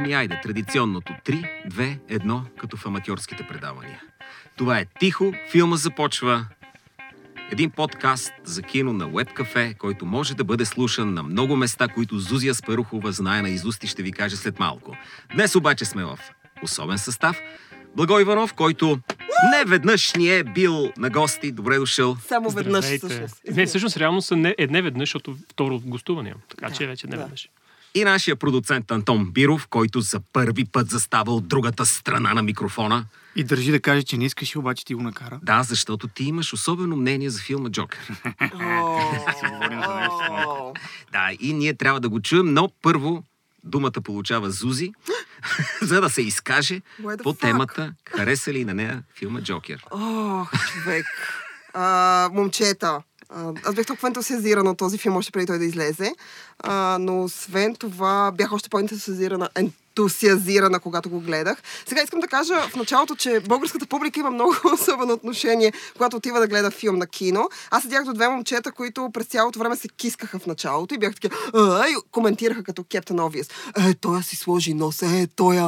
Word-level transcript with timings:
Еми 0.00 0.12
айде, 0.12 0.40
традиционното 0.42 1.12
3, 1.24 1.46
2, 1.68 1.98
1, 2.08 2.40
като 2.56 2.76
в 2.76 2.86
аматьорските 2.86 3.46
предавания. 3.48 4.02
Това 4.56 4.78
е 4.78 4.86
Тихо, 5.00 5.32
филма 5.50 5.76
започва. 5.76 6.46
Един 7.50 7.70
подкаст 7.70 8.32
за 8.44 8.62
кино 8.62 8.92
на 8.92 9.10
Web 9.10 9.34
Cafe, 9.34 9.76
който 9.76 10.06
може 10.06 10.34
да 10.34 10.44
бъде 10.44 10.64
слушан 10.64 11.14
на 11.14 11.22
много 11.22 11.56
места, 11.56 11.88
които 11.88 12.18
Зузия 12.18 12.54
Спарухова 12.54 13.12
знае 13.12 13.42
на 13.42 13.50
изуст 13.50 13.84
и 13.84 13.86
ще 13.86 14.02
ви 14.02 14.12
каже 14.12 14.36
след 14.36 14.58
малко. 14.58 14.96
Днес 15.34 15.54
обаче 15.54 15.84
сме 15.84 16.04
в 16.04 16.18
особен 16.62 16.98
състав. 16.98 17.40
Благо 17.96 18.20
Иванов, 18.20 18.54
който 18.54 18.98
не 19.52 19.64
веднъж 19.66 20.14
ни 20.14 20.36
е 20.36 20.44
бил 20.44 20.92
на 20.96 21.10
гости. 21.10 21.52
Добре 21.52 21.78
дошъл. 21.78 22.16
Само 22.28 22.50
веднъж 22.50 22.84
всъщност. 22.84 23.40
Не, 23.50 23.66
всъщност 23.66 23.96
реално 23.96 24.22
са 24.22 24.36
не, 24.36 24.54
е 24.58 24.66
не 24.66 24.82
веднъж, 24.82 25.08
защото 25.08 25.36
второ 25.52 25.80
гостуване. 25.84 26.34
Така 26.48 26.68
Да, 26.68 26.74
че 26.74 26.86
вече 26.86 27.06
не 27.06 27.16
да. 27.16 27.22
веднъж. 27.22 27.48
И 27.94 28.04
нашия 28.04 28.36
продуцент 28.36 28.90
Антон 28.90 29.30
Биров, 29.32 29.66
който 29.68 30.00
за 30.00 30.20
първи 30.32 30.64
път 30.64 30.90
застава 30.90 31.34
от 31.34 31.48
другата 31.48 31.86
страна 31.86 32.34
на 32.34 32.42
микрофона. 32.42 33.04
И 33.36 33.44
държи 33.44 33.70
да 33.70 33.80
каже, 33.80 34.02
че 34.02 34.16
не 34.16 34.24
искаш, 34.24 34.54
и 34.54 34.58
обаче 34.58 34.84
ти 34.84 34.94
го 34.94 35.02
накара. 35.02 35.40
Да, 35.42 35.62
защото 35.62 36.08
ти 36.08 36.24
имаш 36.24 36.52
особено 36.52 36.96
мнение 36.96 37.30
за 37.30 37.40
филма 37.40 37.70
Джокер. 37.70 38.22
Да, 41.12 41.30
и 41.40 41.52
ние 41.52 41.74
трябва 41.74 42.00
да 42.00 42.08
го 42.08 42.20
чуем, 42.20 42.54
но 42.54 42.70
първо 42.82 43.24
думата 43.64 44.00
получава 44.04 44.50
Зузи, 44.50 44.92
за 45.82 46.00
да 46.00 46.10
се 46.10 46.22
изкаже 46.22 46.80
по 47.22 47.32
темата 47.32 47.94
хареса 48.04 48.52
ли 48.52 48.64
на 48.64 48.74
нея 48.74 49.02
филма 49.18 49.40
Джокер. 49.40 49.84
Ох, 49.90 50.50
човек. 50.72 51.06
А, 51.74 52.28
момчета. 52.32 53.02
Аз 53.64 53.74
бях 53.74 53.86
толкова 53.86 54.08
ентусиазирана 54.08 54.70
от 54.70 54.78
този 54.78 54.98
филм, 54.98 55.16
още 55.16 55.32
преди 55.32 55.46
той 55.46 55.58
да 55.58 55.64
излезе. 55.64 56.14
А, 56.58 56.98
но 57.00 57.22
освен 57.24 57.74
това, 57.74 58.32
бях 58.34 58.52
още 58.52 58.68
по-ентусиазирана, 58.68 59.48
ентусиазирана, 59.54 60.80
когато 60.80 61.10
го 61.10 61.20
гледах. 61.20 61.62
Сега 61.86 62.02
искам 62.02 62.20
да 62.20 62.28
кажа 62.28 62.54
в 62.60 62.76
началото, 62.76 63.16
че 63.16 63.40
българската 63.40 63.86
публика 63.86 64.20
има 64.20 64.30
много 64.30 64.54
особено 64.74 65.12
отношение, 65.12 65.72
когато 65.92 66.16
отива 66.16 66.40
да 66.40 66.46
гледа 66.46 66.70
филм 66.70 66.96
на 66.96 67.06
кино. 67.06 67.48
Аз 67.70 67.82
седях 67.82 68.04
до 68.04 68.12
две 68.12 68.28
момчета, 68.28 68.72
които 68.72 69.10
през 69.12 69.26
цялото 69.26 69.58
време 69.58 69.76
се 69.76 69.88
кискаха 69.88 70.38
в 70.38 70.46
началото 70.46 70.94
и 70.94 70.98
бях 70.98 71.14
такива, 71.14 71.36
и 71.88 71.94
коментираха 72.10 72.64
като 72.64 72.82
Captain 72.82 73.16
Obvious. 73.16 73.50
Е, 73.90 73.94
той 73.94 74.22
си 74.22 74.36
сложи 74.36 74.74
нос, 74.74 75.02
е, 75.02 75.28
той 75.36 75.58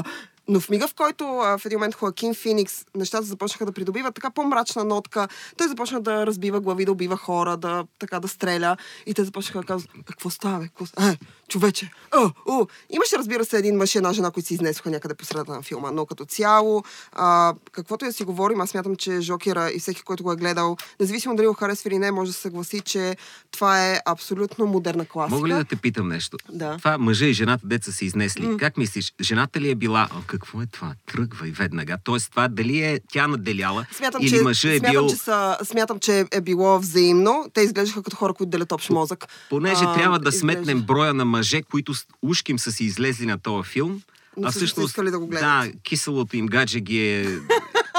но 0.48 0.60
в 0.60 0.70
мига, 0.70 0.88
в 0.88 0.94
който 0.94 1.24
а, 1.24 1.58
в 1.58 1.66
един 1.66 1.78
момент 1.78 1.94
Хоакин 1.94 2.34
Феникс 2.34 2.84
нещата 2.96 3.22
започнаха 3.22 3.66
да 3.66 3.72
придобиват 3.72 4.14
така 4.14 4.30
по-мрачна 4.30 4.84
нотка, 4.84 5.28
той 5.56 5.68
започна 5.68 6.00
да 6.00 6.26
разбива 6.26 6.60
глави, 6.60 6.84
да 6.84 6.92
убива 6.92 7.16
хора, 7.16 7.56
да, 7.56 7.84
така 7.98 8.20
да 8.20 8.28
стреля 8.28 8.76
и 9.06 9.14
те 9.14 9.24
започнаха 9.24 9.60
да 9.60 9.66
казват, 9.66 9.90
«Е, 9.98 10.02
какво 10.02 10.30
става? 10.30 10.60
Какво? 10.60 10.84
Е, 11.02 11.18
човече, 11.48 11.90
о, 12.16 12.30
о. 12.48 12.66
Имаше, 12.90 13.18
разбира 13.18 13.44
се, 13.44 13.58
един 13.58 13.76
мъж 13.76 13.94
и 13.94 13.98
една 13.98 14.12
жена, 14.12 14.30
които 14.30 14.46
си 14.46 14.54
изнесоха 14.54 14.90
някъде 14.90 15.14
по 15.14 15.24
средата 15.24 15.52
на 15.52 15.62
филма, 15.62 15.90
но 15.90 16.06
като 16.06 16.24
цяло, 16.24 16.84
а, 17.12 17.54
каквото 17.72 18.04
да 18.04 18.12
си 18.12 18.24
говорим, 18.24 18.60
аз 18.60 18.70
смятам, 18.70 18.96
че 18.96 19.20
Жокера 19.20 19.70
и 19.74 19.78
всеки, 19.78 20.02
който 20.02 20.22
го 20.22 20.32
е 20.32 20.36
гледал, 20.36 20.76
независимо 21.00 21.36
дали 21.36 21.46
го 21.46 21.54
харесва 21.54 21.88
или 21.88 21.98
не, 21.98 22.10
може 22.10 22.30
да 22.30 22.34
се 22.34 22.40
съгласи, 22.40 22.80
че 22.80 23.16
това 23.50 23.90
е 23.90 24.00
абсолютно 24.06 24.66
модерна 24.66 25.06
класика. 25.06 25.36
Мога 25.36 25.48
ли 25.48 25.52
да 25.52 25.64
те 25.64 25.76
питам 25.76 26.08
нещо? 26.08 26.36
Да. 26.48 26.76
Това 26.78 26.98
мъжа 26.98 27.26
и 27.26 27.32
жената 27.32 27.66
деца 27.66 27.92
са 27.92 28.04
изнесли. 28.04 28.56
Как 28.56 28.76
мислиш, 28.76 29.14
жената 29.20 29.60
ли 29.60 29.70
е 29.70 29.74
била, 29.74 30.08
какво 30.32 30.62
е 30.62 30.66
това? 30.66 30.94
Тръгва 31.06 31.48
и 31.48 31.52
веднага. 31.52 31.96
Тоест 32.04 32.30
това 32.30 32.48
дали 32.48 32.80
е 32.80 33.00
тя 33.08 33.26
наделяла 33.26 33.86
Смятам, 33.92 34.22
или 34.22 34.30
че, 34.30 34.42
мъжа 34.42 34.72
е 34.72 34.78
смятам, 34.78 34.92
бил... 34.94 35.08
че 35.08 35.16
са, 35.16 35.58
смятам, 35.64 35.98
че 35.98 36.24
е 36.30 36.40
било 36.40 36.78
взаимно. 36.78 37.50
Те 37.54 37.60
изглеждаха 37.60 38.02
като 38.02 38.16
хора, 38.16 38.34
които 38.34 38.50
делят 38.50 38.72
общ 38.72 38.90
мозък. 38.90 39.24
Понеже 39.50 39.84
А, 39.84 39.94
трябва 39.94 40.18
да 40.18 40.28
изглежда- 40.28 40.40
сметнем 40.40 40.82
броя 40.82 41.14
на 41.14 41.24
мъже, 41.24 41.62
които 41.62 41.94
с- 41.94 42.06
ушким 42.22 42.58
са 42.58 42.72
си 42.72 42.84
излезли 42.84 43.26
на 43.26 43.38
този 43.38 43.68
филм, 43.68 44.02
Но 44.36 44.48
а 44.48 44.50
всъщност 44.50 44.96
да 44.96 45.18
го 45.18 45.26
гледат. 45.26 45.42
да, 45.42 45.78
киселото 45.80 46.36
им 46.36 46.46
гадже 46.46 46.80
ги 46.80 47.10
е 47.10 47.38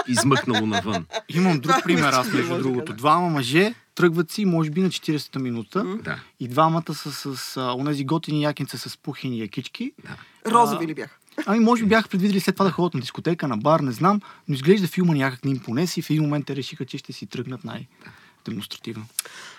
измъкнало 0.08 0.66
навън. 0.66 1.06
Имам 1.30 1.60
друг 1.60 1.76
пример, 1.84 2.14
аз 2.14 2.28
между 2.28 2.50
да 2.50 2.60
другото. 2.60 2.94
Двама 2.94 3.30
мъже 3.30 3.74
тръгват 3.96 4.32
си, 4.32 4.46
може 4.46 4.70
би 4.70 4.82
на 4.82 4.90
40-та 4.90 5.40
минута. 5.40 5.86
Да. 6.04 6.20
И 6.40 6.48
двамата 6.48 6.94
са 6.94 7.12
с 7.36 7.58
а, 7.58 7.74
онези 7.74 8.06
готини 8.06 8.44
якинца 8.44 8.78
с 8.80 8.98
пухени 8.98 9.40
якички. 9.40 9.92
Розови 10.48 10.88
ли 10.88 10.94
бяха? 10.94 11.16
Ами, 11.46 11.60
може 11.60 11.84
би 11.84 11.90
бяха 11.90 12.10
предвидели 12.10 12.40
след 12.40 12.56
това 12.56 12.66
да 12.66 12.72
ходят 12.72 12.94
на 12.94 13.00
дискотека, 13.00 13.48
на 13.48 13.58
бар, 13.58 13.80
не 13.80 13.92
знам, 13.92 14.22
но 14.48 14.56
изглежда 14.56 14.88
филма 14.88 15.14
някак 15.14 15.46
не 15.46 15.52
им 15.52 15.60
понесе 15.60 16.00
и 16.00 16.04
в 16.04 16.10
един 16.10 16.24
момент 16.24 16.46
те 16.46 16.56
решиха, 16.56 16.86
че 16.86 16.98
ще 16.98 17.14
си 17.14 17.26
тръгнат 17.26 17.64
най-демонстративно. 17.64 19.06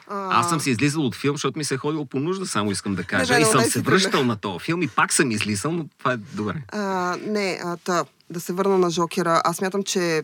А, 0.09 0.41
Аз 0.41 0.49
съм 0.49 0.61
си 0.61 0.71
излизал 0.71 1.07
от 1.07 1.15
филм, 1.15 1.35
защото 1.35 1.59
ми 1.59 1.65
се 1.65 1.75
е 1.75 1.79
ходило 1.79 2.05
по 2.05 2.21
нужда, 2.21 2.47
само 2.47 2.71
искам 2.71 2.95
да 2.95 3.05
кажа. 3.05 3.35
да, 3.35 3.41
и 3.41 3.45
съм 3.45 3.61
се 3.61 3.81
връщал 3.81 4.25
на 4.25 4.37
този 4.37 4.65
филм 4.65 4.83
и 4.83 4.89
пак 4.89 5.13
съм 5.13 5.31
излизал, 5.31 5.73
но 5.73 5.87
това 5.99 6.13
е 6.13 6.17
добре. 6.17 6.63
А, 6.69 7.17
не, 7.27 7.59
а, 7.65 7.77
та, 7.77 8.05
да 8.31 8.41
се 8.41 8.53
върна 8.53 8.79
на 8.79 8.91
Жокера. 8.91 9.43
Аз 9.45 9.61
мятам, 9.61 9.83
че 9.83 10.23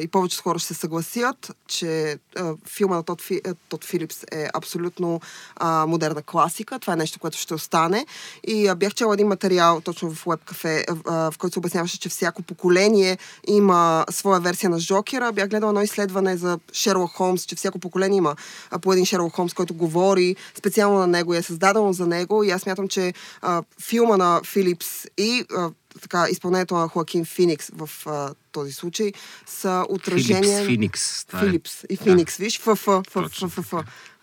и 0.00 0.08
повечето 0.08 0.42
хора 0.42 0.58
ще 0.58 0.74
се 0.74 0.80
съгласят, 0.80 1.56
че 1.66 2.18
а, 2.36 2.54
филма 2.66 2.96
на 2.96 3.02
Тод, 3.02 3.22
Фи, 3.22 3.40
Тод 3.68 3.84
Филипс 3.84 4.22
е 4.32 4.48
абсолютно 4.54 5.20
а, 5.56 5.86
модерна 5.86 6.22
класика. 6.22 6.78
Това 6.78 6.92
е 6.92 6.96
нещо, 6.96 7.18
което 7.18 7.38
ще 7.38 7.54
остане. 7.54 8.06
И 8.46 8.66
а, 8.66 8.74
бях 8.74 8.94
чела 8.94 9.14
един 9.14 9.26
материал 9.26 9.80
точно 9.80 10.10
в 10.10 10.24
Web 10.24 10.52
Cafe, 10.52 11.02
а, 11.06 11.30
в 11.30 11.38
който 11.38 11.52
се 11.52 11.58
обясняваше, 11.58 12.00
че 12.00 12.08
всяко 12.08 12.42
поколение 12.42 13.18
има 13.46 14.04
своя 14.10 14.40
версия 14.40 14.70
на 14.70 14.78
Жокера. 14.78 15.32
Бях 15.32 15.48
гледала 15.48 15.70
едно 15.70 15.82
изследване 15.82 16.36
за 16.36 16.58
Шерлок 16.72 17.10
Холмс, 17.10 17.44
че 17.44 17.56
всяко 17.56 17.78
поколение 17.78 18.18
има 18.18 18.36
а, 18.70 18.78
по 18.78 18.92
един 18.92 19.06
Шерлок 19.06 19.34
Холмс, 19.34 19.54
който 19.54 19.74
говори 19.74 20.36
специално 20.54 20.98
на 20.98 21.06
него 21.06 21.34
и 21.34 21.36
е 21.36 21.42
създадено 21.42 21.92
за 21.92 22.06
него. 22.06 22.44
И 22.44 22.50
аз 22.50 22.66
мятам, 22.66 22.88
че 22.88 23.14
а, 23.42 23.62
филма 23.88 24.16
на 24.16 24.40
Филипс 24.44 25.06
и 25.18 25.44
а, 25.56 25.70
така, 25.98 26.26
изпълнението 26.30 26.74
на 26.74 26.88
Хоакин 26.88 27.24
Феникс 27.24 27.70
в 27.74 27.90
а, 28.06 28.34
този 28.52 28.72
случай 28.72 29.12
са 29.46 29.86
отражение... 29.88 30.64
Филипс, 30.64 30.66
Феникс. 30.66 31.24
Е- 31.34 31.38
Филипс 31.38 31.84
и 31.90 31.96
Феникс, 31.96 32.36
виж, 32.36 32.60
ф, 32.60 32.66
ф, 32.66 32.88
ф, 32.88 33.12
Точно 33.12 33.48
ф, 33.48 33.58
ф, 33.58 33.72
ф. 33.72 33.74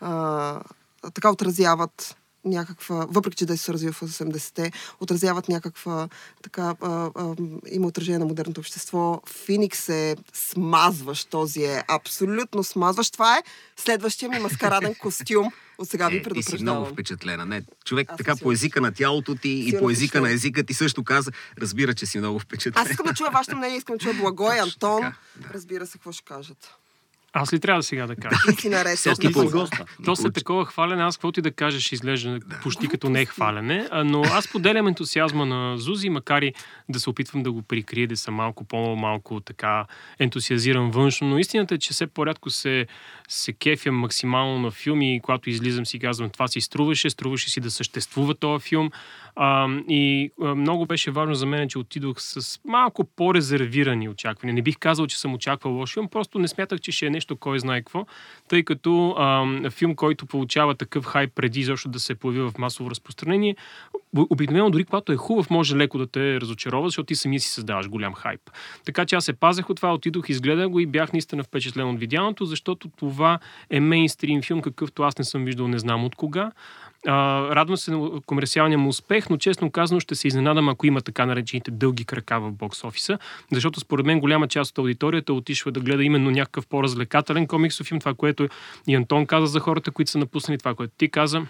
А, 0.02 0.62
така 1.14 1.32
отразяват 1.32 2.18
някаква, 2.46 3.06
въпреки 3.10 3.36
че 3.38 3.46
да 3.46 3.58
се 3.58 3.74
развива 3.74 3.94
в 3.94 4.02
80-те, 4.02 4.72
отразяват 5.00 5.50
някаква, 5.50 6.10
така, 6.44 6.76
а, 6.82 7.12
а, 7.16 7.36
има 7.72 7.88
отражение 7.88 8.20
на 8.20 8.26
модерното 8.26 8.60
общество. 8.60 9.22
Феникс 9.46 9.90
е 9.90 10.16
смазващ, 10.34 11.30
този 11.30 11.64
е 11.64 11.84
абсолютно 11.88 12.64
смазващ. 12.64 13.14
Това 13.14 13.38
е 13.38 13.44
следващия 13.76 14.30
ми 14.30 14.40
маскараден 14.40 14.96
костюм. 15.00 15.52
От 15.78 15.90
сега 15.90 16.08
ви 16.08 16.18
Е, 16.18 16.22
ти 16.22 16.26
си 16.26 16.30
много 16.32 16.44
предупреждавам. 16.44 16.86
впечатлена. 16.86 17.46
Не, 17.46 17.64
човек 17.86 18.08
Аз 18.12 18.18
така 18.18 18.36
по 18.36 18.52
езика 18.52 18.82
на 18.82 18.92
тялото 18.92 19.36
ти 19.36 19.64
и 19.68 19.80
по 19.80 19.90
езика 19.90 20.22
на 20.22 20.32
езика 20.32 20.64
ти 20.64 20.74
също 20.74 21.04
каза, 21.04 21.32
разбира, 21.58 21.94
че 21.94 22.06
си 22.06 22.18
много 22.20 22.40
впечатлен. 22.40 22.84
Аз 22.84 22.90
искам 22.90 23.06
да 23.06 23.14
чуя 23.14 23.32
вашето 23.32 23.58
мнение, 23.58 23.78
искам 23.78 23.96
да 23.96 24.04
чуя 24.04 24.14
Благой, 24.14 24.60
Антон. 24.60 25.02
така, 25.02 25.16
да. 25.36 25.54
Разбира 25.54 25.86
се, 25.88 25.92
какво 25.92 26.12
ще 26.12 26.24
кажат. 26.24 26.76
Аз 27.38 27.54
ли 27.54 27.60
трябва 27.60 27.80
да 27.80 27.84
сега 27.84 28.08
да 28.08 28.16
кажа? 28.16 28.36
Ти 28.56 28.62
си 28.62 28.70
наред. 28.70 29.00
Сега 29.00 29.16
с 29.16 29.20
ти 29.20 29.28
Ти 29.28 29.34
си 29.34 29.46
госта. 29.46 29.86
То 30.06 30.16
след 30.16 30.34
такова 30.34 30.66
хвалене, 30.66 31.04
аз 31.04 31.18
каквото 31.18 31.40
и 31.40 31.44
да 31.44 31.52
кажа, 31.52 31.80
ще 31.80 31.96
изглежда 31.96 32.40
почти 32.64 32.88
като 32.88 33.10
не 33.10 33.22
е 33.22 33.26
хвалене, 33.26 33.88
но 34.06 34.22
аз 34.22 34.52
поделям 34.52 34.88
ентусиазма 34.88 35.46
на 35.46 35.78
Зузи, 35.78 36.10
макар 36.10 36.42
и 36.42 36.54
да 36.90 37.00
се 37.00 37.10
опитвам 37.10 37.44
да 37.44 37.52
го 37.52 37.62
прикрия, 37.62 38.08
да 38.08 38.18
съм 38.18 38.34
малко 38.34 38.64
по-малко 38.64 39.40
така 39.40 39.86
ентусиазиран 40.20 40.92
външно, 40.92 41.28
но 41.28 41.38
истината 41.38 41.76
е, 41.76 41.78
че 41.78 41.94
все 41.94 42.08
по-рядко 42.08 42.50
се, 42.50 42.88
се 43.28 43.54
кефям 43.54 43.96
максимално 43.96 44.60
на 44.60 44.72
филми 44.72 45.16
и 45.16 45.20
когато 45.20 45.50
излизам 45.50 45.86
си 45.86 46.00
казвам, 46.00 46.30
това 46.30 46.48
си 46.48 46.62
струваше, 46.62 47.10
струваше 47.10 47.50
си 47.50 47.60
да 47.60 47.72
съществува 47.72 48.36
този 48.36 48.64
филм. 48.64 48.92
А, 49.36 49.68
и 49.90 50.32
а, 50.42 50.56
много 50.56 50.86
беше 50.86 51.12
важно 51.12 51.36
за 51.36 51.46
мен, 51.46 51.70
че 51.70 51.80
отидох 51.80 52.22
с 52.22 52.60
малко 52.66 53.04
по-резервирани 53.04 54.10
очаквания. 54.10 54.54
Не 54.54 54.62
бих 54.62 54.78
казал, 54.80 55.08
че 55.08 55.20
съм 55.20 55.34
очаквал 55.34 55.74
лош 55.74 55.94
филм, 55.94 56.08
просто 56.08 56.40
не 56.40 56.48
смятах, 56.48 56.80
че 56.80 56.92
ще 56.92 57.06
е 57.06 57.10
нещо 57.10 57.36
кой 57.36 57.60
знае 57.60 57.82
какво, 57.82 58.06
тъй 58.48 58.64
като 58.64 59.16
а, 59.18 59.46
филм, 59.70 59.96
който 59.96 60.26
получава 60.26 60.76
такъв 60.76 61.06
хайп 61.06 61.32
преди 61.36 61.60
изобщо 61.60 61.90
да 61.90 62.00
се 62.00 62.16
появи 62.16 62.42
в 62.42 62.54
масово 62.58 62.90
разпространение, 62.90 63.56
об- 63.94 64.32
обикновено 64.32 64.70
дори 64.70 64.84
когато 64.84 65.12
е 65.12 65.16
хубав, 65.16 65.50
може 65.50 65.76
леко 65.76 65.98
да 65.98 66.08
те 66.08 66.42
разочарова, 66.42 66.88
защото 66.88 67.06
ти 67.06 67.16
самия 67.16 67.40
си 67.40 67.50
създаваш 67.50 67.90
голям 67.90 68.14
хайп. 68.14 68.42
Така 68.86 69.06
че 69.06 69.16
аз 69.16 69.26
се 69.26 69.34
пазех 69.34 69.70
от 69.70 69.78
това, 69.78 69.94
отидох, 69.94 70.30
изгледах 70.30 70.70
го 70.70 70.80
и 70.80 70.86
бях 70.86 71.14
наистина 71.14 71.44
впечатлен 71.44 71.90
от 71.90 72.00
видяното, 72.00 72.46
защото 72.46 72.90
това 72.90 73.40
е 73.70 73.80
мейнстрим 73.80 74.42
филм, 74.42 74.62
какъвто 74.62 75.04
аз 75.04 75.18
не 75.18 75.24
съм 75.24 75.46
виждал, 75.46 75.68
не 75.68 75.80
знам 75.80 76.06
от 76.06 76.16
кога. 76.16 76.52
Радвам 77.08 77.78
се 77.78 77.92
на 77.92 78.22
комерциалния 78.26 78.78
му 78.78 78.90
успех, 78.90 79.30
но 79.30 79.38
честно 79.38 79.72
казано 79.72 80.00
ще 80.00 80.16
се 80.16 80.28
изненадам, 80.28 80.70
ако 80.70 80.86
има 80.86 81.02
така 81.02 81.26
наречените 81.26 81.72
дълги 81.72 82.06
крака 82.06 82.40
в 82.40 82.52
бокс 82.52 82.84
офиса, 82.84 83.20
защото 83.52 83.80
според 83.80 84.06
мен 84.06 84.20
голяма 84.20 84.48
част 84.48 84.72
от 84.72 84.78
аудиторията 84.78 85.34
отишва 85.34 85.72
да 85.72 85.80
гледа 85.80 86.04
именно 86.04 86.32
някакъв 86.32 86.68
по-развлекателен 86.68 87.48
комиксов 87.48 87.88
филм, 87.88 88.00
това, 88.00 88.14
което 88.14 88.48
и 88.88 88.96
Антон 88.96 89.26
каза 89.26 89.46
за 89.46 89.60
хората, 89.60 89.92
които 89.92 90.12
са 90.12 90.18
напуснали, 90.18 90.58
това, 90.58 90.76
което 90.76 90.94
ти 90.98 91.10
каза. 91.10 91.42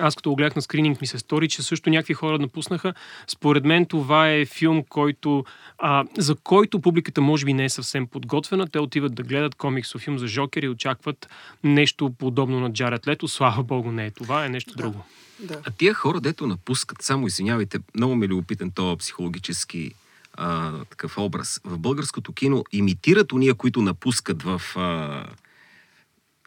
Аз 0.00 0.14
като 0.16 0.30
го 0.30 0.36
гледах 0.36 0.56
на 0.56 0.62
скрининг 0.62 1.00
ми 1.00 1.06
се 1.06 1.18
стори, 1.18 1.48
че 1.48 1.62
също 1.62 1.90
някакви 1.90 2.14
хора 2.14 2.38
напуснаха. 2.38 2.94
Според 3.26 3.64
мен 3.64 3.86
това 3.86 4.30
е 4.30 4.44
филм, 4.44 4.84
който, 4.88 5.44
а, 5.78 6.04
за 6.18 6.34
който 6.34 6.80
публиката 6.80 7.20
може 7.20 7.44
би 7.44 7.52
не 7.52 7.64
е 7.64 7.68
съвсем 7.68 8.06
подготвена. 8.06 8.68
Те 8.68 8.78
отиват 8.78 9.14
да 9.14 9.22
гледат 9.22 9.54
комиксов 9.54 10.00
филм 10.00 10.18
за 10.18 10.26
Жокер 10.26 10.62
и 10.62 10.68
очакват 10.68 11.28
нещо 11.64 12.12
подобно 12.18 12.60
на 12.60 12.72
Джаред 12.72 13.06
Лето. 13.06 13.28
Слава 13.28 13.62
богу, 13.62 13.92
не 13.92 14.06
е 14.06 14.10
това, 14.10 14.46
е 14.46 14.48
нещо 14.48 14.74
друго. 14.76 15.04
Да. 15.40 15.60
А 15.64 15.70
тия 15.70 15.94
хора, 15.94 16.20
дето 16.20 16.46
напускат, 16.46 17.02
само 17.02 17.26
извинявайте, 17.26 17.78
много 17.94 18.16
ме 18.16 18.24
е 18.24 18.28
любопитен 18.28 18.70
този 18.70 18.98
психологически 18.98 19.92
а, 20.36 20.72
такъв 20.84 21.18
образ. 21.18 21.60
В 21.64 21.78
българското 21.78 22.32
кино 22.32 22.64
имитират 22.72 23.32
уния, 23.32 23.54
които 23.54 23.82
напускат 23.82 24.42
в 24.42 24.62
а, 24.76 25.26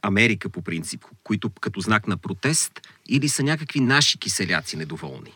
Америка 0.01 0.49
по 0.49 0.61
принцип, 0.61 1.05
които 1.23 1.49
като 1.49 1.79
знак 1.79 2.07
на 2.07 2.17
протест, 2.17 2.71
или 3.09 3.29
са 3.29 3.43
някакви 3.43 3.79
наши 3.79 4.17
киселяци 4.17 4.77
недоволни. 4.77 5.31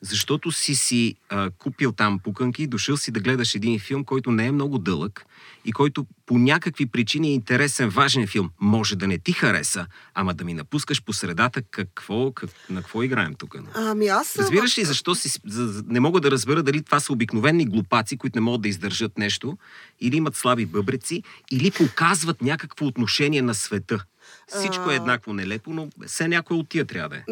Защото 0.00 0.52
си 0.52 0.74
си 0.74 1.14
а, 1.28 1.50
купил 1.50 1.92
там 1.92 2.18
пуканки 2.18 2.62
и 2.62 2.66
дошъл 2.66 2.96
си 2.96 3.10
да 3.10 3.20
гледаш 3.20 3.54
един 3.54 3.78
филм, 3.78 4.04
който 4.04 4.30
не 4.30 4.46
е 4.46 4.52
много 4.52 4.78
дълъг 4.78 5.26
и 5.64 5.72
който 5.72 6.06
по 6.26 6.38
някакви 6.38 6.86
причини 6.86 7.28
е 7.28 7.32
интересен, 7.32 7.88
важен 7.88 8.26
филм. 8.26 8.50
Може 8.60 8.96
да 8.96 9.06
не 9.06 9.18
ти 9.18 9.32
хареса, 9.32 9.86
ама 10.14 10.34
да 10.34 10.44
ми 10.44 10.54
напускаш 10.54 11.02
по 11.02 11.12
средата 11.12 11.62
какво, 11.62 12.32
как, 12.32 12.50
на 12.70 12.82
какво 12.82 13.02
играем 13.02 13.34
тук. 13.34 13.56
Ами 13.74 14.06
аз... 14.06 14.36
Разбираш 14.36 14.78
ли 14.78 14.84
защо 14.84 15.14
си, 15.14 15.40
не 15.86 16.00
мога 16.00 16.20
да 16.20 16.30
разбера 16.30 16.62
дали 16.62 16.82
това 16.82 17.00
са 17.00 17.12
обикновени 17.12 17.66
глупаци, 17.66 18.16
които 18.16 18.36
не 18.38 18.40
могат 18.40 18.62
да 18.62 18.68
издържат 18.68 19.18
нещо, 19.18 19.58
или 20.00 20.16
имат 20.16 20.36
слаби 20.36 20.66
бъбреци, 20.66 21.22
или 21.50 21.70
показват 21.70 22.42
някакво 22.42 22.86
отношение 22.86 23.42
на 23.42 23.54
света. 23.54 24.04
Всичко 24.48 24.90
е 24.90 24.94
еднакво 24.94 25.32
нелепо, 25.32 25.70
но 25.70 25.88
все 26.06 26.28
някой 26.28 26.56
от 26.56 26.68
тия 26.68 26.84
трябва 26.84 27.08
да 27.08 27.16
е. 27.16 27.22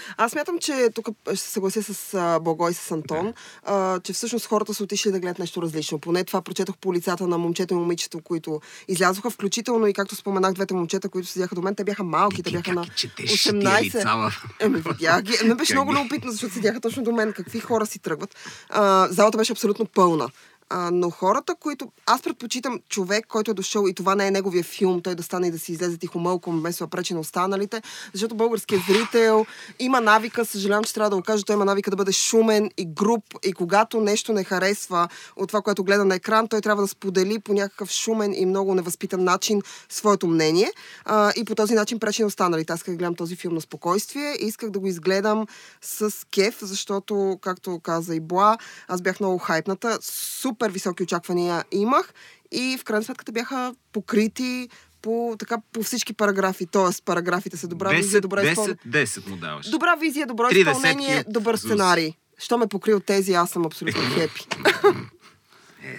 Аз 0.16 0.34
мятам, 0.34 0.58
че 0.58 0.88
тук 0.94 1.08
ще 1.26 1.36
се 1.36 1.50
съглася 1.50 1.82
с 1.84 2.16
Бого 2.40 2.68
и 2.68 2.74
с 2.74 2.90
Антон, 2.90 3.32
а, 3.64 4.00
че 4.00 4.12
всъщност 4.12 4.46
хората 4.46 4.74
са 4.74 4.84
отишли 4.84 5.10
да 5.10 5.20
гледат 5.20 5.38
нещо 5.38 5.62
различно. 5.62 5.98
Поне 5.98 6.24
това 6.24 6.42
прочетох 6.42 6.76
по 6.76 6.94
лицата 6.94 7.26
на 7.26 7.38
момчето 7.38 7.74
и 7.74 7.76
момичето, 7.76 8.20
които 8.20 8.60
излязоха, 8.88 9.30
включително 9.30 9.86
и 9.86 9.94
както 9.94 10.16
споменах, 10.16 10.52
двете 10.52 10.74
момчета, 10.74 11.08
които 11.08 11.28
седяха 11.28 11.54
до 11.54 11.62
мен, 11.62 11.74
те 11.74 11.84
бяха 11.84 12.04
малки, 12.04 12.36
те 12.36 12.42
Ти 12.42 12.52
бяха 12.52 12.72
на 12.72 12.80
как 12.80 12.90
ги 12.90 12.96
четеш 12.96 13.42
тия 13.42 13.52
18. 13.52 13.82
лица 13.82 14.14
в- 14.16 14.32
Еми, 14.60 14.80
видях 14.80 15.22
ги. 15.22 15.38
Ме 15.44 15.54
беше 15.54 15.74
много 15.74 15.94
любопитно, 15.94 16.30
защото 16.32 16.54
седяха 16.54 16.80
точно 16.80 17.02
до 17.02 17.12
мен. 17.12 17.32
Какви 17.32 17.60
хора 17.60 17.86
си 17.86 17.98
тръгват. 17.98 18.36
А, 18.68 19.08
залата 19.10 19.38
беше 19.38 19.52
абсолютно 19.52 19.86
пълна. 19.86 20.28
А, 20.70 20.90
но 20.92 21.10
хората, 21.10 21.54
които... 21.60 21.92
Аз 22.06 22.22
предпочитам 22.22 22.80
човек, 22.88 23.26
който 23.28 23.50
е 23.50 23.54
дошъл 23.54 23.86
и 23.88 23.94
това 23.94 24.14
не 24.14 24.26
е 24.26 24.30
неговия 24.30 24.64
филм, 24.64 25.00
той 25.02 25.14
да 25.14 25.22
стане 25.22 25.46
и 25.46 25.50
да 25.50 25.58
си 25.58 25.72
излезе 25.72 25.98
тихомълком, 25.98 26.58
вместо 26.58 26.84
да 26.84 26.90
пречи 26.90 27.14
на 27.14 27.20
останалите, 27.20 27.82
защото 28.12 28.34
българският 28.34 28.82
зрител 28.88 29.46
има 29.78 30.00
навика, 30.00 30.44
съжалявам, 30.44 30.84
че 30.84 30.94
трябва 30.94 31.10
да 31.10 31.16
го 31.16 31.22
кажа, 31.22 31.44
той 31.44 31.54
има 31.56 31.64
навика 31.64 31.90
да 31.90 31.96
бъде 31.96 32.12
шумен 32.12 32.70
и 32.76 32.86
груп 32.86 33.24
и 33.44 33.52
когато 33.52 34.00
нещо 34.00 34.32
не 34.32 34.44
харесва 34.44 35.08
от 35.36 35.48
това, 35.48 35.62
което 35.62 35.84
гледа 35.84 36.04
на 36.04 36.14
екран, 36.14 36.48
той 36.48 36.60
трябва 36.60 36.82
да 36.82 36.88
сподели 36.88 37.38
по 37.38 37.52
някакъв 37.52 37.90
шумен 37.90 38.34
и 38.34 38.46
много 38.46 38.74
невъзпитан 38.74 39.24
начин 39.24 39.62
своето 39.88 40.26
мнение 40.26 40.72
а, 41.04 41.32
и 41.36 41.44
по 41.44 41.54
този 41.54 41.74
начин 41.74 41.98
пречи 41.98 42.22
на 42.22 42.28
останалите. 42.28 42.72
Аз 42.72 42.78
исках 42.78 42.94
да 42.94 42.98
гледам 42.98 43.14
този 43.14 43.36
филм 43.36 43.54
на 43.54 43.60
спокойствие 43.60 44.34
и 44.40 44.46
исках 44.46 44.70
да 44.70 44.78
го 44.78 44.86
изгледам 44.86 45.46
с 45.80 46.26
кеф, 46.30 46.58
защото, 46.60 47.38
както 47.40 47.80
каза 47.82 48.14
и 48.14 48.20
Бла, 48.20 48.58
аз 48.88 49.02
бях 49.02 49.20
много 49.20 49.38
хайпната, 49.38 49.98
супер 50.02 50.59
високи 50.68 51.02
очаквания 51.02 51.64
имах 51.72 52.14
и 52.52 52.78
в 52.80 52.84
крайна 52.84 53.04
сметка 53.04 53.24
те 53.24 53.32
бяха 53.32 53.74
покрити 53.92 54.68
по, 55.02 55.36
така, 55.38 55.56
по 55.72 55.82
всички 55.82 56.12
параграфи. 56.12 56.66
Тоест, 56.66 57.04
параграфите 57.04 57.56
са 57.56 57.68
добра 57.68 57.90
визия, 57.90 58.20
10, 58.20 58.22
добра 58.22 58.42
10, 58.42 58.50
изпълнение. 58.50 58.76
10 58.86 59.28
му 59.30 59.36
даваш. 59.36 59.70
Добра 59.70 59.94
визия, 60.00 60.26
добро 60.26 60.48
изпълнение, 60.50 61.08
десетки 61.08 61.32
добър 61.32 61.56
сценарий. 61.56 62.12
Що 62.38 62.58
ме 62.58 62.66
покри 62.66 62.94
от 62.94 63.04
тези, 63.04 63.32
аз 63.32 63.50
съм 63.50 63.66
абсолютно 63.66 64.02
хепи. 64.14 64.46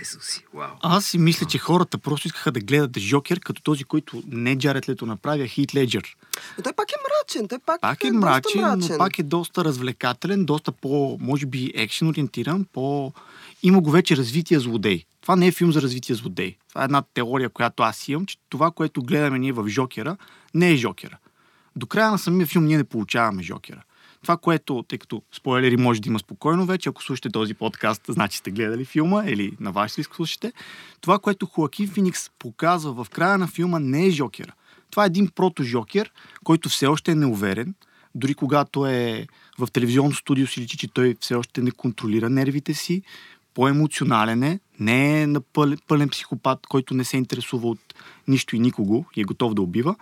Езуси, 0.01 0.45
вау. 0.53 0.69
Аз 0.81 1.05
си 1.05 1.17
мисля, 1.17 1.47
че 1.47 1.57
хората 1.57 1.97
просто 1.97 2.27
искаха 2.27 2.51
да 2.51 2.59
гледат 2.59 2.99
Жокер, 2.99 3.39
като 3.39 3.61
този, 3.61 3.83
който 3.83 4.23
не 4.27 4.57
Джаред 4.57 4.89
Лето 4.89 5.05
направи, 5.05 5.43
а 5.43 5.47
Хит 5.47 5.75
Леджер. 5.75 6.15
Но 6.57 6.63
той 6.63 6.73
пак 6.73 6.91
е 6.91 6.95
мрачен. 7.03 7.47
Той 7.47 7.59
пак, 7.59 7.81
Пак 7.81 8.03
е 8.03 8.07
доста 8.07 8.19
мрачен, 8.19 8.61
мрачен. 8.61 8.87
но 8.91 8.97
пак 8.97 9.19
е 9.19 9.23
доста 9.23 9.65
развлекателен, 9.65 10.45
доста 10.45 10.71
по, 10.71 11.17
може 11.21 11.45
би, 11.45 11.71
екшен 11.75 12.07
ориентиран, 12.07 12.65
по... 12.73 13.13
Има 13.63 13.81
го 13.81 13.91
вече 13.91 14.17
развития 14.17 14.59
злодей. 14.59 15.05
Това 15.21 15.35
не 15.35 15.47
е 15.47 15.51
филм 15.51 15.71
за 15.71 15.81
развитие 15.81 16.15
злодей. 16.15 16.55
Това 16.69 16.81
е 16.81 16.85
една 16.85 17.03
теория, 17.13 17.49
която 17.49 17.83
аз 17.83 18.07
имам, 18.07 18.25
че 18.25 18.37
това, 18.49 18.71
което 18.71 19.03
гледаме 19.03 19.39
ние 19.39 19.51
в 19.51 19.67
Жокера, 19.67 20.17
не 20.53 20.71
е 20.71 20.75
Жокера. 20.75 21.17
До 21.75 21.85
края 21.85 22.11
на 22.11 22.17
самия 22.17 22.47
филм 22.47 22.65
ние 22.65 22.77
не 22.77 22.83
получаваме 22.83 23.43
Жокера. 23.43 23.83
Това, 24.21 24.37
което, 24.37 24.83
тъй 24.87 24.97
като 24.97 25.21
спойлери 25.31 25.77
може 25.77 26.01
да 26.01 26.09
има 26.09 26.19
спокойно 26.19 26.65
вече, 26.65 26.89
ако 26.89 27.03
слушате 27.03 27.29
този 27.29 27.53
подкаст, 27.53 28.01
значи 28.07 28.37
сте 28.37 28.51
гледали 28.51 28.85
филма 28.85 29.23
или 29.25 29.57
на 29.59 29.71
ваш 29.71 29.97
риск 29.97 30.15
слушате. 30.15 30.53
Това, 31.01 31.19
което 31.19 31.45
Хоакин 31.45 31.87
Феникс 31.87 32.29
показва 32.39 33.03
в 33.03 33.09
края 33.09 33.37
на 33.37 33.47
филма, 33.47 33.79
не 33.79 34.05
е 34.05 34.11
Жокера. 34.11 34.53
Това 34.91 35.03
е 35.03 35.05
един 35.05 35.27
прото-Жокер, 35.27 36.09
който 36.43 36.69
все 36.69 36.87
още 36.87 37.11
е 37.11 37.15
неуверен. 37.15 37.75
Дори 38.15 38.33
когато 38.33 38.85
е 38.85 39.27
в 39.59 39.67
телевизионно 39.71 40.13
студио 40.13 40.47
си 40.47 40.61
личи, 40.61 40.77
че 40.77 40.87
той 40.87 41.15
все 41.19 41.35
още 41.35 41.61
не 41.61 41.71
контролира 41.71 42.29
нервите 42.29 42.73
си, 42.73 43.01
по-емоционален 43.53 44.43
е, 44.43 44.59
не 44.79 45.21
е 45.21 45.27
на 45.27 45.41
пълен 45.87 46.09
психопат, 46.09 46.67
който 46.67 46.93
не 46.93 47.03
се 47.03 47.17
интересува 47.17 47.67
от 47.67 47.79
нищо 48.27 48.55
и 48.55 48.59
никого 48.59 49.05
и 49.15 49.21
е 49.21 49.23
готов 49.23 49.53
да 49.53 49.61
убива. 49.61 49.95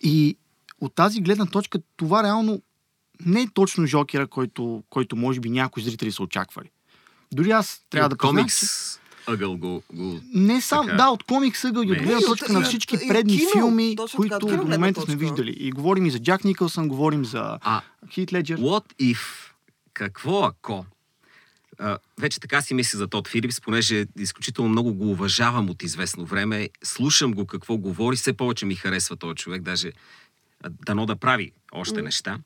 И 0.00 0.36
от 0.80 0.94
тази 0.94 1.20
гледна 1.20 1.46
точка 1.46 1.78
това 1.96 2.22
реално 2.22 2.62
не 3.26 3.42
е 3.42 3.48
точно 3.54 3.86
Жокера, 3.86 4.26
който, 4.26 4.84
който 4.90 5.16
може 5.16 5.40
би 5.40 5.50
някои 5.50 5.82
зрители 5.82 6.12
са 6.12 6.22
очаквали. 6.22 6.70
Дори 7.32 7.50
аз 7.50 7.80
трябва 7.90 8.08
да 8.08 8.14
от 8.14 8.18
признам, 8.20 8.36
комикс 8.36 9.00
ъгъл 9.26 9.56
го... 9.56 9.82
го... 9.92 10.20
не 10.34 10.60
сам, 10.60 10.86
Така. 10.86 10.96
да, 10.96 11.08
от 11.08 11.22
комикс 11.22 11.64
ъгъл 11.64 11.82
и 11.82 11.92
от 11.92 11.98
гледна 11.98 12.20
точка 12.20 12.52
на 12.52 12.60
всички 12.60 12.98
предни 13.08 13.38
кино, 13.38 13.50
филми, 13.52 13.96
точно 13.96 14.16
които 14.16 14.38
така, 14.38 14.56
до 14.56 14.64
момента 14.64 15.00
сме 15.00 15.16
виждали. 15.16 15.54
И 15.58 15.70
говорим 15.70 16.06
и 16.06 16.10
за 16.10 16.18
Джак 16.18 16.44
Никълсън, 16.44 16.88
говорим 16.88 17.24
за 17.24 17.58
А, 17.62 17.82
Хит 18.10 18.32
Леджер. 18.32 18.60
What 18.60 18.84
if? 19.00 19.18
Какво 19.94 20.44
ако? 20.44 20.86
А, 21.78 21.98
вече 22.20 22.40
така 22.40 22.62
си 22.62 22.74
мисля 22.74 22.98
за 22.98 23.08
Тод 23.08 23.28
Филипс, 23.28 23.60
понеже 23.60 24.06
изключително 24.18 24.70
много 24.70 24.94
го 24.94 25.10
уважавам 25.10 25.70
от 25.70 25.82
известно 25.82 26.24
време. 26.24 26.68
Слушам 26.84 27.32
го 27.32 27.46
какво 27.46 27.76
говори, 27.76 28.16
все 28.16 28.32
повече 28.32 28.66
ми 28.66 28.74
харесва 28.74 29.16
този 29.16 29.34
човек, 29.34 29.62
даже 29.62 29.92
дано 30.86 31.06
да 31.06 31.16
прави 31.16 31.52
още 31.72 32.02
неща. 32.02 32.38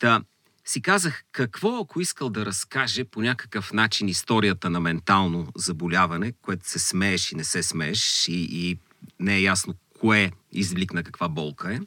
Та, 0.00 0.22
си 0.64 0.82
казах, 0.82 1.24
какво 1.32 1.80
ако 1.80 2.00
искал 2.00 2.30
да 2.30 2.46
разкаже 2.46 3.04
по 3.04 3.22
някакъв 3.22 3.72
начин 3.72 4.08
историята 4.08 4.70
на 4.70 4.80
ментално 4.80 5.48
заболяване, 5.56 6.32
което 6.42 6.68
се 6.68 6.78
смееш 6.78 7.32
и 7.32 7.34
не 7.34 7.44
се 7.44 7.62
смееш 7.62 8.28
и, 8.28 8.48
и 8.50 8.78
не 9.20 9.36
е 9.36 9.42
ясно 9.42 9.74
кое 10.00 10.32
излик 10.52 10.92
на 10.92 11.02
каква 11.02 11.28
болка 11.28 11.74
е 11.74 11.80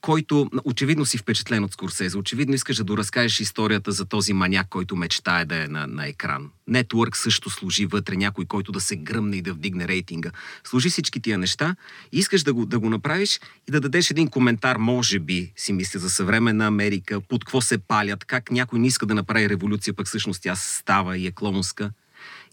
който 0.00 0.50
очевидно 0.64 1.06
си 1.06 1.18
впечатлен 1.18 1.64
от 1.64 1.72
Скорсезе. 1.72 2.18
Очевидно 2.18 2.54
искаш 2.54 2.76
да 2.76 2.84
доразкажеш 2.84 3.40
историята 3.40 3.92
за 3.92 4.04
този 4.04 4.32
маняк, 4.32 4.66
който 4.68 4.96
мечтае 4.96 5.44
да 5.44 5.64
е 5.64 5.68
на, 5.68 5.86
на 5.86 6.06
екран. 6.06 6.50
Нетворк 6.66 7.16
също 7.16 7.50
служи 7.50 7.86
вътре 7.86 8.16
някой, 8.16 8.44
който 8.44 8.72
да 8.72 8.80
се 8.80 8.96
гръмне 8.96 9.36
и 9.36 9.42
да 9.42 9.52
вдигне 9.52 9.88
рейтинга. 9.88 10.30
Служи 10.64 10.90
всички 10.90 11.20
тия 11.20 11.38
неща. 11.38 11.76
Искаш 12.12 12.42
да 12.42 12.54
го, 12.54 12.66
да 12.66 12.78
го 12.78 12.90
направиш 12.90 13.40
и 13.68 13.72
да 13.72 13.80
дадеш 13.80 14.10
един 14.10 14.28
коментар, 14.28 14.76
може 14.76 15.18
би, 15.18 15.52
си 15.56 15.72
мисля, 15.72 16.00
за 16.00 16.10
съвременна 16.10 16.66
Америка, 16.66 17.20
под 17.20 17.44
какво 17.44 17.60
се 17.60 17.78
палят, 17.78 18.24
как 18.24 18.50
някой 18.50 18.78
не 18.78 18.86
иска 18.86 19.06
да 19.06 19.14
направи 19.14 19.48
революция, 19.48 19.94
пък 19.94 20.06
всъщност 20.06 20.42
тя 20.42 20.56
става 20.56 21.18
и 21.18 21.26
е 21.26 21.32
клонска. 21.32 21.90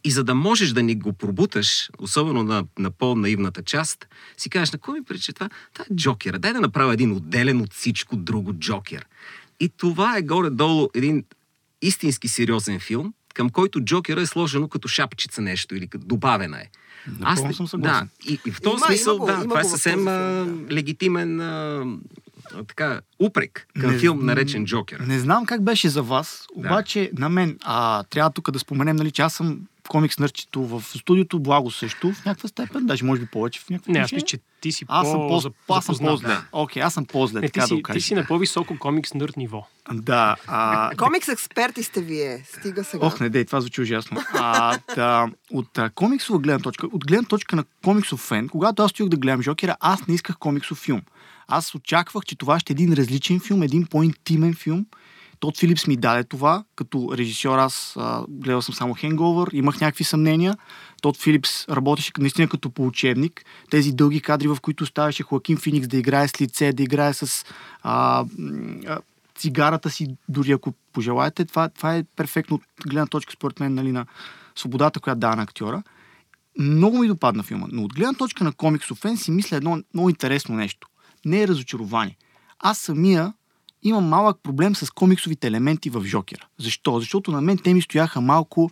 И 0.06 0.12
за 0.12 0.24
да 0.24 0.36
можеш 0.36 0.70
да 0.70 0.84
ни 0.84 0.96
го 0.96 1.14
пробуташ, 1.14 1.90
особено 2.00 2.44
на, 2.44 2.66
на 2.80 2.92
по-наивната 2.92 3.62
част, 3.64 4.08
си 4.38 4.50
кажеш, 4.50 4.72
на 4.72 4.80
кой 4.80 5.00
ми 5.00 5.06
прича 5.06 5.34
това? 5.34 5.50
Това 5.74 5.86
е 5.92 5.96
Джокера. 5.96 6.40
Дай 6.40 6.54
да 6.54 6.62
направя 6.62 6.94
един 6.94 7.12
отделен 7.12 7.62
от 7.62 7.74
всичко 7.74 8.16
друго 8.16 8.54
Джокер. 8.54 9.06
И 9.60 9.70
това 9.70 10.18
е 10.18 10.22
горе-долу 10.22 10.90
един 10.94 11.24
истински 11.82 12.28
сериозен 12.28 12.80
филм, 12.80 13.14
към 13.34 13.50
който 13.50 13.82
Джокера 13.82 14.22
е 14.22 14.26
сложено 14.26 14.68
като 14.68 14.88
шапчица 14.88 15.42
нещо 15.42 15.76
или 15.76 15.88
като 15.88 16.06
добавена 16.06 16.58
е. 16.58 16.70
Напълно 17.20 17.54
съм 17.54 17.68
съгласен. 17.68 18.10
Да, 18.26 18.32
и, 18.32 18.40
и 18.46 18.52
в 18.52 18.62
този 18.62 18.76
Има- 18.78 18.86
смисъл, 18.88 19.16
има 19.16 19.26
да, 19.26 19.34
има 19.34 19.44
това 19.44 19.60
е 19.60 19.64
съвсем 19.64 20.00
този 20.00 20.10
а, 20.10 20.44
филм, 20.46 20.68
легитимен 20.72 21.42
а, 21.42 21.86
така, 22.68 23.02
упрек 23.20 23.68
към 23.82 23.92
Не- 23.92 23.98
филм, 23.98 24.26
наречен 24.26 24.66
Джокер. 24.66 25.00
Не 25.00 25.20
знам 25.20 25.46
как 25.46 25.64
беше 25.64 25.90
за 25.90 26.04
вас, 26.04 26.46
обаче 26.56 27.12
на 27.18 27.30
мен 27.30 27.58
а, 27.64 28.04
трябва 28.04 28.30
тук 28.30 28.52
да 28.52 28.60
споменем, 28.60 28.96
нали, 28.96 29.12
че 29.12 29.22
аз 29.22 29.34
съм 29.34 29.60
комикс 29.88 30.20
нърчето 30.20 30.64
в 30.64 30.84
студиото, 30.84 31.40
благо 31.40 31.72
също, 31.72 32.14
в 32.14 32.26
някаква 32.26 32.50
степен, 32.50 32.86
даже 32.86 33.06
може 33.06 33.22
би 33.22 33.28
повече 33.28 33.60
в 33.60 33.70
някаква 33.70 33.94
Не, 33.94 34.00
аз 34.00 34.12
мисля, 34.12 34.26
че 34.26 34.38
ти 34.62 34.72
си 34.72 34.86
Аз 34.88 35.10
съм, 35.12 35.20
по, 35.68 35.76
аз 35.76 35.86
съм 35.86 35.96
по-зле. 35.98 36.28
да. 36.28 36.46
Окей, 36.52 36.84
аз 36.84 36.94
съм 36.94 37.06
по-зле, 37.06 37.42
Не, 37.42 37.48
ти, 37.48 37.52
така 37.52 37.62
да 37.62 37.68
си, 37.68 37.74
го 37.74 37.78
ти 37.78 37.84
кажа. 37.84 38.00
си 38.00 38.16
на 38.16 38.26
по-високо 38.26 38.80
комикс 38.80 39.14
нърд 39.14 39.38
ниво. 39.38 39.68
Да, 39.94 40.36
а, 40.48 40.92
Комикс 40.98 41.28
експерти 41.28 41.84
сте 41.84 42.02
вие. 42.02 42.44
Стига 42.50 42.84
сега. 42.84 43.06
Ох, 43.06 43.20
не 43.20 43.30
дей, 43.30 43.46
това 43.46 43.62
звучи 43.62 43.82
ужасно. 43.82 44.22
А, 44.34 44.78
да, 44.96 45.28
от 45.52 45.78
а, 45.78 45.90
комиксова 45.90 46.40
гледна 46.40 46.60
точка, 46.60 46.88
от 46.88 47.08
гледна 47.08 47.24
точка 47.26 47.56
на 47.56 47.64
комиксов 47.84 48.20
фен, 48.20 48.50
когато 48.50 48.84
аз 48.84 48.92
стоях 48.92 49.10
да 49.10 49.18
гледам 49.18 49.42
Жокера, 49.42 49.76
аз 49.80 50.08
не 50.08 50.16
исках 50.16 50.38
комиксов 50.38 50.78
филм. 50.78 51.02
Аз 51.48 51.76
очаквах, 51.76 52.24
че 52.26 52.38
това 52.38 52.60
ще 52.60 52.74
е 52.74 52.76
един 52.76 52.94
различен 52.94 53.40
филм, 53.40 53.64
един 53.64 53.86
по-интимен 53.86 54.54
филм. 54.54 54.86
Тод 55.40 55.58
Филипс 55.58 55.88
ми 55.88 55.98
даде 55.98 56.24
това. 56.24 56.64
Като 56.76 57.18
режисьор 57.18 57.58
аз 57.58 57.94
а, 57.98 58.26
гледал 58.30 58.62
съм 58.62 58.76
само 58.76 58.94
Хенговър, 58.94 59.50
имах 59.54 59.82
някакви 59.82 60.04
съмнения. 60.04 60.58
Тод 61.02 61.18
Филипс 61.18 61.70
работеше 61.70 62.12
наистина 62.20 62.48
като 62.48 62.70
по 62.70 62.86
учебник. 62.86 63.46
Тези 63.70 63.92
дълги 63.92 64.22
кадри, 64.22 64.48
в 64.48 64.58
които 64.62 64.86
ставаше 64.86 65.24
Хоакин 65.24 65.58
Феникс 65.58 65.88
да 65.88 65.98
играе 65.98 66.28
с 66.28 66.42
лице, 66.42 66.74
да 66.74 66.84
играе 66.84 67.14
с 67.14 67.46
а, 67.84 68.26
а, 68.88 69.00
цигарата 69.36 69.90
си, 69.90 70.08
дори 70.30 70.52
ако 70.52 70.74
пожелаете. 70.94 71.46
Това, 71.46 71.70
това 71.70 71.96
е 71.96 72.04
перфектно 72.16 72.56
от 72.56 72.62
гледна 72.88 73.08
точка, 73.08 73.34
според 73.34 73.60
мен, 73.60 73.74
нали, 73.74 73.92
на 73.92 74.06
свободата, 74.56 75.00
която 75.00 75.20
дава 75.20 75.36
на 75.36 75.44
актьора. 75.44 75.84
Много 76.60 76.98
ми 76.98 77.08
допадна 77.08 77.44
филма, 77.44 77.68
но 77.72 77.84
от 77.84 77.94
гледна 77.94 78.14
точка 78.14 78.44
на 78.44 78.52
комиксов 78.52 78.98
фен 78.98 79.18
си 79.18 79.32
мисля 79.32 79.58
едно 79.58 79.82
много 79.94 80.10
интересно 80.10 80.56
нещо. 80.56 80.88
Не 81.26 81.42
е 81.42 81.48
разочарование. 81.48 82.18
Аз 82.60 82.78
самия 82.78 83.34
имам 83.84 84.04
малък 84.04 84.38
проблем 84.44 84.76
с 84.76 84.92
комиксовите 84.92 85.48
елементи 85.48 85.90
в 85.90 86.06
Жокера. 86.06 86.48
Защо? 86.60 87.00
Защото 87.00 87.32
на 87.32 87.42
мен 87.42 87.58
те 87.58 87.74
ми 87.74 87.82
стояха 87.82 88.22
малко 88.22 88.70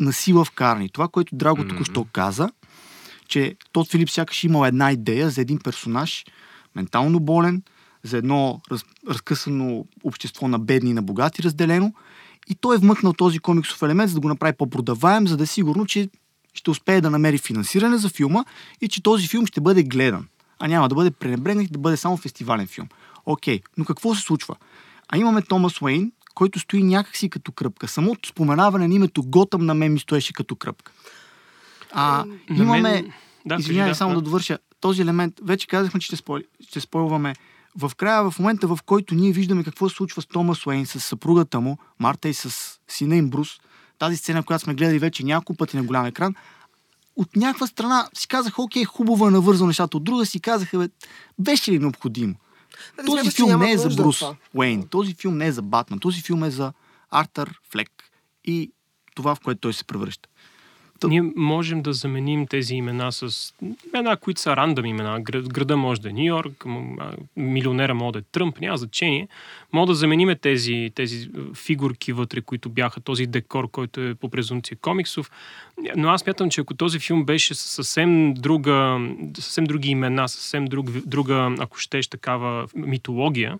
на 0.00 0.12
сила 0.12 0.44
вкарани. 0.44 0.88
Това, 0.88 1.08
което 1.08 1.36
Драго 1.36 1.68
току-що 1.68 2.06
каза, 2.12 2.50
че 3.28 3.56
Тод 3.72 3.90
Филип 3.90 4.10
сякаш 4.10 4.44
имал 4.44 4.66
една 4.66 4.92
идея 4.92 5.30
за 5.30 5.40
един 5.40 5.58
персонаж, 5.58 6.24
ментално 6.76 7.20
болен, 7.20 7.62
за 8.02 8.16
едно 8.16 8.60
раз, 8.70 8.84
разкъсано 9.08 9.84
общество 10.04 10.48
на 10.48 10.58
бедни 10.58 10.90
и 10.90 10.94
на 10.94 11.02
богати 11.02 11.42
разделено. 11.42 11.94
И 12.48 12.54
той 12.54 12.76
е 12.76 12.78
вмъкнал 12.78 13.12
този 13.12 13.38
комиксов 13.38 13.82
елемент, 13.82 14.10
за 14.10 14.14
да 14.14 14.20
го 14.20 14.28
направи 14.28 14.56
по-продаваем, 14.58 15.28
за 15.28 15.36
да 15.36 15.42
е 15.42 15.46
сигурно, 15.46 15.86
че 15.86 16.08
ще 16.54 16.70
успее 16.70 17.00
да 17.00 17.10
намери 17.10 17.38
финансиране 17.38 17.96
за 17.96 18.08
филма 18.08 18.44
и 18.80 18.88
че 18.88 19.02
този 19.02 19.28
филм 19.28 19.46
ще 19.46 19.60
бъде 19.60 19.82
гледан, 19.82 20.28
а 20.64 20.68
няма 20.68 20.88
да 20.88 20.94
бъде 20.94 21.10
пренебрегнат 21.10 21.72
да 21.72 21.78
бъде 21.78 21.96
само 21.96 22.16
фестивален 22.16 22.66
филм. 22.66 22.88
Окей, 23.26 23.60
но 23.76 23.84
какво 23.84 24.14
се 24.14 24.22
случва? 24.22 24.56
А 25.08 25.18
имаме 25.18 25.42
Томас 25.42 25.82
Уейн, 25.82 26.12
който 26.34 26.58
стои 26.58 26.82
някакси 26.82 27.30
като 27.30 27.52
кръпка. 27.52 27.88
Самото 27.88 28.28
споменаване 28.28 28.88
на 28.88 28.94
името 28.94 29.22
Готъм 29.22 29.66
на 29.66 29.74
мен 29.74 29.92
ми 29.92 29.98
стоеше 29.98 30.32
като 30.32 30.56
кръпка. 30.56 30.92
А, 31.92 32.24
На 32.50 32.62
имаме... 32.62 32.80
мен- 32.82 33.12
Да, 33.46 33.56
Извинявай, 33.58 33.90
кажи, 33.90 33.98
само 33.98 34.14
да. 34.14 34.20
довърша. 34.20 34.58
Този 34.80 35.02
елемент, 35.02 35.34
вече 35.42 35.66
казахме, 35.66 36.00
че 36.00 36.06
ще, 36.06 36.16
спой... 36.16 36.44
ще 36.68 36.80
спойваме. 36.80 37.34
В 37.78 37.92
края, 37.96 38.30
в 38.30 38.38
момента, 38.38 38.66
в 38.66 38.78
който 38.86 39.14
ние 39.14 39.32
виждаме 39.32 39.64
какво 39.64 39.88
се 39.88 39.94
случва 39.96 40.22
с 40.22 40.26
Томас 40.26 40.66
Уейн, 40.66 40.86
с 40.86 41.00
съпругата 41.00 41.60
му, 41.60 41.78
Марта 41.98 42.28
и 42.28 42.34
с 42.34 42.78
сина 42.88 43.16
им 43.16 43.30
Брус, 43.30 43.48
тази 43.98 44.16
сцена, 44.16 44.42
която 44.42 44.64
сме 44.64 44.74
гледали 44.74 44.98
вече 44.98 45.24
няколко 45.24 45.54
пъти 45.54 45.76
на 45.76 45.82
голям 45.82 46.06
екран, 46.06 46.34
от 47.16 47.36
някаква 47.36 47.66
страна 47.66 48.08
си 48.14 48.28
казах, 48.28 48.58
окей, 48.58 48.84
хубаво 48.84 49.28
е 49.28 49.30
навързано 49.30 49.66
нещата, 49.66 49.96
от 49.96 50.04
друга 50.04 50.26
си 50.26 50.40
казаха, 50.40 50.78
бе, 50.78 50.88
беше 51.38 51.72
ли 51.72 51.78
необходимо? 51.78 52.34
Нали, 52.98 53.06
Този 53.06 53.30
филм 53.30 53.58
не 53.58 53.72
е 53.72 53.78
за 53.78 53.88
Брус 53.92 54.18
това. 54.18 54.34
Уейн, 54.54 54.88
този 54.88 55.14
филм 55.14 55.36
не 55.36 55.46
е 55.46 55.52
за 55.52 55.62
Батман, 55.62 55.98
този 55.98 56.22
филм 56.22 56.44
е 56.44 56.50
за 56.50 56.72
Артър 57.10 57.60
Флек 57.64 57.90
и 58.44 58.70
това, 59.14 59.34
в 59.34 59.40
което 59.40 59.60
той 59.60 59.72
се 59.72 59.84
превръща. 59.84 60.28
Та- 61.00 61.08
Ние 61.08 61.22
можем 61.36 61.82
да 61.82 61.92
заменим 61.92 62.46
тези 62.46 62.74
имена 62.74 63.12
с 63.12 63.52
имена, 63.86 64.16
които 64.16 64.40
са 64.40 64.56
рандъм 64.56 64.84
имена. 64.86 65.20
Град- 65.20 65.48
Града 65.48 65.76
може 65.76 66.00
да 66.00 66.08
е 66.08 66.12
Нью 66.12 66.24
Йорк, 66.24 66.64
милионера 67.36 67.94
може 67.94 68.12
да 68.12 68.18
е 68.18 68.22
Тръмп, 68.22 68.60
няма 68.60 68.76
значение. 68.76 69.28
Може 69.72 69.86
да 69.86 69.94
заменим 69.94 70.36
тези, 70.42 70.90
тези 70.94 71.30
фигурки 71.54 72.12
вътре, 72.12 72.40
които 72.40 72.68
бяха 72.68 73.00
този 73.00 73.26
декор, 73.26 73.70
който 73.70 74.00
е 74.00 74.14
по 74.14 74.28
презумпция 74.28 74.76
комиксов. 74.76 75.30
Но 75.96 76.08
аз 76.08 76.26
мятам, 76.26 76.50
че 76.50 76.60
ако 76.60 76.74
този 76.74 76.98
филм 76.98 77.24
беше 77.24 77.54
съвсем 77.54 78.34
друга, 78.34 78.98
съвсем 79.36 79.64
други 79.64 79.88
имена, 79.88 80.28
съвсем 80.28 80.64
друг, 80.64 80.90
друга, 80.90 81.54
ако 81.58 81.78
щеш, 81.78 82.06
такава 82.06 82.66
митология, 82.74 83.58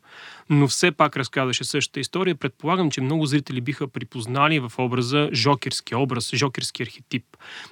но 0.51 0.69
все 0.69 0.91
пак 0.91 1.17
разказваше 1.17 1.65
същата 1.65 2.01
история, 2.01 2.35
предполагам, 2.35 2.91
че 2.91 3.01
много 3.01 3.27
зрители 3.27 3.61
биха 3.61 3.89
припознали 3.89 4.59
в 4.59 4.73
образа 4.79 5.29
жокерски 5.33 5.95
образ, 5.95 6.31
жокерски 6.35 6.83
архетип. 6.83 7.25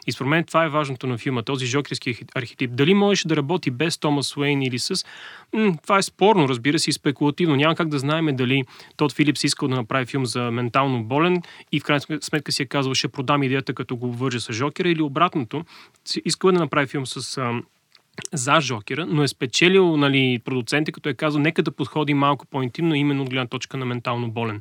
И 0.07 0.13
според 0.13 0.31
мен 0.31 0.45
това 0.45 0.65
е 0.65 0.69
важното 0.69 1.07
на 1.07 1.19
филма, 1.19 1.43
този 1.43 1.67
жокерски 1.67 2.19
архетип. 2.35 2.71
Дали 2.75 2.95
можеше 2.95 3.29
да 3.29 3.37
работи 3.37 3.71
без 3.71 3.99
Томас 3.99 4.37
Уейн 4.37 4.63
или 4.63 4.79
с... 4.79 5.05
М, 5.53 5.77
това 5.83 5.99
е 5.99 6.03
спорно, 6.03 6.49
разбира 6.49 6.79
се, 6.79 6.91
и 6.91 6.93
спекулативно. 6.93 7.57
Няма 7.57 7.75
как 7.75 7.89
да 7.89 7.99
знаем 7.99 8.37
дали 8.37 8.65
Тод 8.97 9.13
Филипс 9.13 9.45
искал 9.45 9.69
да 9.69 9.77
направи 9.77 10.07
филм 10.07 10.27
за 10.27 10.51
ментално 10.51 11.05
болен 11.05 11.43
и 11.73 11.81
в 11.81 11.85
крайна 11.85 12.01
сметка 12.21 12.53
си 12.53 12.63
е 12.63 12.67
казал, 12.67 12.95
ще 12.95 13.09
продам 13.09 13.43
идеята, 13.43 13.75
като 13.75 13.97
го 13.97 14.13
вържа 14.13 14.40
с 14.41 14.53
Жокера 14.53 14.89
или 14.89 15.03
обратното. 15.03 15.65
Искал 16.25 16.53
да 16.53 16.59
направи 16.59 16.87
филм 16.87 17.07
с... 17.07 17.39
за 18.33 18.61
Жокера, 18.61 19.07
но 19.07 19.23
е 19.23 19.29
спечелил 19.29 19.97
нали, 19.97 20.41
продуценти, 20.45 20.93
като 20.93 21.09
е 21.09 21.15
казал, 21.15 21.41
нека 21.41 21.63
да 21.63 21.71
подходи 21.71 22.15
малко 22.15 22.47
по-интимно, 22.47 22.95
именно 22.95 23.23
от 23.23 23.31
гледна 23.31 23.47
точка 23.47 23.77
на 23.77 23.87
ментално 23.87 24.31
болен. 24.31 24.61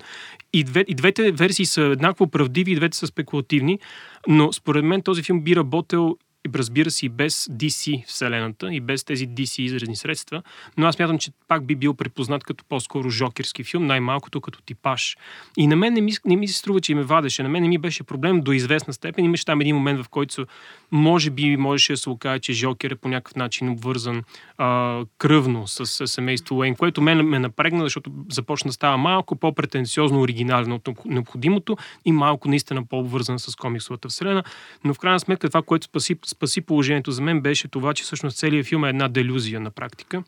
И, 0.54 0.64
две, 0.64 0.86
и 0.88 0.96
двете 0.96 1.32
версии 1.32 1.66
са 1.66 1.82
еднакво 1.82 2.28
правдиви, 2.28 2.72
и 2.72 2.76
двете 2.76 2.98
са 2.98 3.08
спекулативни, 3.08 3.80
но 4.28 4.54
според 4.54 4.86
мен 4.86 5.02
този 5.02 5.24
филм 5.24 5.42
би 5.42 5.56
работил 5.56 6.18
разбира 6.56 6.92
се 6.92 7.06
и 7.06 7.10
без 7.10 7.46
DC 7.46 8.06
вселената 8.06 8.74
и 8.74 8.80
без 8.80 9.04
тези 9.04 9.28
DC 9.28 9.62
изразни 9.62 9.96
средства, 9.96 10.44
но 10.78 10.88
аз 10.88 11.00
мятам, 11.00 11.18
че 11.18 11.32
пак 11.48 11.66
би 11.66 11.76
бил 11.76 11.94
препознат 11.94 12.44
като 12.44 12.64
по-скоро 12.70 13.10
жокерски 13.10 13.64
филм, 13.64 13.86
най-малкото 13.86 14.42
като 14.42 14.62
типаж. 14.62 15.18
И 15.58 15.68
на 15.68 15.76
мен 15.76 15.94
не 15.94 16.02
ми, 16.02 16.14
не 16.26 16.36
ми 16.36 16.48
се 16.48 16.58
струва, 16.58 16.82
че 16.82 16.96
ме 16.96 17.04
вадеше. 17.04 17.44
На 17.44 17.50
мен 17.50 17.64
не 17.64 17.70
ми 17.70 17.78
беше 17.78 18.04
проблем 18.04 18.42
до 18.42 18.52
известна 18.52 18.94
степен. 18.94 19.26
Имаше 19.26 19.46
там 19.46 19.62
един 19.62 19.76
момент, 19.76 20.04
в 20.04 20.10
който 20.10 20.46
може 20.92 21.30
би 21.30 21.58
можеше 21.58 21.94
да 21.94 21.98
се 21.98 22.10
окаже, 22.10 22.40
че 22.40 22.54
Жокер 22.54 22.92
е 22.92 22.96
по 22.96 23.08
някакъв 23.08 23.36
начин 23.36 23.70
обвързан 23.70 24.24
а, 24.58 25.02
кръвно 25.18 25.68
с, 25.68 25.86
с 25.86 26.08
семейство 26.08 26.58
Уейн, 26.58 26.76
което 26.76 27.02
мен 27.02 27.28
ме 27.28 27.40
напрегна, 27.40 27.84
защото 27.84 28.12
започна 28.30 28.70
да 28.70 28.74
става 28.74 28.98
малко 28.98 29.36
по-претенциозно 29.36 30.22
оригинално 30.22 30.76
от 30.76 30.90
необходимото 31.06 31.78
и 32.06 32.12
малко 32.12 32.50
наистина 32.50 32.86
по-обвързан 32.86 33.40
с 33.40 33.56
комиксовата 33.56 34.10
вселена. 34.10 34.44
Но 34.84 34.94
в 34.94 35.00
крайна 35.00 35.20
сметка 35.20 35.50
това, 35.50 35.62
което 35.62 35.86
спаси, 35.86 36.16
спаси 36.30 36.62
положението 36.62 37.12
за 37.12 37.22
мен, 37.22 37.42
беше 37.42 37.68
това, 37.68 37.94
че 37.94 38.04
всъщност 38.04 38.38
целият 38.38 38.68
филм 38.68 38.86
е 38.86 38.90
една 38.90 39.08
делюзия 39.08 39.60
на 39.60 39.72
практика. 39.72 40.24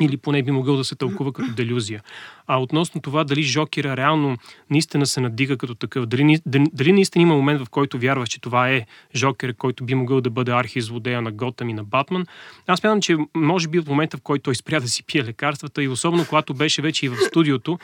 Или 0.00 0.16
поне 0.16 0.42
би 0.42 0.50
могъл 0.50 0.76
да 0.76 0.84
се 0.84 0.94
тълкува 0.94 1.32
като 1.32 1.52
делюзия. 1.52 2.02
А 2.46 2.60
относно 2.60 3.00
това 3.00 3.24
дали 3.24 3.42
Жокера 3.42 3.96
реално 3.96 4.36
наистина 4.70 5.06
се 5.06 5.20
надига 5.20 5.56
като 5.56 5.74
такъв, 5.74 6.06
дали, 6.06 6.40
дали, 6.46 6.66
дали 6.72 6.92
наистина 6.92 7.22
има 7.22 7.34
момент, 7.34 7.60
в 7.60 7.70
който 7.70 7.98
вярваш, 7.98 8.28
че 8.28 8.40
това 8.40 8.70
е 8.70 8.86
Жокер, 9.16 9.54
който 9.54 9.84
би 9.84 9.94
могъл 9.94 10.20
да 10.20 10.30
бъде 10.30 10.52
архизлодея 10.52 11.22
на 11.22 11.32
Готъм 11.32 11.68
и 11.68 11.72
на 11.72 11.84
Батман, 11.84 12.26
аз 12.66 12.78
смятам, 12.78 13.00
че 13.00 13.16
може 13.34 13.68
би 13.68 13.78
от 13.78 13.86
момента, 13.86 14.16
в 14.16 14.20
който 14.20 14.42
той 14.42 14.54
спря 14.54 14.80
да 14.80 14.88
си 14.88 15.02
пие 15.02 15.24
лекарствата 15.24 15.82
и 15.82 15.88
особено 15.88 16.26
когато 16.28 16.54
беше 16.54 16.82
вече 16.82 17.06
и 17.06 17.08
в 17.08 17.16
студиото, 17.16 17.78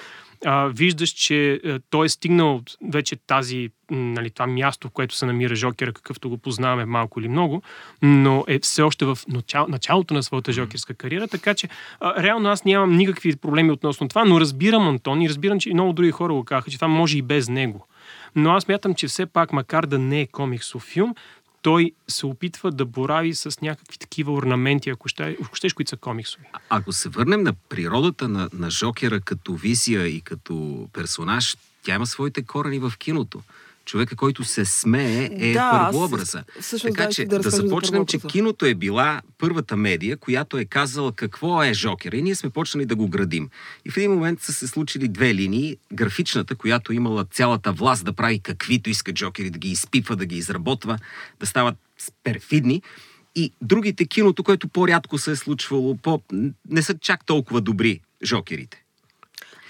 а, 0.44 0.66
виждаш, 0.66 1.10
че 1.10 1.52
а, 1.54 1.80
той 1.90 2.06
е 2.06 2.08
стигнал 2.08 2.62
вече 2.90 3.16
тази, 3.16 3.70
нали, 3.90 4.30
това 4.30 4.46
място, 4.46 4.88
в 4.88 4.90
което 4.90 5.14
се 5.14 5.26
намира 5.26 5.54
Жокера, 5.54 5.92
какъвто 5.92 6.28
го 6.28 6.38
познаваме 6.38 6.84
малко 6.84 7.20
или 7.20 7.28
много, 7.28 7.62
но 8.02 8.44
е 8.48 8.58
все 8.58 8.82
още 8.82 9.04
в 9.04 9.18
начало, 9.28 9.66
началото 9.68 10.14
на 10.14 10.22
своята 10.22 10.52
жокерска 10.52 10.94
кариера, 10.94 11.28
така 11.28 11.54
че 11.54 11.68
а, 12.00 12.22
реално 12.22 12.48
аз 12.48 12.64
нямам 12.64 12.96
никакви 12.96 13.36
проблеми 13.36 13.70
относно 13.70 14.08
това, 14.08 14.24
но 14.24 14.40
разбирам 14.40 14.88
Антон 14.88 15.22
и 15.22 15.28
разбирам, 15.28 15.60
че 15.60 15.70
и 15.70 15.74
много 15.74 15.92
други 15.92 16.10
хора 16.10 16.32
го 16.32 16.44
казаха, 16.44 16.70
че 16.70 16.76
това 16.76 16.88
може 16.88 17.18
и 17.18 17.22
без 17.22 17.48
него. 17.48 17.86
Но 18.36 18.52
аз 18.52 18.68
мятам, 18.68 18.94
че 18.94 19.06
все 19.06 19.26
пак, 19.26 19.52
макар 19.52 19.86
да 19.86 19.98
не 19.98 20.20
е 20.20 20.26
комиксов 20.26 20.82
филм, 20.82 21.14
той 21.64 21.92
се 22.08 22.26
опитва 22.26 22.70
да 22.70 22.84
борави 22.84 23.34
с 23.34 23.60
някакви 23.62 23.98
такива 23.98 24.32
орнаменти, 24.32 24.90
ако, 24.90 25.08
ще, 25.08 25.36
ако 25.44 25.56
щеш, 25.56 25.72
които 25.72 25.88
са 25.88 25.96
комиксови. 25.96 26.44
А- 26.52 26.58
Ако 26.70 26.92
се 26.92 27.08
върнем 27.08 27.42
на 27.42 27.52
природата 27.52 28.28
на, 28.28 28.48
на 28.52 28.70
Жокера 28.70 29.20
като 29.20 29.54
визия 29.54 30.06
и 30.06 30.20
като 30.20 30.88
персонаж, 30.92 31.56
тя 31.82 31.94
има 31.94 32.06
своите 32.06 32.42
корени 32.42 32.78
в 32.78 32.92
киното. 32.98 33.42
Човека, 33.84 34.16
който 34.16 34.44
се 34.44 34.64
смее, 34.64 35.30
е 35.32 35.52
Да, 35.52 35.60
аз 35.60 35.92
първообраза. 35.92 36.44
всъщност 36.60 36.94
така 36.96 37.06
да, 37.06 37.12
че 37.12 37.24
да 37.24 37.38
да, 37.38 37.50
започнем, 37.50 38.06
че 38.06 38.18
киното 38.18 38.66
е 38.66 38.74
била 38.74 39.22
първата 39.38 39.76
медия, 39.76 40.16
която 40.16 40.58
е 40.58 40.64
казала 40.64 41.12
какво 41.12 41.62
е 41.62 41.74
Жокера 41.74 42.16
и 42.16 42.22
ние 42.22 42.34
сме 42.34 42.50
почнали 42.50 42.86
да 42.86 42.96
го 42.96 43.08
градим. 43.08 43.48
И 43.84 43.90
в 43.90 43.96
един 43.96 44.12
момент 44.12 44.42
са 44.42 44.52
се 44.52 44.68
случили 44.68 45.08
две 45.08 45.34
линии. 45.34 45.76
Графичната, 45.92 46.54
която 46.54 46.92
имала 46.92 47.24
цялата 47.24 47.72
власт 47.72 48.04
да 48.04 48.12
прави 48.12 48.38
каквито 48.38 48.90
иска 48.90 49.12
Джокери, 49.12 49.50
да 49.50 49.58
ги 49.58 49.70
изпипва, 49.70 50.16
да 50.16 50.26
ги 50.26 50.36
изработва, 50.36 50.98
да 51.40 51.46
стават 51.46 51.74
перфидни. 52.24 52.82
И 53.36 53.52
другите 53.62 54.06
киното, 54.06 54.44
което 54.44 54.68
по-рядко 54.68 55.18
се 55.18 55.30
е 55.30 55.36
случвало, 55.36 55.96
по... 55.96 56.20
не 56.70 56.82
са 56.82 56.94
чак 56.98 57.26
толкова 57.26 57.60
добри 57.60 58.00
Жокерите. 58.24 58.84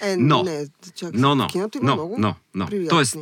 Е, 0.01 0.17
Но, 0.17 0.43
не, 0.43 0.65
чак, 0.95 1.13
Но, 1.13 1.35
но, 1.35 1.47
киното 1.47 1.77
има 1.77 1.87
но, 1.87 1.95
много 1.95 2.15
но, 2.19 2.35
но. 2.55 2.65
приятни. 2.67 2.89
Тоест, 2.89 3.17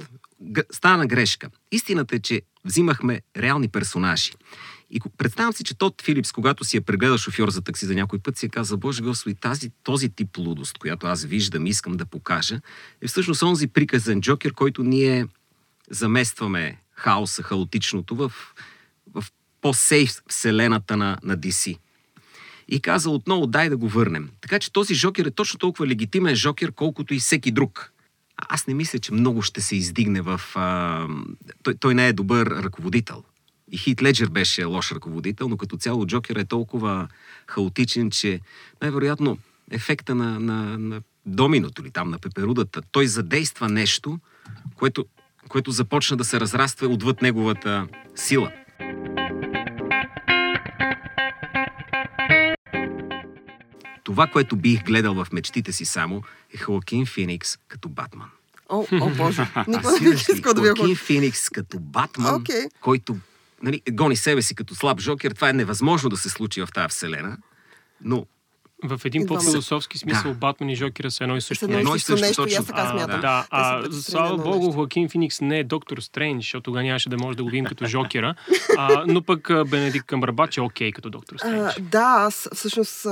стана 0.71 1.07
грешка. 1.07 1.49
Истината 1.71 2.15
е, 2.15 2.19
че 2.19 2.41
взимахме 2.65 3.21
реални 3.37 3.67
персонажи. 3.67 4.31
И 4.91 4.99
представям 5.17 5.53
си, 5.53 5.63
че 5.63 5.77
Тод 5.77 6.01
Филипс, 6.01 6.31
когато 6.31 6.63
си 6.63 6.77
е 6.77 6.81
прегледал 6.81 7.17
шофьор 7.17 7.49
за 7.49 7.61
такси 7.61 7.85
за 7.85 7.95
някой 7.95 8.19
път, 8.19 8.37
си 8.37 8.45
е 8.45 8.49
казал, 8.49 8.77
Боже 8.77 9.01
Господи, 9.01 9.35
тази, 9.35 9.71
този 9.83 10.09
тип 10.09 10.37
лудост, 10.37 10.77
която 10.77 11.07
аз 11.07 11.25
виждам 11.25 11.65
и 11.65 11.69
искам 11.69 11.97
да 11.97 12.05
покажа, 12.05 12.61
е 13.01 13.07
всъщност 13.07 13.43
онзи 13.43 13.67
приказен 13.67 14.21
Джокер, 14.21 14.53
който 14.53 14.83
ние 14.83 15.27
заместваме 15.89 16.77
хаоса, 16.91 17.43
хаотичното 17.43 18.15
в, 18.15 18.31
в 19.13 19.25
по-сейф 19.61 20.11
вселената 20.29 20.97
на, 20.97 21.17
на 21.23 21.37
DC. 21.37 21.77
И 22.67 22.79
каза 22.79 23.09
отново, 23.09 23.47
дай 23.47 23.69
да 23.69 23.77
го 23.77 23.89
върнем. 23.89 24.29
Така 24.41 24.59
че 24.59 24.73
този 24.73 24.95
Жокер 24.95 25.25
е 25.25 25.31
точно 25.31 25.59
толкова 25.59 25.87
легитимен 25.87 26.35
Жокер, 26.35 26.71
колкото 26.71 27.13
и 27.13 27.19
всеки 27.19 27.51
друг. 27.51 27.92
Аз 28.49 28.67
не 28.67 28.73
мисля, 28.73 28.99
че 28.99 29.13
много 29.13 29.41
ще 29.41 29.61
се 29.61 29.75
издигне 29.75 30.21
в... 30.21 30.41
А, 30.55 31.07
той, 31.63 31.75
той 31.75 31.95
не 31.95 32.07
е 32.07 32.13
добър 32.13 32.47
ръководител. 32.47 33.23
И 33.71 33.77
Хит 33.77 34.01
Леджер 34.01 34.29
беше 34.29 34.63
лош 34.63 34.91
ръководител, 34.91 35.49
но 35.49 35.57
като 35.57 35.77
цяло 35.77 36.05
Джокер 36.05 36.35
е 36.35 36.45
толкова 36.45 37.07
хаотичен, 37.47 38.11
че 38.11 38.39
най-вероятно 38.81 39.37
ефекта 39.71 40.15
на, 40.15 40.39
на, 40.39 40.77
на 40.77 41.01
доминото 41.25 41.81
или 41.81 41.91
там 41.91 42.09
на 42.09 42.19
пеперудата, 42.19 42.81
той 42.91 43.07
задейства 43.07 43.69
нещо, 43.69 44.19
което, 44.75 45.05
което 45.47 45.71
започна 45.71 46.17
да 46.17 46.23
се 46.23 46.39
разраства 46.39 46.87
отвъд 46.87 47.21
неговата 47.21 47.87
сила. 48.15 48.51
Това, 54.03 54.27
което 54.27 54.55
бих 54.55 54.83
гледал 54.83 55.13
в 55.13 55.27
мечтите 55.31 55.71
си 55.71 55.85
само, 55.85 56.23
е 56.53 56.57
Хоакин 56.57 57.05
Феникс 57.05 57.57
като 57.67 57.89
Батман. 57.89 58.29
О, 58.69 58.85
о, 59.01 59.09
боже. 59.09 59.47
Никога 59.67 59.91
не 60.01 60.09
бих 60.09 60.29
искал 60.29 60.53
да 60.53 60.61
ви 60.61 60.67
Хоакин 60.67 60.95
Феникс 60.95 61.49
като 61.49 61.79
Батман, 61.79 62.35
Окей. 62.35 62.65
който 62.81 63.17
нали, 63.63 63.81
гони 63.91 64.15
себе 64.15 64.41
си 64.41 64.55
като 64.55 64.75
слаб 64.75 64.99
жокер, 64.99 65.31
това 65.31 65.49
е 65.49 65.53
невъзможно 65.53 66.09
да 66.09 66.17
се 66.17 66.29
случи 66.29 66.61
в 66.61 66.67
тази 66.73 66.87
вселена. 66.87 67.37
Но 68.01 68.25
В 68.85 69.01
един 69.05 69.25
по-философски 69.27 69.97
смисъл 69.97 70.23
Да. 70.23 70.37
Батман 70.37 70.69
и 70.69 70.75
Жокера 70.75 71.11
са 71.11 71.23
едно 71.23 71.35
и 71.35 71.41
също 71.41 71.65
и 71.65 71.67
Едно 71.67 71.79
и 71.79 71.83
нещо. 71.83 71.99
също 72.07 72.25
нещо, 72.25 72.41
и 72.41 72.45
аз 72.45 72.55
точно. 72.55 72.65
така 72.67 72.81
А, 72.81 72.91
смятам. 72.91 73.21
Да, 73.21 73.41
Те 73.41 73.47
а, 73.51 73.83
за 73.83 74.03
слава 74.03 74.37
богу, 74.37 74.57
нещо. 74.57 74.71
Хоакин 74.71 75.09
Феникс 75.09 75.41
не 75.41 75.59
е 75.59 75.63
доктор 75.65 75.97
Стрейндж, 75.99 76.39
защото 76.39 76.61
тогава 76.63 76.83
нямаше 76.83 77.09
да 77.09 77.17
може 77.17 77.37
да 77.37 77.43
го 77.43 77.49
видим 77.49 77.65
като 77.65 77.85
Жокера, 77.87 78.35
а, 78.77 79.03
но 79.07 79.21
пък 79.23 79.49
Бенедикт 79.67 80.05
Къмбърбач 80.05 80.57
е 80.57 80.61
окей 80.61 80.91
като 80.91 81.09
доктор 81.09 81.35
Стрейндж. 81.37 81.59
А, 81.69 81.81
да, 81.81 82.15
аз 82.17 82.49
всъщност 82.53 83.05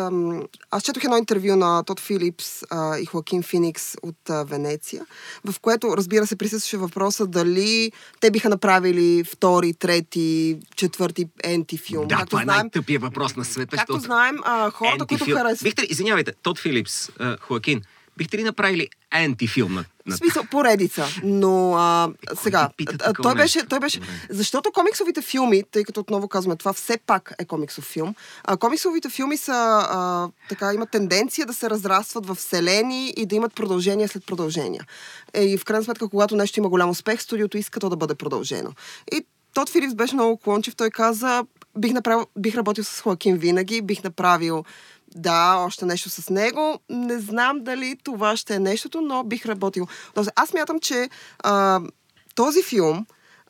аз 0.72 0.84
четох 0.84 1.04
едно 1.04 1.18
интервю 1.18 1.56
на 1.56 1.84
Тод 1.84 2.00
Филипс 2.00 2.48
а, 2.64 2.98
и 2.98 3.06
Хоакин 3.06 3.44
Феникс 3.44 3.96
от 4.04 4.30
а, 4.30 4.44
Венеция, 4.44 5.06
в 5.46 5.60
което, 5.60 5.98
разбира 5.98 6.28
се, 6.28 6.36
присъстваше 6.36 6.78
въпроса 6.78 7.28
дали 7.28 7.92
те 8.20 8.32
биха 8.32 8.50
направили 8.50 8.92
втори, 9.26 9.74
трети, 9.74 10.32
четвърти 10.76 11.26
ентифилм. 11.44 12.08
да, 12.08 12.16
Както 12.16 12.30
това 12.30 12.42
е 12.42 12.44
знаем, 12.44 12.60
най-тъпия 12.60 13.00
въпрос 13.00 13.36
на 13.36 13.46
света. 13.46 13.78
както 13.78 13.94
защото 13.94 14.06
знаем, 14.06 14.36
а, 14.44 14.70
хората, 14.72 15.06
които 15.06 15.24
ентифилм- 15.24 15.34
Бихте 15.64 15.82
ли, 15.82 15.88
извинявайте, 15.90 16.34
Тод 16.44 16.60
Филипс, 16.60 17.10
Хоакин, 17.40 17.82
бихте 18.18 18.38
ли 18.38 18.44
направили 18.44 18.88
антифилм 19.12 19.74
на, 19.74 19.86
В 20.08 20.18
смисъл, 20.18 20.44
поредица. 20.52 21.08
Но 21.24 21.74
а, 21.76 22.10
сега, 22.36 22.70
пита 22.78 22.96
а, 22.96 22.98
такова 22.98 23.30
той 23.30 23.36
беше, 23.36 23.66
той 23.66 23.80
беше... 23.80 24.00
Защото 24.30 24.72
комиксовите 24.72 25.22
филми, 25.22 25.64
тъй 25.72 25.84
като 25.84 26.00
отново 26.00 26.28
казваме, 26.28 26.56
това 26.56 26.74
все 26.74 26.98
пак 26.98 27.34
е 27.40 27.46
комиксов 27.46 27.86
филм, 27.86 28.16
а, 28.44 28.58
комиксовите 28.58 29.10
филми 29.10 29.38
са, 29.38 29.88
а, 29.90 30.30
така, 30.50 30.74
имат 30.74 30.92
тенденция 30.92 31.46
да 31.46 31.54
се 31.54 31.70
разрастват 31.70 32.26
в 32.26 32.36
вселени 32.36 33.14
и 33.18 33.26
да 33.26 33.36
имат 33.36 33.54
продължения 33.54 34.08
след 34.08 34.26
продължения. 34.26 34.86
Е, 35.34 35.44
и 35.44 35.58
в 35.58 35.66
крайна 35.66 35.84
сметка, 35.84 36.10
когато 36.10 36.36
нещо 36.36 36.60
има 36.60 36.70
голям 36.70 36.90
успех, 36.90 37.22
студиото 37.22 37.58
иска 37.58 37.80
то 37.80 37.90
да 37.90 37.96
бъде 37.96 38.16
продължено. 38.16 38.74
И 39.14 39.26
Тод 39.54 39.70
Филипс 39.70 39.96
беше 39.96 40.16
много 40.16 40.38
клончив. 40.38 40.76
Той 40.76 40.90
каза, 40.90 41.46
бих, 41.78 41.94
направил, 41.94 42.28
бих 42.38 42.56
работил 42.56 42.84
с 42.84 43.02
Хоакин 43.02 43.38
винаги, 43.38 43.82
бих 43.82 44.04
направил 44.04 44.64
да, 45.16 45.56
още 45.68 45.86
нещо 45.86 46.10
с 46.10 46.30
него. 46.30 46.80
Не 46.90 47.20
знам 47.20 47.64
дали 47.64 47.98
това 48.04 48.38
ще 48.38 48.56
е 48.56 48.60
нещото, 48.60 49.02
но 49.02 49.24
бих 49.24 49.46
работил. 49.46 49.88
Аз 50.36 50.54
мятам, 50.54 50.80
че 50.80 51.10
а, 51.44 51.82
този 52.36 52.64
филм, 52.64 53.06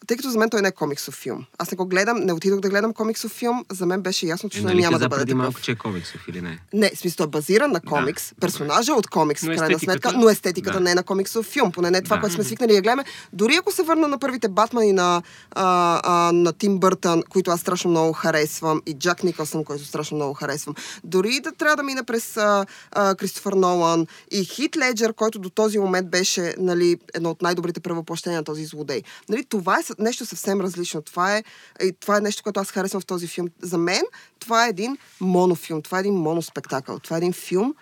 тъй 0.08 0.18
като 0.18 0.30
за 0.30 0.40
мен 0.40 0.50
той 0.50 0.62
не 0.62 0.68
е 0.68 0.72
комиксов 0.72 1.14
филм. 1.16 1.46
Аз 1.58 1.72
не 1.72 1.76
го 1.76 1.86
гледам, 1.86 2.18
не 2.18 2.34
отидох 2.34 2.60
да 2.60 2.70
гледам 2.70 2.94
комиксов 2.94 3.32
филм, 3.32 3.66
за 3.72 3.86
мен 3.86 4.02
беше 4.02 4.26
ясно, 4.26 4.50
че 4.50 4.60
Е, 4.60 4.62
нали 4.62 4.82
няма 4.82 5.00
да 5.00 5.10
бъде 5.10 5.20
преди 5.20 5.30
такъв. 5.30 5.38
малко, 5.38 5.62
че 5.62 5.72
е 5.72 5.76
комиксов 5.76 6.28
или 6.28 6.42
не? 6.42 6.60
Не, 6.74 6.90
в 6.90 6.98
смисъл, 6.98 7.24
е 7.24 7.28
базиран 7.28 7.72
на 7.72 7.82
комикс, 7.82 8.30
Да, 8.30 8.36
персонажа 8.38 8.94
от 8.94 9.08
комикс, 9.08 9.44
Но 9.44 9.54
в 9.54 9.58
крайна 9.58 9.80
сметка, 9.80 10.12
но 10.14 10.30
естетиката 10.30 10.74
Да. 10.74 10.84
не 10.84 10.92
е 10.92 10.96
на 10.96 11.04
комиксов 11.04 11.46
филм, 11.46 11.72
поне 11.72 11.92
не 11.92 12.02
това, 12.02 12.16
Да. 12.16 12.20
което 12.20 12.36
сме 12.36 12.44
свикнали 12.44 12.74
да 12.74 12.82
гледаме. 12.82 13.04
Дори 13.34 13.56
ако 13.56 13.72
се 13.72 13.84
върна 13.84 14.08
на 14.08 14.20
първите 14.20 14.48
Батмани 14.50 14.94
на, 14.94 15.22
а, 15.52 16.02
а, 16.04 16.32
на 16.32 16.54
Тим 16.54 16.80
Бъртън, 16.80 17.24
които 17.24 17.52
аз 17.52 17.60
страшно 17.60 17.90
много 17.92 18.14
харесвам, 18.14 18.82
и 18.86 18.94
Джак 18.94 19.24
Никълсън, 19.24 19.64
който 19.64 19.86
страшно 19.86 20.18
много 20.18 20.34
харесвам, 20.34 20.76
дори 21.04 21.40
да 21.40 21.52
трябва 21.52 21.76
да 21.76 21.84
мина 21.84 22.04
през 22.04 22.38
а, 22.38 22.66
а, 22.92 23.16
Кристофър 23.16 23.54
Нолан 23.54 24.08
и 24.32 24.44
Хит 24.46 24.78
Леджер, 24.78 25.14
който 25.14 25.40
до 25.40 25.50
този 25.50 25.80
момент 25.80 26.10
беше 26.10 26.56
нали, 26.58 26.98
едно 27.14 27.30
от 27.30 27.42
най-добрите 27.42 27.80
превъплъщения 27.80 28.40
на 28.40 28.44
този 28.44 28.66
злодей. 28.66 29.02
Нали, 29.30 29.46
това 29.46 29.80
е 29.80 29.84
нещо 30.00 30.26
съвсем 30.26 30.62
различно. 30.62 31.02
Това 31.02 31.38
е, 31.38 31.44
и 31.84 31.94
това 32.00 32.18
е 32.18 32.22
нещо, 32.22 32.44
което 32.44 32.60
аз 32.60 32.72
харесвам 32.72 33.02
в 33.02 33.06
този 33.06 33.28
филм. 33.28 33.48
За 33.62 33.78
мен 33.78 34.02
това 34.40 34.66
е 34.66 34.70
един 34.70 34.98
монофилм, 35.22 35.82
това 35.82 35.98
е 35.98 36.02
един 36.02 36.14
моноспектакъл, 36.14 37.00
това 37.00 37.16
е 37.16 37.20
един 37.20 37.34
филм, 37.34 37.74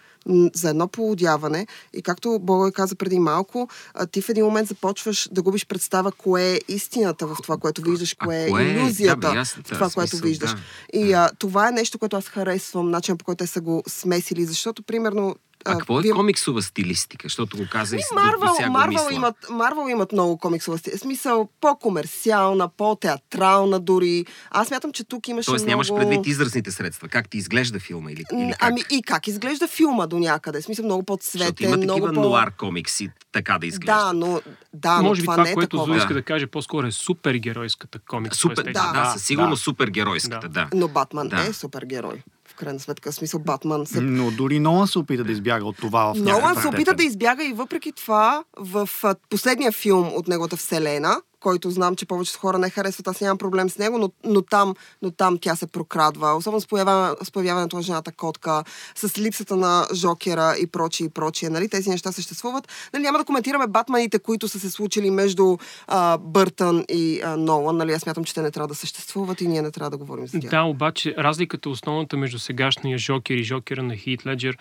за 0.54 0.70
едно 0.70 0.88
полудяване 0.88 1.68
и 1.94 2.02
както 2.02 2.40
Бога 2.40 2.72
каза 2.72 2.96
преди 2.96 3.20
малко, 3.20 3.70
ти 4.12 4.22
в 4.22 4.30
един 4.30 4.46
момент 4.46 4.68
започваш 4.68 5.30
да 5.32 5.42
губиш 5.42 5.66
представа 5.66 6.12
кое 6.12 6.54
е 6.54 6.60
истината 6.68 7.28
в 7.28 7.38
това, 7.44 7.58
което 7.58 7.82
виждаш, 7.82 8.14
кое 8.14 8.44
е 8.44 8.50
кое 8.50 8.64
е? 8.64 8.68
иллюзията 8.68 9.20
Да, 9.20 9.32
бе, 9.32 9.38
ясно, 9.38 9.64
в 9.64 9.70
това, 9.70 9.90
което 9.90 10.18
виждаш. 10.18 10.52
да. 10.52 10.60
И 10.94 11.14
а, 11.14 11.30
това 11.40 11.68
е 11.68 11.72
нещо, 11.72 12.00
което 12.00 12.18
аз 12.18 12.26
харесвам, 12.26 12.92
начин 12.92 13.18
по 13.18 13.26
който 13.26 13.38
те 13.38 13.48
са 13.48 13.62
го 13.62 13.84
смесили, 13.88 14.46
защото 14.46 14.84
примерно 14.84 15.36
А, 15.66 15.72
какво 15.72 16.00
е 16.00 16.02
вие- 16.02 16.12
комиксова 16.12 16.62
стилистика? 16.62 17.26
Защото 17.26 17.58
го 17.58 17.64
каза 17.72 17.96
и 17.96 18.00
Марвел, 18.16 18.70
Марвел, 18.70 19.08
имат, 19.12 19.36
Марвел 19.50 19.90
имат 19.90 20.12
много 20.12 20.38
комиксова 20.38 20.78
стил. 20.78 20.94
В 20.96 21.00
смисъл 21.00 21.50
по-комерциална, 21.62 22.70
по-театрална 22.70 23.80
дори. 23.80 24.26
Аз 24.52 24.72
мятам, 24.72 24.92
че 24.92 25.04
тук 25.04 25.28
имаше 25.28 25.46
Тоест 25.46 25.66
много... 25.66 25.70
нямаш 25.70 25.90
предвид 25.90 26.28
изразните 26.28 26.72
средства. 26.72 27.08
Как 27.08 27.30
ти 27.30 27.38
изглежда 27.38 27.80
филма 27.80 28.12
или, 28.12 28.24
или 28.34 28.52
как? 28.52 28.64
Ами 28.64 28.84
и 28.92 29.04
как 29.04 29.28
изглежда 29.28 29.68
филма 29.68 30.08
до 30.08 30.20
някъде? 30.20 30.62
Смисъл 30.62 30.86
много 30.86 31.00
Защото 31.02 31.18
по-цветен, 31.48 31.68
има 31.68 31.78
много 31.78 32.00
такива 32.00 32.14
по... 32.14 32.22
нуар 32.22 32.52
комикси, 32.52 33.10
така 33.32 33.58
да 33.60 33.68
изглежда. 33.68 33.94
Да, 33.96 34.14
но, 34.14 34.42
да, 34.74 35.02
Може 35.02 35.20
но 35.20 35.22
би 35.22 35.26
това, 35.26 35.34
това, 35.34 35.44
не 35.44 35.50
е 35.50 35.54
което 35.54 35.70
такова. 35.70 35.86
Зо 35.86 35.98
иска 35.98 36.08
Да. 36.08 36.14
да 36.14 36.24
каже, 36.24 36.48
по-скоро 36.48 36.88
е 36.88 36.92
супергеройската 36.92 38.00
комиксова 38.00 38.42
Супер, 38.52 38.62
естетика. 38.62 38.92
да, 38.94 39.04
да, 39.04 39.10
със 39.10 39.24
сигурно 39.24 39.50
да. 39.50 39.58
супергеройската, 39.58 40.50
да. 40.50 40.68
Но 40.74 40.88
Батман 40.88 41.28
Да. 41.28 41.42
е 41.42 41.54
супергерой. 41.54 42.24
Крайна 42.60 42.80
сметка, 42.80 43.12
смисъл 43.12 43.40
Батман 43.40 43.86
се 43.86 44.02
Но 44.02 44.32
дори 44.32 44.60
Нолан 44.60 44.88
се 44.88 45.00
опита 45.00 45.24
да 45.24 45.32
избяга 45.32 45.66
от 45.66 45.78
това 45.78 46.14
в 46.14 46.18
Нолан 46.18 46.62
се 46.62 46.68
опита 46.68 46.94
да 46.94 47.04
избяга 47.04 47.46
и 47.46 47.54
въпреки 47.54 47.92
това 47.92 48.44
в 48.58 48.90
последния 49.30 49.72
филм 49.72 50.08
от 50.16 50.28
неговата 50.28 50.58
вселена, 50.58 51.22
който 51.40 51.72
знам, 51.72 51.96
че 51.96 52.06
повечето 52.06 52.40
хора 52.40 52.58
не 52.58 52.70
харесват, 52.70 53.08
аз 53.08 53.22
нямам 53.22 53.38
проблем 53.38 53.70
с 53.70 53.78
него, 53.78 53.98
но, 53.98 54.12
но, 54.24 54.42
там, 54.42 54.76
но 55.02 55.12
там 55.12 55.38
тя 55.42 55.56
се 55.56 55.68
прокрадва. 55.68 56.36
Особено 56.36 56.62
с, 56.62 56.68
появява, 56.68 57.16
с 57.24 57.32
появяването 57.32 57.76
на 57.76 57.82
жената 57.82 58.12
котка, 58.12 58.64
с 58.96 59.18
липсата 59.18 59.56
на 59.56 59.88
Жокера 59.94 60.56
и 60.62 60.68
прочие 60.68 61.06
и 61.06 61.10
прочие. 61.10 61.50
Нали? 61.50 61.70
Тези 61.70 61.90
неща 61.90 62.12
съществуват. 62.12 62.68
Нали, 62.94 63.04
няма 63.04 63.18
да 63.18 63.26
коментираме 63.26 63.68
Батманите, 63.68 64.20
които 64.20 64.48
са 64.48 64.60
се 64.60 64.70
случили 64.70 65.12
между 65.12 65.58
а, 65.88 66.18
Бъртън 66.18 66.86
и 66.90 67.22
а, 67.24 67.38
Нолан. 67.38 67.78
Нали? 67.78 67.92
Аз 67.92 68.02
смятам, 68.02 68.24
че 68.24 68.34
те 68.34 68.42
не 68.42 68.52
трябва 68.52 68.68
да 68.68 68.76
съществуват 68.76 69.42
и 69.42 69.48
ние 69.48 69.62
не 69.62 69.72
трябва 69.72 69.90
да 69.90 69.98
говорим 69.98 70.28
за 70.28 70.40
тях. 70.40 70.52
Да, 70.52 70.62
обаче 70.64 71.16
разликата 71.18 71.70
основната 71.70 72.18
между 72.18 72.40
сегашния 72.40 72.98
Жокер 72.98 73.34
и 73.34 73.44
Жокера 73.44 73.84
на 73.84 73.96
Хит 73.96 74.26
Леджер, 74.26 74.58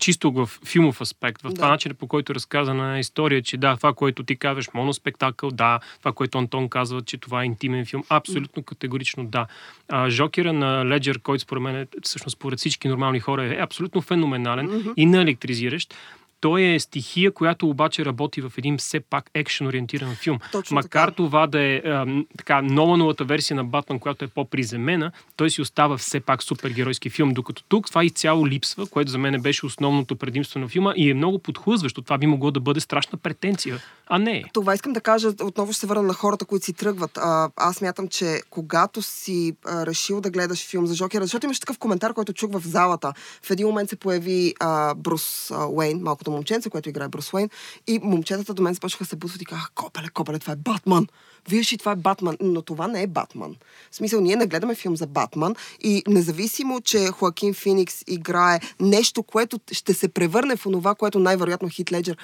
чисто 0.00 0.32
в 0.32 0.50
филмов 0.66 1.00
аспект, 1.00 1.42
в 1.42 1.54
това 1.54 1.66
Да. 1.66 1.68
начин 1.68 1.94
по 1.98 2.06
който 2.06 2.32
е 2.32 2.34
разказана 2.34 2.98
история, 2.98 3.42
че 3.42 3.56
да, 3.56 3.76
това, 3.76 3.92
което 3.92 4.24
ти 4.24 4.36
казваш, 4.36 4.68
моноспектакъл, 4.74 5.50
да, 5.50 5.80
това, 5.98 6.12
което 6.18 6.38
Антон 6.38 6.68
казва, 6.68 7.02
че 7.02 7.18
това 7.18 7.42
е 7.42 7.46
интимен 7.46 7.86
филм, 7.86 8.02
абсолютно 8.08 8.62
категорично 8.62 9.26
да. 9.26 9.46
А, 9.88 10.10
Жокера 10.10 10.52
на 10.52 10.86
Леджер, 10.86 11.18
който 11.18 11.42
според 11.42 11.62
мен, 11.62 11.76
е, 11.76 11.86
всъщност 12.02 12.36
според 12.36 12.58
всички 12.58 12.88
нормални 12.88 13.20
хора 13.20 13.44
е 13.44 13.58
абсолютно 13.60 14.00
феноменален 14.00 14.84
и 14.96 15.06
неелектризиращ, 15.06 15.94
той 16.40 16.62
е 16.62 16.80
стихия, 16.80 17.32
която 17.32 17.68
обаче 17.68 18.04
работи 18.04 18.40
в 18.40 18.52
един 18.58 18.78
все 18.78 19.00
пак 19.00 19.30
екшен 19.34 19.66
ориентиран 19.66 20.14
филм. 20.14 20.38
Точно 20.52 20.74
Макар 20.74 21.08
така. 21.08 21.16
това 21.16 21.46
да 21.46 21.60
е 21.60 21.82
ам, 21.84 22.26
така 22.38 22.62
Нолановата 22.62 23.24
версия 23.24 23.56
на 23.56 23.64
Батман, 23.64 23.98
която 23.98 24.24
е 24.24 24.28
по-приземена, 24.28 25.12
той 25.36 25.50
си 25.50 25.62
остава 25.62 25.96
все 25.96 26.20
пак 26.20 26.42
супергеройски 26.42 27.10
филм, 27.10 27.30
докато 27.30 27.62
тук 27.62 27.86
това 27.86 28.04
изцяло 28.04 28.46
липсва, 28.46 28.86
което 28.86 29.10
за 29.10 29.18
мен 29.18 29.42
беше 29.42 29.66
основното 29.66 30.16
предимство 30.16 30.60
на 30.60 30.68
филма 30.68 30.92
и 30.96 31.10
е 31.10 31.14
много 31.14 31.38
подхлъзващо. 31.38 32.02
Това 32.02 32.18
би 32.18 32.26
могло 32.26 32.50
да 32.50 32.60
бъде 32.60 32.80
страшна 32.80 33.18
претенция, 33.18 33.78
а 34.06 34.18
не. 34.18 34.44
Това 34.52 34.74
искам 34.74 34.92
да 34.92 35.00
кажа, 35.00 35.28
отново 35.42 35.72
ще 35.72 35.80
се 35.80 35.86
върна 35.86 36.02
на 36.02 36.14
хората, 36.14 36.44
които 36.44 36.64
си 36.64 36.72
тръгват. 36.72 37.18
А, 37.18 37.50
аз 37.56 37.80
мятам, 37.80 38.08
че 38.08 38.40
когато 38.50 39.02
си 39.02 39.56
а, 39.64 39.86
решил 39.86 40.20
да 40.20 40.30
гледаш 40.30 40.66
филм 40.66 40.86
за 40.86 40.94
Жокера, 40.94 41.24
защото 41.24 41.46
имаш 41.46 41.60
такъв 41.60 41.78
коментар, 41.78 42.12
който 42.14 42.32
чух 42.32 42.50
в 42.52 42.62
залата. 42.64 43.12
В 43.42 43.50
един 43.50 43.66
момент 43.66 43.90
се 43.90 43.96
появи 43.96 44.54
а, 44.60 44.94
Брус 44.94 45.50
а, 45.50 45.66
Уейн, 45.66 46.02
малкото 46.30 46.38
момченце, 46.38 46.70
което 46.70 46.88
играе 46.88 47.08
Брус 47.08 47.32
Уейн, 47.32 47.50
и 47.86 47.98
момчетата 48.02 48.54
до 48.54 48.62
мен 48.62 48.74
започнаха 48.74 49.04
се 49.04 49.16
бутват 49.16 49.42
и 49.42 49.44
казаха, 49.44 49.70
копеле, 49.74 50.08
копеле, 50.08 50.38
това 50.38 50.52
е 50.52 50.56
Батман. 50.56 51.06
Виж 51.48 51.72
и 51.72 51.78
това 51.78 51.92
е 51.92 51.96
Батман. 51.96 52.36
Но 52.40 52.62
това 52.62 52.88
не 52.88 53.02
е 53.02 53.06
Батман. 53.06 53.56
В 53.90 53.96
смисъл, 53.96 54.20
ние 54.20 54.36
не 54.36 54.46
гледаме 54.46 54.74
филм 54.74 54.96
за 54.96 55.06
Батман 55.06 55.54
и 55.80 56.02
независимо, 56.06 56.80
че 56.80 57.06
Хоакин 57.06 57.54
Феникс 57.54 58.04
играе 58.06 58.60
нещо, 58.80 59.22
което 59.22 59.60
ще 59.72 59.94
се 59.94 60.08
превърне 60.08 60.56
в 60.56 60.66
онова, 60.66 60.94
което 60.94 61.18
най-вероятно 61.18 61.68
Хит 61.68 61.92
Леджер 61.92 62.16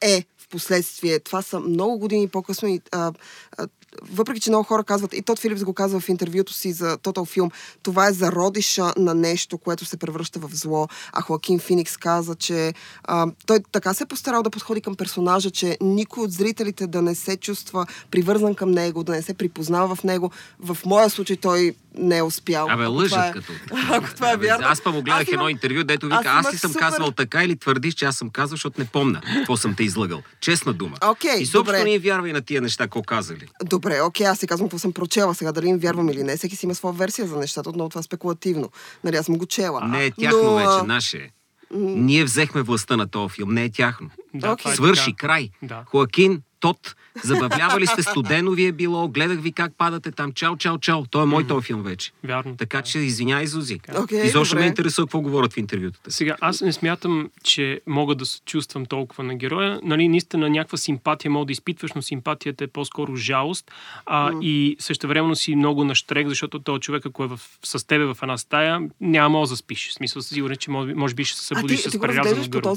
е 0.00 0.24
последствие. 0.50 1.18
Това 1.18 1.42
са 1.42 1.60
много 1.60 1.98
години 1.98 2.28
по-късно 2.28 2.68
и 2.68 2.80
а, 2.92 3.12
а, 3.58 3.66
въпреки, 4.04 4.40
че 4.40 4.50
много 4.50 4.64
хора 4.64 4.84
казват, 4.84 5.14
и 5.14 5.22
Тод 5.22 5.38
Филипс 5.38 5.64
го 5.64 5.74
казва 5.74 6.00
в 6.00 6.08
интервюто 6.08 6.52
си 6.52 6.72
за 6.72 6.98
Total 6.98 7.38
Film, 7.38 7.50
това 7.82 8.08
е 8.08 8.12
зародиша 8.12 8.92
на 8.96 9.14
нещо, 9.14 9.58
което 9.58 9.84
се 9.84 9.96
превръща 9.96 10.38
в 10.38 10.50
зло. 10.52 10.88
А 11.12 11.22
Хоакин 11.22 11.58
Феникс 11.58 11.96
каза, 11.96 12.34
че 12.34 12.74
а, 13.04 13.26
той 13.46 13.58
така 13.72 13.94
се 13.94 14.02
е 14.02 14.06
постарал 14.06 14.42
да 14.42 14.50
подходи 14.50 14.80
към 14.80 14.94
персонажа, 14.94 15.50
че 15.50 15.78
никой 15.80 16.24
от 16.24 16.32
зрителите 16.32 16.86
да 16.86 17.02
не 17.02 17.14
се 17.14 17.36
чувства 17.36 17.86
привързан 18.10 18.54
към 18.54 18.70
него, 18.70 19.04
да 19.04 19.12
не 19.12 19.22
се 19.22 19.34
припознава 19.34 19.94
в 19.96 20.04
него. 20.04 20.30
В 20.60 20.78
моя 20.86 21.10
случай 21.10 21.36
той 21.36 21.74
не 21.94 22.16
е 22.16 22.22
успял. 22.22 22.66
Абе, 22.70 22.86
лъжат 22.86 23.10
това 23.10 23.26
е- 23.26 23.32
като. 23.32 23.52
Ако 23.94 24.14
това 24.14 24.32
е 24.32 24.36
вярно. 24.36 24.66
Аз 24.68 24.80
па 24.80 24.90
му 24.90 25.02
гледах 25.02 25.28
имам- 25.28 25.34
едно 25.34 25.48
интервю, 25.48 25.84
дето 25.84 26.06
вика, 26.06 26.22
аз 26.26 26.46
аз, 26.46 26.54
ли 26.54 26.58
съм 26.58 26.70
супер- 26.70 26.78
казвал 26.80 27.10
така 27.10 27.44
или 27.44 27.56
твърдиш, 27.56 27.94
че 27.94 28.04
аз 28.04 28.16
съм 28.16 28.30
казал, 28.30 28.50
защото 28.50 28.80
не 28.80 28.86
помня 28.86 29.20
какво 29.34 29.56
съм 29.56 29.74
те 29.74 29.82
излъгал. 29.84 30.22
Честна 30.40 30.72
дума. 30.72 30.96
Окей, 31.04 31.40
и 31.40 31.46
съобщо 31.46 31.72
добре. 31.72 31.84
ние 31.84 31.98
вярвай 31.98 32.32
на 32.32 32.40
тия 32.40 32.60
неща, 32.62 32.84
какво 32.84 33.02
казали. 33.02 33.46
Добре, 33.64 34.00
окей, 34.00 34.26
аз 34.26 34.38
си 34.38 34.46
казвам 34.46 34.68
какво 34.68 34.78
съм 34.78 34.92
прочела 34.92 35.34
сега, 35.34 35.52
дали 35.52 35.68
им 35.68 35.78
вярвам 35.78 36.08
или 36.08 36.22
не. 36.22 36.36
Всеки 36.36 36.56
си 36.56 36.66
има 36.66 36.74
своя 36.74 36.94
версия 36.94 37.26
за 37.26 37.36
нещата, 37.36 37.72
но 37.74 37.88
това 37.88 37.98
е 37.98 38.02
спекулативно. 38.02 38.70
Нали, 39.04 39.16
аз 39.16 39.26
съм 39.26 39.38
го 39.38 39.46
чела. 39.46 39.88
Не 39.88 40.04
е 40.04 40.10
тяхно 40.10 40.42
но, 40.42 40.54
вече, 40.54 40.86
наше. 40.86 41.16
е. 41.16 41.30
Ние 41.74 42.24
взехме 42.24 42.62
властта 42.62 42.96
на 42.96 43.06
този 43.06 43.34
филм, 43.34 43.54
не 43.54 43.64
е 43.64 43.70
тяхно. 43.70 44.10
Да, 44.34 44.56
е 44.66 44.74
Свърши, 44.74 45.14
край. 45.16 45.50
Да. 45.62 45.84
Хоакин, 45.86 46.42
Тот, 46.60 46.94
забавлявали 47.24 47.86
сте, 47.86 48.02
студено 48.02 48.50
ви 48.50 48.66
е 48.66 48.72
било, 48.72 49.08
гледах 49.08 49.40
ви 49.40 49.52
как 49.52 49.72
падате 49.78 50.10
там, 50.10 50.32
чао, 50.32 50.56
чао, 50.56 50.78
чао. 50.78 51.06
Той 51.06 51.22
е 51.22 51.26
мой 51.26 51.46
този 51.46 51.66
филм 51.66 51.82
вече. 51.82 52.12
Вярно. 52.24 52.56
Така 52.56 52.82
че 52.82 52.98
извиняй, 52.98 53.46
Зузи. 53.46 53.80
Окей, 53.96 54.26
Изобщо 54.26 54.56
ме 54.56 54.66
интересува 54.66 55.06
какво 55.06 55.20
говорят 55.20 55.52
в 55.52 55.56
интервютата. 55.56 56.10
Сега, 56.10 56.36
аз 56.40 56.60
не 56.60 56.72
смятам, 56.72 57.30
че 57.44 57.80
мога 57.86 58.14
да 58.14 58.26
се 58.26 58.40
чувствам 58.46 58.86
толкова 58.86 59.24
на 59.24 59.34
героя. 59.34 59.80
Нали, 59.82 60.08
наистина 60.08 60.50
някаква 60.50 60.78
симпатия 60.78 61.30
мога 61.30 61.46
да 61.46 61.52
изпитваш, 61.52 61.92
но 61.92 62.02
симпатията 62.02 62.64
е 62.64 62.66
по-скоро 62.66 63.16
жалост. 63.16 63.70
А, 64.06 64.32
И 64.40 64.76
същевременно 64.78 65.36
си 65.36 65.56
много 65.56 65.84
наштрек, 65.84 66.28
защото 66.28 66.58
този 66.58 66.80
човек, 66.80 67.06
ако 67.06 67.24
е 67.24 67.26
в, 67.26 67.40
с 67.64 67.86
тебе 67.86 68.04
в 68.04 68.16
една 68.22 68.38
стая, 68.38 68.80
няма 69.00 69.40
да 69.40 69.46
заспиш. 69.46 69.88
В 69.88 69.94
смисъл, 69.94 70.22
сигурен, 70.22 70.56
че 70.56 70.70
може, 70.70 70.94
може 70.94 71.14
би 71.14 71.24
ще 71.24 71.38
се 71.38 71.46
събудиш 71.46 71.82
ти 71.82 71.90
с 71.90 71.96
го 71.96 72.02
прерязано 72.02 72.42
гърло. 72.48 72.76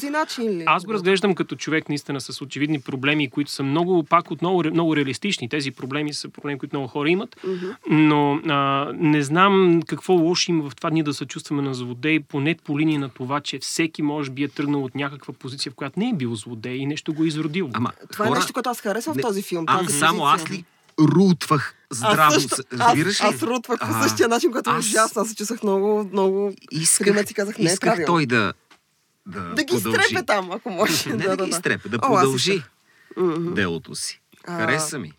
Аз 0.66 0.84
го 0.84 0.94
разглеждам 0.94 1.36
като 1.36 1.56
човек 1.56 1.90
наистина 1.90 2.22
с 2.22 2.42
очевидни 2.42 2.82
проблеми, 2.82 3.30
които 3.30 3.52
са 3.52 3.64
много, 3.74 4.04
пак 4.04 4.32
отново, 4.32 4.64
много 4.64 4.96
реалистични. 4.96 5.50
Тези 5.50 5.72
проблеми 5.72 6.14
са 6.14 6.30
проблеми, 6.30 6.60
които 6.60 6.76
много 6.76 6.88
хора 6.88 7.10
имат. 7.10 7.36
Но 7.90 8.34
а, 8.48 8.92
не 8.94 9.24
знам 9.24 9.82
какво 9.88 10.14
лошо 10.14 10.52
има 10.52 10.70
в 10.70 10.76
това 10.76 10.90
ние 10.90 11.04
да 11.04 11.14
се 11.14 11.26
чувстваме 11.26 11.62
на 11.62 11.74
злодей, 11.74 12.20
поне 12.20 12.56
по 12.64 12.80
линия 12.80 13.00
на 13.00 13.10
това, 13.10 13.40
че 13.40 13.60
всеки 13.60 14.02
може 14.02 14.32
би 14.32 14.44
е 14.44 14.48
тръгнал 14.48 14.84
от 14.84 14.96
някаква 14.96 15.34
позиция, 15.34 15.72
в 15.72 15.76
която 15.76 16.00
не 16.00 16.10
е 16.10 16.14
бил 16.14 16.36
злодей 16.36 16.76
и 16.76 16.86
нещо 16.86 17.14
го 17.14 17.24
е 17.24 17.28
изродил. 17.28 17.70
Ама, 17.74 17.92
Това 18.12 18.26
хора, 18.26 18.36
е 18.36 18.40
нещо, 18.40 18.54
което 18.54 18.70
аз 18.70 18.82
харесвам 18.82 19.14
в 19.14 19.18
не- 19.18 19.22
този 19.24 19.42
филм. 19.42 19.66
А, 19.68 19.80
тази 19.80 20.00
само 20.00 20.26
аз 20.26 20.52
ли 20.52 20.64
рутвах 21.00 21.76
здраво? 21.90 22.22
Аз, 22.22 22.34
също, 22.34 22.56
аз, 22.80 22.98
ли? 22.98 23.06
аз 23.22 23.44
рутвах 23.44 23.80
по 23.80 24.04
същия 24.04 24.28
начин, 24.28 24.52
като 24.52 24.70
е 24.70 24.74
аз 24.74 24.86
ужасно. 24.86 25.22
Аз 25.22 25.30
се 25.30 25.36
чувствах 25.36 25.64
много, 25.64 26.10
много... 26.14 26.54
Исках, 26.72 27.28
си 27.28 27.34
казах, 27.34 27.58
не 27.58 27.70
е 27.70 27.74
исках 27.74 27.90
правилно. 27.90 28.06
той 28.06 28.26
да, 28.26 28.54
да, 29.28 29.40
Да 29.56 29.64
ги 29.64 29.74
продължи. 29.74 30.00
стрепе 30.08 30.26
там, 30.26 30.52
ако 30.52 30.70
може. 30.70 31.10
Не 31.10 31.16
да, 31.28 31.46
ги 31.46 31.50
изтрепе, 31.50 31.90
да 31.90 31.98
О, 32.02 32.14
аз 32.14 32.22
продължи 32.22 32.64
Мгм. 33.18 33.54
делото 33.54 33.96
си. 33.96 34.20
Хареса 34.46 35.00
ми. 35.00 35.12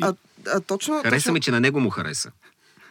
А, 0.00 0.14
а, 0.54 0.60
точно, 0.60 1.02
Хареса 1.02 1.16
точно, 1.24 1.32
ми, 1.32 1.40
че 1.40 1.50
на 1.50 1.60
него 1.60 1.80
му 1.80 1.90
хареса. 1.90 2.30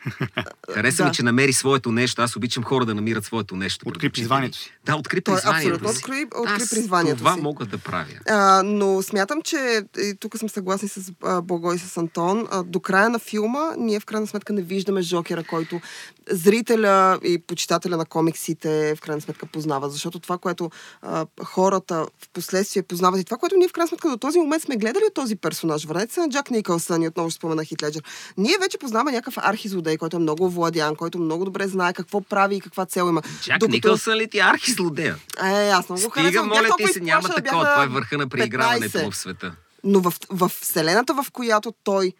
Хареса 0.73 1.03
Да. 1.03 1.09
ми, 1.09 1.15
че 1.15 1.23
намери 1.23 1.53
своето 1.53 1.91
нещо. 1.91 2.21
Аз 2.21 2.35
обичам 2.35 2.63
хора 2.63 2.85
да 2.85 2.95
намират 2.95 3.25
своето 3.25 3.55
нещо. 3.55 3.85
Откри 3.89 4.09
призванието 4.09 4.57
си. 4.57 4.73
Да, 4.89 4.95
откри 4.95 5.21
Той 5.21 5.35
призванието 5.35 5.67
абсолютно 5.75 5.89
си. 5.89 5.97
откри, 5.97 6.25
откри 6.35 6.63
Аз 6.63 6.69
призванието 6.69 7.17
това 7.17 7.33
си. 7.33 7.41
мога 7.41 7.65
да 7.65 7.77
правя. 7.77 8.13
А, 8.29 8.63
но 8.65 9.01
смятам, 9.01 9.41
че 9.41 9.81
и 9.97 10.15
тук 10.19 10.37
съм 10.37 10.49
съгласна 10.49 10.89
с 10.89 11.11
а, 11.23 11.41
Бого 11.41 11.73
и 11.73 11.79
с 11.79 11.97
Антон. 11.97 12.47
А, 12.51 12.63
до 12.63 12.79
края 12.79 13.09
на 13.09 13.19
филма 13.19 13.71
ние 13.77 13.99
в 13.99 14.05
крайна 14.05 14.27
сметка 14.27 14.53
не 14.53 14.61
виждаме 14.61 15.01
Жокера, 15.01 15.43
който 15.43 15.81
зрителя 16.29 17.19
и 17.23 17.37
почитателя 17.37 17.97
на 17.97 18.05
комиксите 18.05 18.95
в 18.95 19.01
крайна 19.01 19.21
сметка 19.21 19.45
познава. 19.45 19.89
Защото 19.89 20.19
това, 20.19 20.37
което 20.37 20.69
а, 21.01 21.25
хората 21.43 22.05
в 22.19 22.29
последствие 22.33 22.83
познават 22.83 23.21
и 23.21 23.23
това, 23.23 23.37
което 23.37 23.55
ние 23.55 23.67
в 23.67 23.73
крайна 23.73 23.87
сметка 23.87 24.09
до 24.09 24.17
този 24.17 24.39
момент 24.39 24.63
сме 24.63 24.77
гледали 24.77 25.03
от 25.07 25.13
този 25.13 25.35
персонаж. 25.35 25.85
Върнете 25.85 26.13
се 26.13 26.19
на 26.19 26.29
Джак 26.29 26.51
Никълсън 26.51 27.01
и 27.01 27.07
отново 27.07 27.29
ще 27.29 27.35
спомена 27.37 27.63
Хит 27.65 27.83
Леджер. 27.83 28.03
Ние 28.37 28.57
вече 28.61 28.77
познаваме 28.77 29.11
някакъв 29.11 29.33
архизлодей, 29.37 29.97
който 29.97 30.17
е 30.17 30.19
много 30.19 30.49
владян, 30.49 30.95
който 30.95 31.19
много 31.19 31.45
добре 31.45 31.67
знае 31.67 31.93
какво 31.93 32.21
прави 32.21 32.55
и 32.55 32.61
каква 32.61 32.85
цел 32.85 33.05
има. 33.09 33.21
Джак 33.41 33.67
Никълсън 33.67 34.13
ли 34.13 34.27
ти 34.29 34.37
е 34.37 34.41
архизлодея? 34.79 35.17
Е, 35.43 35.69
аз 35.69 35.89
много 35.89 36.03
го 36.03 36.11
Стига, 36.11 36.23
харесвам. 36.23 36.49
Бях 36.49 36.61
моля 36.61 36.75
ти 36.77 36.93
се, 36.93 36.99
няма 36.99 37.19
изплашена, 37.19 37.45
такова. 37.45 37.63
Това 37.63 37.83
е 37.83 37.85
на 37.85 37.93
върха 37.93 38.17
на 38.17 38.27
преиграването 38.27 38.97
15. 38.97 39.11
в 39.11 39.15
света. 39.15 39.55
Но 39.83 39.99
в, 39.99 40.13
в 40.29 40.49
вселената, 40.49 41.13
в 41.13 41.25
която 41.31 41.73
той 41.83 42.13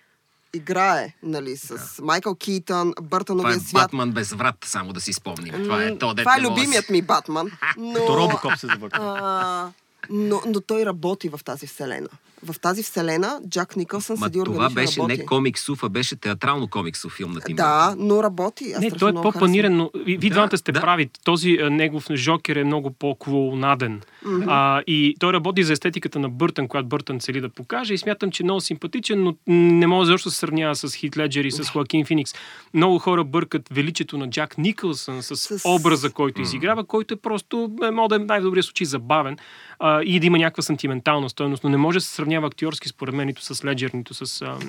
играе, 0.54 1.14
нали, 1.24 1.58
с 1.58 2.02
Майкъл 2.02 2.36
Китън, 2.36 2.94
Това 2.96 3.06
е 3.06 3.10
Бъртановия 3.10 3.60
свят. 3.60 3.84
Батман 3.84 4.12
без 4.12 4.32
врат, 4.32 4.56
само 4.66 4.94
да 4.94 5.02
си 5.02 5.14
спомним. 5.14 5.54
Това 5.64 5.84
е 5.84 5.98
то, 5.98 6.16
това 6.16 6.36
е 6.36 6.42
да 6.42 6.50
любимият 6.50 6.90
ми 6.90 7.02
Батман. 7.02 7.52
Но, 7.78 7.94
Като 7.94 8.18
Робокоп 8.18 8.58
се 8.58 8.68
завърта. 8.68 9.72
но, 10.10 10.42
но 10.46 10.62
той 10.62 10.86
работи 10.86 11.30
в 11.30 11.40
тази 11.46 11.68
вселена. 11.68 12.10
В 12.46 12.60
тази 12.60 12.84
вселена 12.84 13.40
Джак 13.50 13.76
Никълсън 13.76 14.18
Ма 14.20 14.26
седи 14.26 14.40
това 14.46 14.70
беше 14.70 15.00
работи. 15.00 15.18
не 15.18 15.26
комиксов, 15.26 15.84
а 15.84 15.90
беше 15.90 16.16
театрално-комиксов 16.16 17.12
филм 17.12 17.32
на 17.32 17.42
Тим 17.42 17.56
Да, 17.56 17.96
но 17.98 18.24
работи. 18.24 18.74
Аз 18.76 18.82
Не, 18.82 18.92
той 18.92 19.10
е 19.10 19.14
по-планиран, 19.14 19.78
но 19.78 19.90
ви, 19.96 20.18
ви 20.18 20.30
Да, 20.30 20.34
двамата 20.34 20.58
сте 20.58 20.72
да. 20.72 20.82
прави. 20.82 21.10
Този 21.24 21.58
а, 21.62 21.70
негов 21.70 22.08
Жокер 22.14 22.56
е 22.56 22.64
много 22.64 22.92
по-клоунаден. 22.92 24.02
А, 24.48 24.82
и 24.88 25.16
той 25.20 25.34
работи 25.34 25.64
за 25.64 25.74
естетиката 25.74 26.20
на 26.20 26.30
Бъртън, 26.30 26.68
която 26.68 26.88
Бъртън 26.88 27.20
цели 27.20 27.42
да 27.42 27.50
покаже 27.50 27.94
и 27.94 27.98
смятам, 27.98 28.32
че 28.32 28.44
е 28.44 28.46
много 28.46 28.62
симпатичен, 28.62 29.24
но 29.24 29.36
не 29.48 29.88
може 29.88 30.08
защо 30.12 30.30
да 30.30 30.34
се 30.34 30.40
сравнява 30.40 30.76
с 30.76 30.96
Хит 30.96 31.18
Леджер 31.18 31.44
и 31.44 31.52
с 31.52 31.70
Хоакин 31.70 32.06
Феникс. 32.06 32.34
Много 32.74 33.00
хора 33.00 33.24
бъркат 33.24 33.70
величието 33.72 34.18
на 34.18 34.30
Джак 34.30 34.58
Никълсън 34.58 35.24
с, 35.24 35.36
С- 35.38 35.62
образа, 35.66 36.10
който 36.10 36.42
изиграва, 36.42 36.84
който 36.84 37.14
е 37.14 37.18
просто, 37.18 37.72
е, 37.84 38.08
да 38.10 38.16
е 38.16 38.20
най-добрия 38.20 38.64
случай 38.64 38.86
забавен 38.86 39.38
а, 39.80 40.02
и 40.04 40.20
да 40.20 40.26
има 40.26 40.38
някаква 40.38 40.64
сантиментална 40.64 41.30
стойност, 41.30 41.64
но 41.64 41.70
не 41.70 41.78
може 41.78 41.98
да 41.98 42.02
се 42.02 42.16
сравнява 42.30 42.48
актьорски, 42.48 42.90
според 42.90 43.16
мен, 43.16 43.28
нито 43.28 43.42
с 43.42 43.66
Леджер, 43.66 43.92
нито 43.94 44.14
с, 44.14 44.26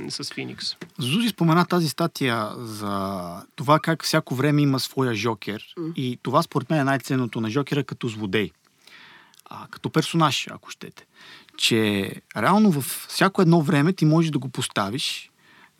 с 0.08 0.32
Феникс. 0.34 0.76
Зузи 0.98 1.28
спомена 1.28 1.64
тази 1.66 1.88
статия 1.88 2.48
за 2.56 3.44
това 3.56 3.78
как 3.78 4.04
всяко 4.04 4.34
време 4.34 4.62
има 4.62 4.80
своя 4.80 5.14
Жокер. 5.14 5.64
И 5.96 6.18
това 6.22 6.42
според 6.42 6.70
мен 6.70 6.80
е 6.80 6.84
най-ценното 6.84 7.40
на 7.40 7.50
Жокера 7.50 7.84
като 7.84 8.08
злодей. 8.08 8.50
А, 9.44 9.66
като 9.70 9.90
персонаж, 9.90 10.48
ако 10.50 10.70
щете. 10.70 11.06
Че 11.56 12.12
реално 12.36 12.70
във 12.70 13.06
всяко 13.08 13.42
едно 13.42 13.62
време 13.62 13.92
ти 13.92 14.04
можеш 14.04 14.30
да 14.30 14.38
го 14.38 14.48
поставиш, 14.48 15.30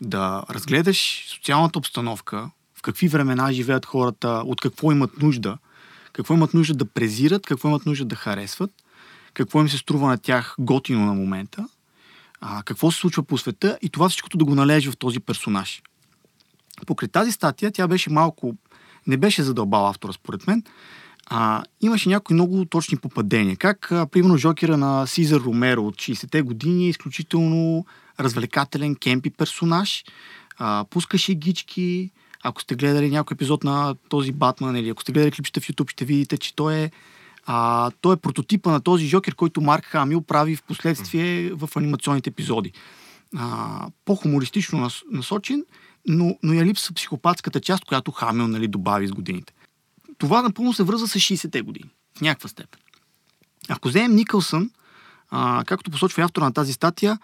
да 0.01 0.45
разгледаш 0.51 1.25
социалната 1.29 1.79
обстановка, 1.79 2.51
в 2.75 2.83
какви 2.83 3.09
времена 3.09 3.53
живеят 3.53 3.87
хората, 3.87 4.43
от 4.47 4.61
какво 4.61 4.93
имат 4.93 5.23
нужда, 5.23 5.59
какво 6.13 6.35
имат 6.35 6.55
нужда 6.55 6.75
да 6.75 6.85
презират, 6.85 7.47
какво 7.47 7.69
имат 7.69 7.87
нужда 7.87 8.05
да 8.05 8.17
харесват, 8.17 8.71
какво 9.35 9.61
им 9.61 9.69
се 9.69 9.79
струва 9.79 10.09
на 10.09 10.19
тях 10.19 10.57
готино 10.59 11.07
на 11.07 11.15
момента, 11.15 11.69
а, 12.41 12.63
какво 12.63 12.91
се 12.91 12.99
случва 12.99 13.23
по 13.23 13.39
света 13.39 13.79
и 13.83 13.89
това 13.89 14.09
всичкото 14.09 14.39
да 14.39 14.45
го 14.45 14.55
належи 14.55 14.91
в 14.91 14.97
този 14.97 15.21
персонаж. 15.21 15.83
Покрай 16.87 17.09
тази 17.09 17.33
статия 17.33 17.71
тя 17.71 17.89
беше 17.89 18.11
малко, 18.11 18.55
не 19.07 19.17
беше 19.17 19.43
задълбала 19.43 19.91
автора 19.91 20.13
според 20.13 20.47
мен, 20.47 20.63
а, 21.27 21.63
имаше 21.81 22.09
някои 22.09 22.35
много 22.35 22.65
точни 22.65 22.99
попадения. 22.99 23.57
Как, 23.57 23.93
а, 23.93 24.07
примерно, 24.07 24.37
Жокера 24.37 24.77
на 24.77 25.07
Сизар 25.07 25.41
Ромеро 25.41 25.87
от 25.87 25.97
60-те 25.97 26.43
години 26.43 26.87
е 26.87 26.89
изключително 26.89 27.87
развлекателен, 28.21 28.95
кемпи 28.95 29.31
персонаж, 29.31 30.05
а, 30.59 30.85
пускаше 30.91 31.35
гички. 31.35 32.11
Ако 32.43 32.63
сте 32.63 32.75
гледали 32.75 33.11
някой 33.11 33.35
епизод 33.35 33.65
на 33.65 33.95
този 34.09 34.33
Батман 34.33 34.77
или 34.77 34.89
ако 34.89 35.03
сте 35.03 35.13
гледали 35.13 35.31
клипчета 35.31 35.61
в 35.61 35.69
YouTube, 35.69 35.91
ще 35.91 36.05
видите, 36.05 36.39
че 36.39 36.55
той 36.55 36.75
е 36.75 36.91
а, 37.53 37.91
той 38.01 38.15
е 38.15 38.17
прототипа 38.17 38.71
на 38.71 38.81
този 38.81 39.07
Жокер, 39.07 39.35
който 39.35 39.61
Марк 39.61 39.85
Хамил 39.85 40.21
прави 40.21 40.57
в 40.57 40.63
последствие 40.63 41.51
в 41.53 41.71
анимационните 41.77 42.31
епизоди. 42.31 42.73
А, 43.37 43.87
по-хумористично 44.05 44.81
нас, 44.81 45.03
насочен, 45.11 45.65
но, 46.09 46.39
но 46.43 46.53
я 46.53 46.65
липсва 46.65 46.95
психопатската 46.95 47.61
част, 47.61 47.85
която 47.85 48.11
Хамил 48.11 48.49
нали, 48.49 48.69
добави 48.69 49.07
с 49.07 49.13
годините. 49.13 49.53
Това 50.19 50.43
напълно 50.43 50.73
се 50.73 50.83
връзва 50.83 51.09
с 51.09 51.15
60-те 51.15 51.63
години, 51.63 51.91
в 52.17 52.21
някаква 52.21 52.49
степен. 52.49 52.81
Ако 53.69 53.89
вземем 53.89 54.15
Никълсън, 54.15 54.71
а, 55.31 55.65
както 55.67 55.91
посочва 55.91 56.25
автора 56.25 56.45
на 56.45 56.53
тази 56.53 56.73
статия, 56.73 57.19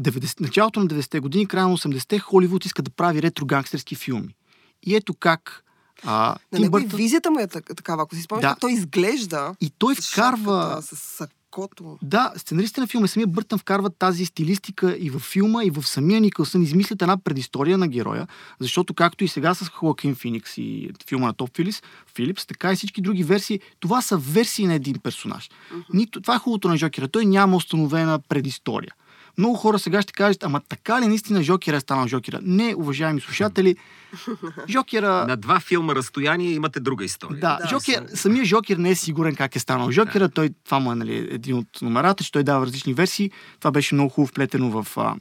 90, 0.00 0.40
началото 0.40 0.80
на 0.80 0.86
90-те 0.86 1.20
години, 1.20 1.46
края 1.46 1.68
на 1.68 1.76
80-те, 1.76 2.18
Холивуд 2.18 2.64
иска 2.64 2.82
да 2.82 2.90
прави 2.90 3.22
ретро-гангстерски 3.22 3.96
филми. 3.96 4.34
И 4.82 4.96
ето 4.96 5.14
как 5.14 5.64
а, 6.04 6.34
На 6.52 6.58
него 6.58 6.70
Бъртън... 6.70 6.96
визията 6.96 7.30
му 7.30 7.38
е 7.38 7.46
так- 7.46 7.76
такава. 7.76 8.02
Ако 8.02 8.14
си 8.14 8.22
спомняш, 8.22 8.42
Да. 8.42 8.56
той 8.60 8.72
изглежда 8.72 9.54
И 9.60 9.70
той 9.70 9.94
вкарва... 9.94 10.78
с 10.82 10.96
сакото. 10.96 11.98
Да, 12.02 12.32
сценаристите 12.36 12.80
на 12.80 12.86
филма, 12.86 13.06
самия 13.06 13.26
Бъртън 13.26 13.58
вкарват 13.58 13.96
тази 13.98 14.26
стилистика 14.26 14.96
и 14.98 15.10
във 15.10 15.22
филма, 15.22 15.64
и 15.64 15.70
в 15.70 15.82
самия 15.82 16.20
Никълсън 16.20 16.62
измислят 16.62 17.02
една 17.02 17.16
предистория 17.16 17.78
на 17.78 17.88
героя, 17.88 18.26
защото 18.60 18.94
както 18.94 19.24
и 19.24 19.28
сега 19.28 19.54
с 19.54 19.68
Хоакин 19.68 20.14
Феникс 20.14 20.58
и 20.58 20.90
филма 21.08 21.26
на 21.26 21.32
Топ 21.32 21.56
Филипс, 21.56 21.82
Филипс, 22.14 22.46
така 22.46 22.72
и 22.72 22.76
всички 22.76 23.00
други 23.02 23.24
версии, 23.24 23.60
това 23.80 24.02
са 24.02 24.16
версии 24.16 24.66
на 24.66 24.74
един 24.74 24.94
персонаж. 25.02 25.50
Нито, 25.92 26.20
това 26.20 26.34
е 26.34 26.38
хубавото 26.38 26.68
на 26.68 26.76
Жокера. 26.76 27.08
Той 27.08 27.26
няма 27.26 27.56
установена 27.56 28.18
предистория. 28.18 28.92
Много 29.38 29.54
хора 29.54 29.78
сега 29.78 30.02
ще 30.02 30.12
кажат, 30.12 30.42
ама 30.42 30.60
така 30.68 31.00
ли 31.00 31.06
наистина 31.06 31.42
Жокера 31.42 31.76
е 31.76 31.80
станал 31.80 32.08
Жокера? 32.08 32.38
Не, 32.42 32.74
уважаеми 32.76 33.20
слушатели, 33.20 33.76
Жокера... 34.68 35.26
На 35.28 35.36
два 35.36 35.60
филма 35.60 35.94
разстояние 35.94 36.50
имате 36.52 36.80
друга 36.80 37.04
история. 37.04 37.40
Да, 37.40 37.58
Да, 37.62 37.68
Жокер, 37.68 37.94
съм- 37.94 38.06
самия 38.16 38.44
Жокер 38.44 38.76
не 38.76 38.90
е 38.90 38.94
сигурен 38.94 39.34
как 39.34 39.56
е 39.56 39.58
станал 39.58 39.90
Жокера. 39.90 40.28
Той, 40.28 40.50
това 40.64 40.78
му 40.78 40.92
е 40.92 40.94
нали, 40.94 41.28
един 41.30 41.56
от 41.56 41.82
номерата, 41.82 42.24
че 42.24 42.32
той 42.32 42.42
дава 42.44 42.66
различни 42.66 42.94
версии. 42.94 43.30
Това 43.58 43.70
беше 43.70 43.94
много 43.94 44.10
хубаво 44.10 44.26
вплетено 44.30 44.82
в 44.82 44.86
а, 44.96 45.14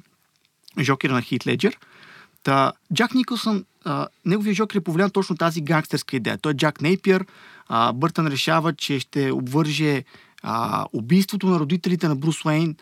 Жокера 0.79 1.13
на 1.13 1.21
Хит 1.21 1.47
Леджер. 1.47 1.77
Та, 2.43 2.71
Джак 2.93 3.13
Никълсън, 3.13 3.65
а, 3.85 4.07
неговия 4.25 4.53
Жокер 4.53 4.77
е 4.77 4.83
повлиян 4.83 5.09
точно 5.09 5.37
тази 5.37 5.61
гангстерска 5.61 6.15
идея. 6.15 6.37
Той 6.37 6.51
е 6.51 6.55
Джак 6.55 6.81
Нейпиер. 6.81 7.25
А, 7.67 7.93
Бъртън 7.93 8.27
решава, 8.27 8.73
че 8.73 8.99
ще 8.99 9.31
обвърже 9.31 10.03
а, 10.43 10.85
убийството 10.93 11.47
на 11.47 11.59
родителите 11.59 12.07
на 12.07 12.15
Брус 12.15 12.45
Уейн, 12.45 12.75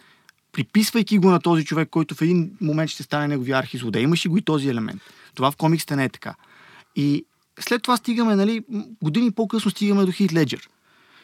приписвайки 0.52 1.18
го 1.18 1.32
на 1.32 1.40
този 1.40 1.66
човек, 1.66 1.90
който 1.90 2.16
в 2.16 2.22
един 2.22 2.52
момент 2.62 2.90
ще 2.90 3.04
стане 3.04 3.28
неговия 3.28 3.58
архизлодей. 3.58 4.04
Имаше 4.04 4.30
го 4.30 4.38
и 4.38 4.42
този 4.42 4.70
елемент. 4.70 5.02
Това 5.36 5.52
в 5.52 5.56
комиксите 5.56 5.96
не 5.96 6.04
е 6.04 6.10
така. 6.10 6.36
И 6.96 7.26
след 7.60 7.82
това 7.82 7.98
стигаме, 7.98 8.36
нали, 8.36 8.64
години 9.04 9.32
по-късно 9.32 9.72
стигаме 9.72 10.06
до 10.06 10.12
Хит 10.12 10.34
Леджер. 10.34 10.70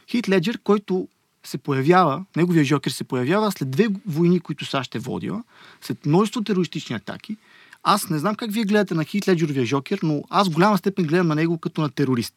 Хит 0.07 0.29
Леджер, 0.29 0.59
който 0.63 1.07
се 1.43 1.57
появява, 1.57 2.25
неговия 2.35 2.65
Жокер 2.65 2.91
се 2.91 3.03
появява 3.03 3.51
след 3.51 3.71
две 3.71 3.87
войни, 4.05 4.39
които 4.39 4.65
САЩ 4.65 4.95
е 4.95 4.99
водила, 4.99 5.43
след 5.81 6.05
множество 6.05 6.43
терористични 6.43 6.95
атаки. 6.95 7.37
Аз 7.83 8.09
не 8.09 8.19
знам 8.19 8.35
как 8.35 8.51
вие 8.51 8.63
гледате 8.63 8.93
на 8.93 9.03
Хит 9.03 9.27
Леджеровия 9.27 9.65
Жокер, 9.65 9.99
но 10.03 10.23
аз 10.29 10.47
в 10.47 10.51
голяма 10.51 10.77
степен 10.77 11.05
гледам 11.05 11.27
на 11.27 11.35
него 11.35 11.57
като 11.57 11.81
на 11.81 11.89
терорист. 11.89 12.33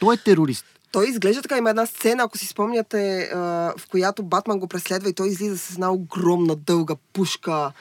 Той 0.00 0.14
е 0.14 0.18
терорист. 0.18 0.66
Той 0.92 1.08
изглежда 1.08 1.42
така. 1.42 1.58
Има 1.58 1.70
една 1.70 1.86
сцена, 1.86 2.22
ако 2.22 2.38
си 2.38 2.46
спомняте, 2.46 3.30
в 3.78 3.82
която 3.90 4.22
Батман 4.22 4.58
го 4.58 4.68
преследва 4.68 5.08
и 5.08 5.12
той 5.12 5.28
излиза 5.28 5.58
с 5.58 5.74
една 5.74 5.92
огромна 5.92 6.56
дълга 6.56 6.94
пушка 7.12 7.72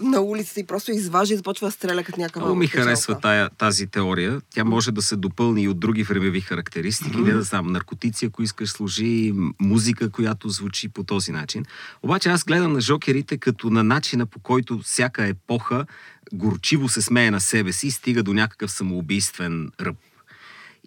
на 0.00 0.20
улицата 0.20 0.60
и 0.60 0.66
просто 0.66 0.92
изважда 0.92 1.34
и 1.34 1.36
започва 1.36 1.66
да 1.66 1.70
стреля 1.70 2.04
като 2.04 2.20
някаква 2.20 2.40
Много 2.40 2.56
ми 2.56 2.66
харесва 2.66 3.20
тая, 3.20 3.50
тази 3.50 3.86
теория. 3.86 4.40
Тя 4.50 4.64
може 4.64 4.92
да 4.92 5.02
се 5.02 5.16
допълни 5.16 5.62
и 5.62 5.68
от 5.68 5.80
други 5.80 6.02
времеви 6.02 6.40
характеристики. 6.40 7.16
Не 7.16 7.32
да 7.32 7.42
знам, 7.42 7.72
наркотици, 7.72 8.26
ако 8.26 8.42
искаш, 8.42 8.70
служи, 8.70 9.34
музика, 9.60 10.10
която 10.10 10.48
звучи 10.48 10.88
по 10.88 11.04
този 11.04 11.32
начин. 11.32 11.64
Обаче 12.02 12.28
аз 12.28 12.44
гледам 12.44 12.72
на 12.72 12.80
жокерите 12.80 13.38
като 13.38 13.70
на 13.70 13.84
начина 13.84 14.26
по 14.26 14.38
който 14.38 14.78
всяка 14.84 15.26
епоха 15.26 15.86
горчиво 16.32 16.88
се 16.88 17.02
смее 17.02 17.30
на 17.30 17.40
себе 17.40 17.72
си 17.72 17.86
и 17.86 17.90
стига 17.90 18.22
до 18.22 18.32
някакъв 18.32 18.70
самоубийствен 18.70 19.70
ръб. 19.80 19.96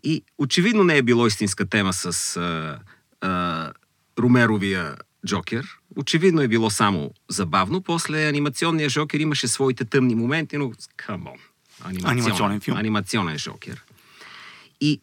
И 0.03 0.23
очевидно 0.37 0.83
не 0.83 0.97
е 0.97 1.01
било 1.01 1.27
истинска 1.27 1.65
тема 1.65 1.93
с 1.93 2.37
а, 2.37 2.79
а, 3.21 3.71
Ромеровия 4.19 4.95
Джокер. 5.27 5.65
Очевидно 5.95 6.41
е 6.41 6.47
било 6.47 6.69
само 6.69 7.11
забавно. 7.29 7.81
После 7.81 8.27
анимационния 8.27 8.89
Жокер 8.89 9.19
имаше 9.19 9.47
своите 9.47 9.85
тъмни 9.85 10.15
моменти, 10.15 10.57
но 10.57 10.71
камон. 10.95 11.37
Анимационен 12.03 12.61
филм. 12.61 12.77
Анимационен 12.77 13.37
Жокер. 13.37 13.83
И 14.81 14.99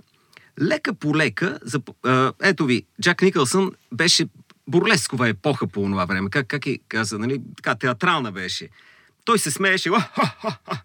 лека 0.63 0.95
по 0.95 1.17
лека, 1.17 1.59
зап- 1.67 1.95
а, 2.03 2.33
ето 2.43 2.65
ви, 2.65 2.85
Джак 3.03 3.23
Никълсън 3.23 3.73
беше 3.93 4.27
бурлескова 4.69 5.29
епоха 5.29 5.67
по 5.67 5.83
това 5.83 6.05
време. 6.05 6.31
Как, 6.31 6.47
как 6.47 6.67
е 6.67 6.79
каза, 6.89 7.19
нали? 7.19 7.41
Така 7.57 7.75
театрална 7.75 8.33
беше. 8.33 8.69
Той 9.29 9.39
се 9.39 9.51
смееше. 9.51 9.91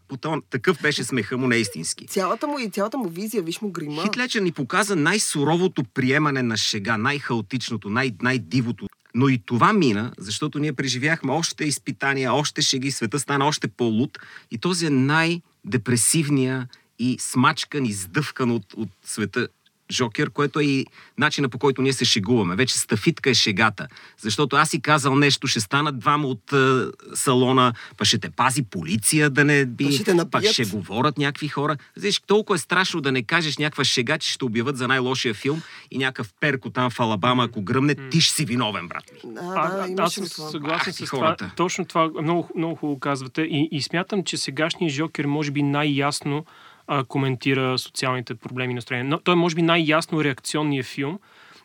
По 0.07 0.17
тон, 0.17 0.41
такъв 0.49 0.81
беше 0.81 1.03
смеха 1.03 1.37
му 1.37 1.47
неистински. 1.47 2.07
Цялата 2.07 2.47
му 2.47 2.59
и 2.59 2.69
цялата 2.69 2.97
му 2.97 3.09
визия, 3.09 3.43
виж 3.43 3.61
му 3.61 3.71
грима. 3.71 4.03
Хитлечер 4.03 4.41
ни 4.41 4.51
показа 4.51 4.95
най-суровото 4.95 5.83
приемане 5.83 6.41
на 6.41 6.57
шега, 6.57 6.97
най-хаотичното, 6.97 7.89
най- 7.89 8.11
най-дивото. 8.21 8.87
Но 9.15 9.29
и 9.29 9.37
това 9.45 9.73
мина, 9.73 10.11
защото 10.17 10.59
ние 10.59 10.73
преживяхме 10.73 11.31
още 11.31 11.65
изпитания, 11.65 12.33
още 12.33 12.61
шеги, 12.61 12.91
света 12.91 13.19
стана 13.19 13.45
още 13.45 13.67
по-луд 13.67 14.19
и 14.51 14.57
този 14.57 14.85
е 14.85 14.89
най-депресивния 14.89 16.67
и 16.99 17.17
смачкан, 17.19 17.85
издъвкан 17.85 18.51
от, 18.51 18.73
от 18.73 18.89
света 19.05 19.47
Жокер, 19.93 20.29
което 20.29 20.59
е 20.59 20.63
и 20.63 20.85
начина 21.17 21.49
по 21.49 21.57
който 21.57 21.81
ние 21.81 21.93
се 21.93 22.05
шегуваме. 22.05 22.55
Вече 22.55 22.77
стафитка 22.77 23.29
е 23.29 23.33
шегата. 23.33 23.87
Защото 24.21 24.55
аз 24.55 24.69
си 24.69 24.81
казал 24.81 25.15
нещо, 25.15 25.47
ще 25.47 25.59
станат 25.59 25.99
двама 25.99 26.27
от 26.27 26.53
е, 26.53 26.85
салона, 27.13 27.73
па 27.97 28.05
ще 28.05 28.17
те 28.17 28.29
пази 28.29 28.63
полиция 28.63 29.29
да 29.29 29.45
не 29.45 29.65
би, 29.65 29.85
Па 29.85 29.91
ще 29.91 30.03
те 30.03 30.17
пак 30.31 30.45
ще 30.45 30.65
говорят 30.65 31.17
някакви 31.17 31.47
хора. 31.47 31.77
Виж, 31.97 32.21
толкова 32.27 32.55
е 32.55 32.59
страшно 32.59 33.01
да 33.01 33.11
не 33.11 33.23
кажеш 33.23 33.57
някаква 33.57 33.83
шега, 33.83 34.17
че 34.17 34.31
ще 34.31 34.45
обяват 34.45 34.77
за 34.77 34.87
най-лошия 34.87 35.33
филм 35.33 35.61
и 35.91 35.97
някакъв 35.97 36.33
перко 36.39 36.69
там 36.69 36.89
в 36.89 36.99
Алабама, 36.99 37.43
ако 37.43 37.61
гръмне, 37.61 37.95
ти 38.09 38.21
ще 38.21 38.35
си 38.35 38.45
виновен, 38.45 38.87
брат 38.87 39.03
ми. 39.13 39.31
А, 39.41 39.87
да, 39.87 40.03
аз 40.03 40.13
съм 40.13 40.25
това. 40.29 40.49
съгласен 40.49 40.89
Ах, 40.89 40.95
с 40.95 41.05
това. 41.05 41.19
хората. 41.19 41.51
Точно 41.55 41.85
това 41.85 42.09
много, 42.21 42.49
много 42.55 42.75
хубаво 42.75 42.99
казвате. 42.99 43.41
И, 43.41 43.69
и 43.71 43.81
смятам, 43.81 44.23
че 44.23 44.37
сегашният 44.37 44.93
Жокер 44.93 45.25
може 45.25 45.51
би 45.51 45.63
най-ясно 45.63 46.45
а, 46.87 47.03
коментира 47.03 47.77
социалните 47.77 48.35
проблеми 48.35 48.71
и 48.71 48.75
настроения. 48.75 49.09
Но 49.09 49.19
той 49.19 49.33
е 49.33 49.37
може 49.37 49.55
би 49.55 49.61
най-ясно 49.61 50.23
реакционният 50.23 50.85
филм, 50.85 51.19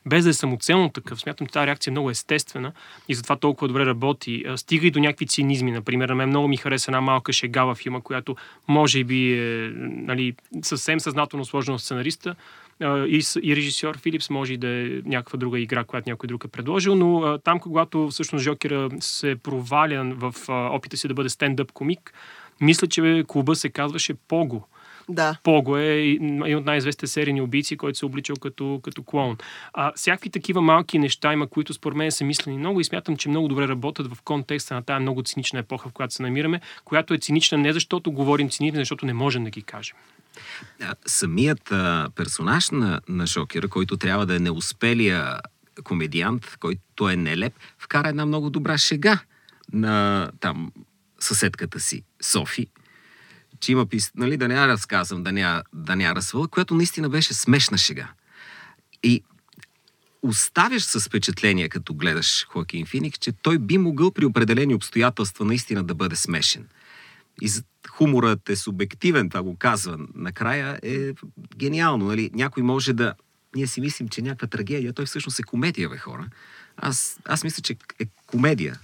без 0.07 0.25
да 0.25 0.31
е 0.31 0.33
самоцелно 0.33 0.89
такъв. 0.89 1.21
Смятам, 1.21 1.47
че 1.47 1.53
тази 1.53 1.67
реакция 1.67 1.91
е 1.91 1.93
много 1.93 2.11
естествена 2.11 2.73
и 3.09 3.15
затова 3.15 3.37
толкова 3.37 3.69
добре 3.69 3.87
работи. 3.87 4.45
Стига 4.57 4.87
и 4.87 4.91
до 4.91 5.01
някакви 5.01 5.27
цинизми. 5.27 5.73
Например, 5.73 6.09
на 6.09 6.15
мен 6.15 6.29
много 6.29 6.49
ми 6.49 6.57
хареса 6.57 6.91
една 6.91 7.01
малка 7.01 7.33
шега 7.33 7.65
във 7.65 7.79
филма, 7.79 8.01
която 8.01 8.37
може 8.69 9.05
би 9.05 9.33
е 9.33 9.71
нали, 9.77 10.35
съвсем 10.63 11.01
съзнателно 11.01 11.45
сложена 11.45 11.75
от 11.75 11.83
сценариста, 11.83 12.35
и, 12.81 13.23
и 13.43 13.57
режисьор 13.57 13.99
Филипс 13.99 14.31
може 14.31 14.57
да 14.57 14.69
е 14.69 14.85
някаква 15.05 15.37
друга 15.37 15.61
игра, 15.61 15.85
която 15.85 16.11
някой 16.11 16.27
друг 16.27 16.45
е 16.45 16.49
предложил, 16.49 16.95
но 16.95 17.23
а, 17.23 17.39
там, 17.39 17.61
когато 17.61 18.09
всъщност 18.09 18.45
Жокера 18.45 18.89
се 19.01 19.37
проваля 19.37 20.15
в 20.15 20.35
а, 20.49 20.69
опита 20.73 20.97
си 20.97 21.09
да 21.09 21.15
бъде 21.15 21.29
стендъп 21.29 21.73
комик, 21.73 22.13
мисля, 22.61 22.87
че 22.87 23.25
клуба 23.29 23.55
се 23.55 23.69
казваше 23.69 24.15
Пого. 24.15 24.63
Да. 25.09 25.37
Пого 25.43 25.77
е 25.77 25.85
един 25.85 26.57
от 26.57 26.65
най-известните 26.65 27.07
серийни 27.07 27.41
убийци, 27.41 27.77
който 27.77 27.99
се 27.99 28.05
е 28.05 28.09
обличал 28.09 28.37
като, 28.37 28.81
като 28.83 29.03
клоун. 29.03 29.37
А, 29.73 29.93
всякакви 29.97 30.31
такива 30.31 30.63
малки 30.63 30.99
неща 30.99 31.33
има, 31.33 31.47
които 31.47 31.75
според 31.75 31.97
мен 31.97 32.13
са 32.13 32.25
мислени 32.25 32.59
много 32.59 32.81
и 32.81 32.85
смятам, 32.85 33.17
че 33.17 33.29
много 33.29 33.49
добре 33.49 33.69
работят 33.69 34.15
в 34.15 34.23
контекста 34.23 34.75
на 34.75 34.83
тази 34.83 35.03
много 35.03 35.23
цинична 35.23 35.59
епоха, 35.59 35.89
в 35.89 35.93
която 35.93 36.15
се 36.15 36.23
намираме, 36.23 36.61
която 36.85 37.15
е 37.15 37.19
цинична 37.19 37.59
не 37.59 37.73
защото 37.73 38.13
говорим 38.13 38.51
цинизм, 38.51 38.77
защото 38.77 39.07
не 39.07 39.13
можем 39.13 39.45
да 39.45 39.51
ги 39.51 39.63
кажем. 39.63 39.97
Самият 41.07 41.73
а, 41.73 42.09
персонаж 42.15 42.71
на, 42.71 43.01
на 43.09 43.27
Жокера, 43.27 43.69
който 43.69 43.97
трябва 43.97 44.27
да 44.27 44.37
е 44.37 44.39
неуспелия 44.39 45.41
комедиант, 45.85 46.57
който 46.61 47.09
е 47.09 47.17
нелеп, 47.17 47.53
вкара 47.79 48.09
една 48.09 48.27
много 48.27 48.51
добра 48.51 48.79
шега 48.79 49.21
на 49.73 50.31
там 50.41 50.73
съседката 51.21 51.81
си, 51.81 52.03
Софи, 52.23 52.67
че 53.61 53.73
има 53.73 53.87
пис... 53.87 54.11
нали, 54.15 54.37
да 54.37 54.49
не 54.49 54.55
я 54.55 54.69
разказвам, 54.69 55.23
да 55.23 55.33
не 55.33 55.41
я, 55.41 55.63
да 55.73 55.97
не 55.97 56.05
я 56.05 56.15
разсвала, 56.15 56.49
която 56.49 56.75
наистина 56.75 57.09
беше 57.09 57.35
смешна 57.35 57.79
шега. 57.79 58.09
И 59.03 59.23
оставяш 60.23 60.83
с 60.83 61.01
впечатление, 61.01 61.69
като 61.69 61.95
гледаш 61.95 62.47
Хоакин 62.49 62.87
Феникс, 62.87 63.19
че 63.19 63.33
той 63.33 63.59
би 63.59 63.79
могъл 63.79 64.11
при 64.11 64.25
определени 64.25 64.75
обстоятелства 64.75 65.45
наистина 65.45 65.85
да 65.85 65.95
бъде 65.95 66.17
смешен. 66.17 66.67
И 67.43 67.51
хуморът 67.89 68.49
е 68.49 68.57
субективен, 68.57 69.29
това 69.29 69.43
го 69.43 69.57
казва. 69.57 69.99
Накрая 70.15 70.79
е 70.83 71.13
гениално. 71.57 72.05
Нали? 72.05 72.31
Някой 72.35 72.63
може 72.63 72.93
да... 72.93 73.15
Ние 73.57 73.67
си 73.67 73.81
мислим, 73.81 74.09
че 74.09 74.23
някаква 74.23 74.49
трагедия, 74.49 74.93
той 74.93 75.07
всъщност 75.07 75.39
е 75.39 75.43
комедия, 75.43 75.89
бе 75.89 75.99
хора. 75.99 76.29
Аз, 76.77 77.19
аз 77.25 77.45
мисля, 77.45 77.63
че 77.63 77.77
е 77.99 78.07
комедия. 78.27 78.79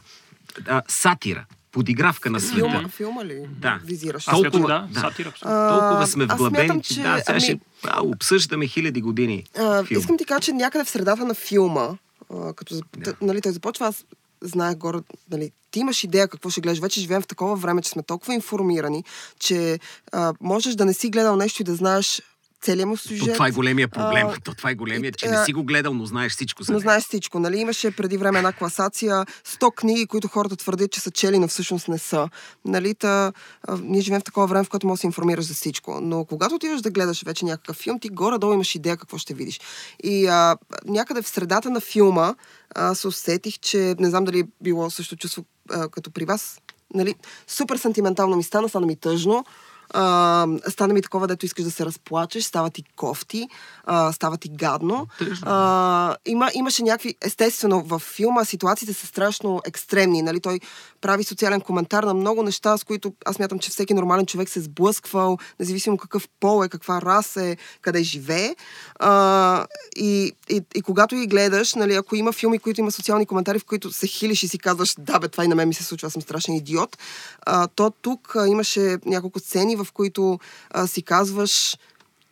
А, 0.66 0.82
сатира. 0.88 1.44
Подигравка 1.74 2.30
на 2.30 2.40
света. 2.40 2.54
Филма, 2.56 2.88
филма 2.88 3.24
ли 3.24 3.46
Да. 3.50 3.80
визираш? 3.84 4.24
Толкова- 4.24 4.68
да, 4.68 4.88
да. 4.90 5.00
сатира. 5.00 5.32
А, 5.42 5.68
Толкова 5.70 6.06
сме 6.06 6.24
вглъбени, 6.26 6.56
смятам, 6.58 6.80
че, 6.82 6.94
че- 6.94 7.02
да, 7.02 7.18
сега 7.18 7.22
ами- 7.28 7.40
ще 7.40 7.58
а, 7.84 8.02
обсъждаме 8.02 8.66
хиляди 8.66 9.00
години 9.00 9.44
А, 9.56 9.84
филм. 9.84 10.00
искам 10.00 10.18
ти 10.18 10.24
кажа, 10.24 10.40
че 10.40 10.52
някъде 10.52 10.84
в 10.84 10.90
средата 10.90 11.24
на 11.24 11.34
филма, 11.36 11.88
а, 12.32 12.52
като 12.52 12.74
Да. 12.96 13.14
нали, 13.22 13.40
той 13.40 13.52
започва, 13.52 13.86
аз 13.86 14.04
знаех 14.42 14.76
горе, 14.76 14.98
нали, 15.30 15.50
ти 15.70 15.80
имаш 15.80 16.04
идея 16.04 16.28
какво 16.28 16.50
ще 16.50 16.60
гледаш. 16.60 16.78
Вече 16.78 17.00
живеем 17.00 17.22
в 17.22 17.26
такова 17.26 17.56
време, 17.56 17.82
че 17.82 17.90
сме 17.90 18.02
толкова 18.02 18.34
информирани, 18.34 19.04
че 19.38 19.78
а, 20.12 20.34
можеш 20.40 20.74
да 20.74 20.84
не 20.84 20.94
си 20.94 21.10
гледал 21.10 21.36
нещо 21.36 21.62
и 21.62 21.64
да 21.64 21.74
знаеш 21.74 22.22
целият 22.64 22.88
му 22.88 22.96
То 22.96 23.02
сюжет. 23.02 23.34
това 23.34 23.48
е 23.48 23.50
големия 23.50 23.88
проблем. 23.88 24.26
А, 24.26 24.36
То 24.44 24.54
това 24.54 24.70
е 24.70 24.74
големия, 24.74 25.12
че 25.12 25.28
не 25.28 25.44
си 25.44 25.52
го 25.52 25.64
гледал, 25.64 25.94
но 25.94 26.06
знаеш 26.06 26.32
всичко 26.32 26.62
за 26.62 26.72
Но 26.72 26.78
знаеш 26.78 27.04
всичко, 27.04 27.38
нали? 27.38 27.58
Имаше 27.58 27.90
преди 27.90 28.16
време 28.16 28.38
една 28.38 28.52
класация, 28.52 29.26
100 29.46 29.74
книги, 29.74 30.06
които 30.06 30.28
хората 30.28 30.56
твърдят, 30.56 30.90
че 30.90 31.00
са 31.00 31.10
чели, 31.10 31.38
но 31.38 31.48
всъщност 31.48 31.88
не 31.88 31.98
са. 31.98 32.28
Нали? 32.64 32.94
Та, 32.94 33.32
а, 33.62 33.78
ние 33.82 34.00
живеем 34.00 34.20
в 34.20 34.24
такова 34.24 34.46
време, 34.46 34.64
в 34.64 34.68
което 34.68 34.86
можеш 34.86 34.98
да 34.98 35.00
се 35.00 35.06
информираш 35.06 35.44
за 35.44 35.54
всичко. 35.54 36.00
Но 36.02 36.24
когато 36.24 36.54
отиваш 36.54 36.80
да 36.82 36.90
гледаш 36.90 37.22
вече 37.22 37.44
някакъв 37.44 37.76
филм, 37.76 38.00
ти 38.00 38.08
горе-долу 38.08 38.52
имаш 38.52 38.74
идея 38.74 38.96
какво 38.96 39.18
ще 39.18 39.34
видиш. 39.34 39.60
И 40.02 40.26
а, 40.26 40.56
някъде 40.84 41.22
в 41.22 41.28
средата 41.28 41.70
на 41.70 41.80
филма 41.80 42.34
а, 42.74 42.94
се 42.94 43.08
усетих, 43.08 43.58
че 43.58 43.94
не 43.98 44.10
знам 44.10 44.24
дали 44.24 44.44
било 44.60 44.90
също 44.90 45.16
чувство 45.16 45.44
а, 45.70 45.88
като 45.88 46.10
при 46.10 46.24
вас. 46.24 46.60
Нали? 46.94 47.14
Супер 47.46 47.76
сантиментално 47.76 48.36
ми 48.36 48.42
стана, 48.42 48.68
стана 48.68 48.86
ми 48.86 48.96
тъжно. 48.96 49.44
А, 49.90 50.46
стана 50.68 50.94
ми 50.94 51.02
такова, 51.02 51.26
дето 51.26 51.46
искаш 51.46 51.64
да 51.64 51.70
се 51.70 51.86
разплачеш, 51.86 52.44
става 52.44 52.70
ти 52.70 52.84
кофти, 52.96 53.48
а, 53.84 54.12
става 54.12 54.36
ти 54.36 54.48
гадно. 54.48 55.06
А, 55.42 56.16
има, 56.26 56.50
имаше 56.54 56.82
някакви, 56.82 57.14
естествено, 57.20 57.82
в 57.82 57.98
филма 57.98 58.44
ситуациите 58.44 58.92
са 58.92 59.06
страшно 59.06 59.60
екстремни. 59.64 60.22
Нали? 60.22 60.40
Той 60.40 60.60
прави 61.00 61.24
социален 61.24 61.60
коментар 61.60 62.02
на 62.02 62.14
много 62.14 62.42
неща, 62.42 62.78
с 62.78 62.84
които 62.84 63.12
аз 63.24 63.38
мятам, 63.38 63.58
че 63.58 63.70
всеки 63.70 63.94
нормален 63.94 64.26
човек 64.26 64.48
се 64.48 64.58
е 64.58 64.62
сблъсквал, 64.62 65.38
независимо 65.60 65.96
какъв 65.96 66.28
пол 66.40 66.64
е, 66.64 66.68
каква 66.68 67.02
раса 67.02 67.44
е, 67.44 67.56
къде 67.80 68.02
живее. 68.02 68.54
А, 68.98 69.66
и, 69.96 70.32
и, 70.48 70.62
и 70.74 70.82
когато 70.82 71.16
ги 71.16 71.26
гледаш, 71.26 71.74
нали, 71.74 71.94
ако 71.94 72.16
има 72.16 72.32
филми, 72.32 72.58
които 72.58 72.80
има 72.80 72.92
социални 72.92 73.26
коментари, 73.26 73.58
в 73.58 73.64
които 73.64 73.92
се 73.92 74.06
хилиш 74.06 74.42
и 74.42 74.48
си 74.48 74.58
казваш, 74.58 74.94
да 74.98 75.18
бе, 75.18 75.28
това 75.28 75.44
и 75.44 75.48
на 75.48 75.54
мен 75.54 75.68
ми 75.68 75.74
се 75.74 75.84
случва, 75.84 76.06
аз 76.06 76.12
съм 76.12 76.22
страшен 76.22 76.54
идиот, 76.54 76.98
а, 77.46 77.66
то 77.66 77.90
тук 78.02 78.36
а, 78.36 78.48
имаше 78.48 78.98
няколко 79.06 79.38
сцени, 79.38 79.73
в 79.76 79.86
които 79.92 80.38
а, 80.70 80.86
си 80.86 81.02
казваш, 81.02 81.76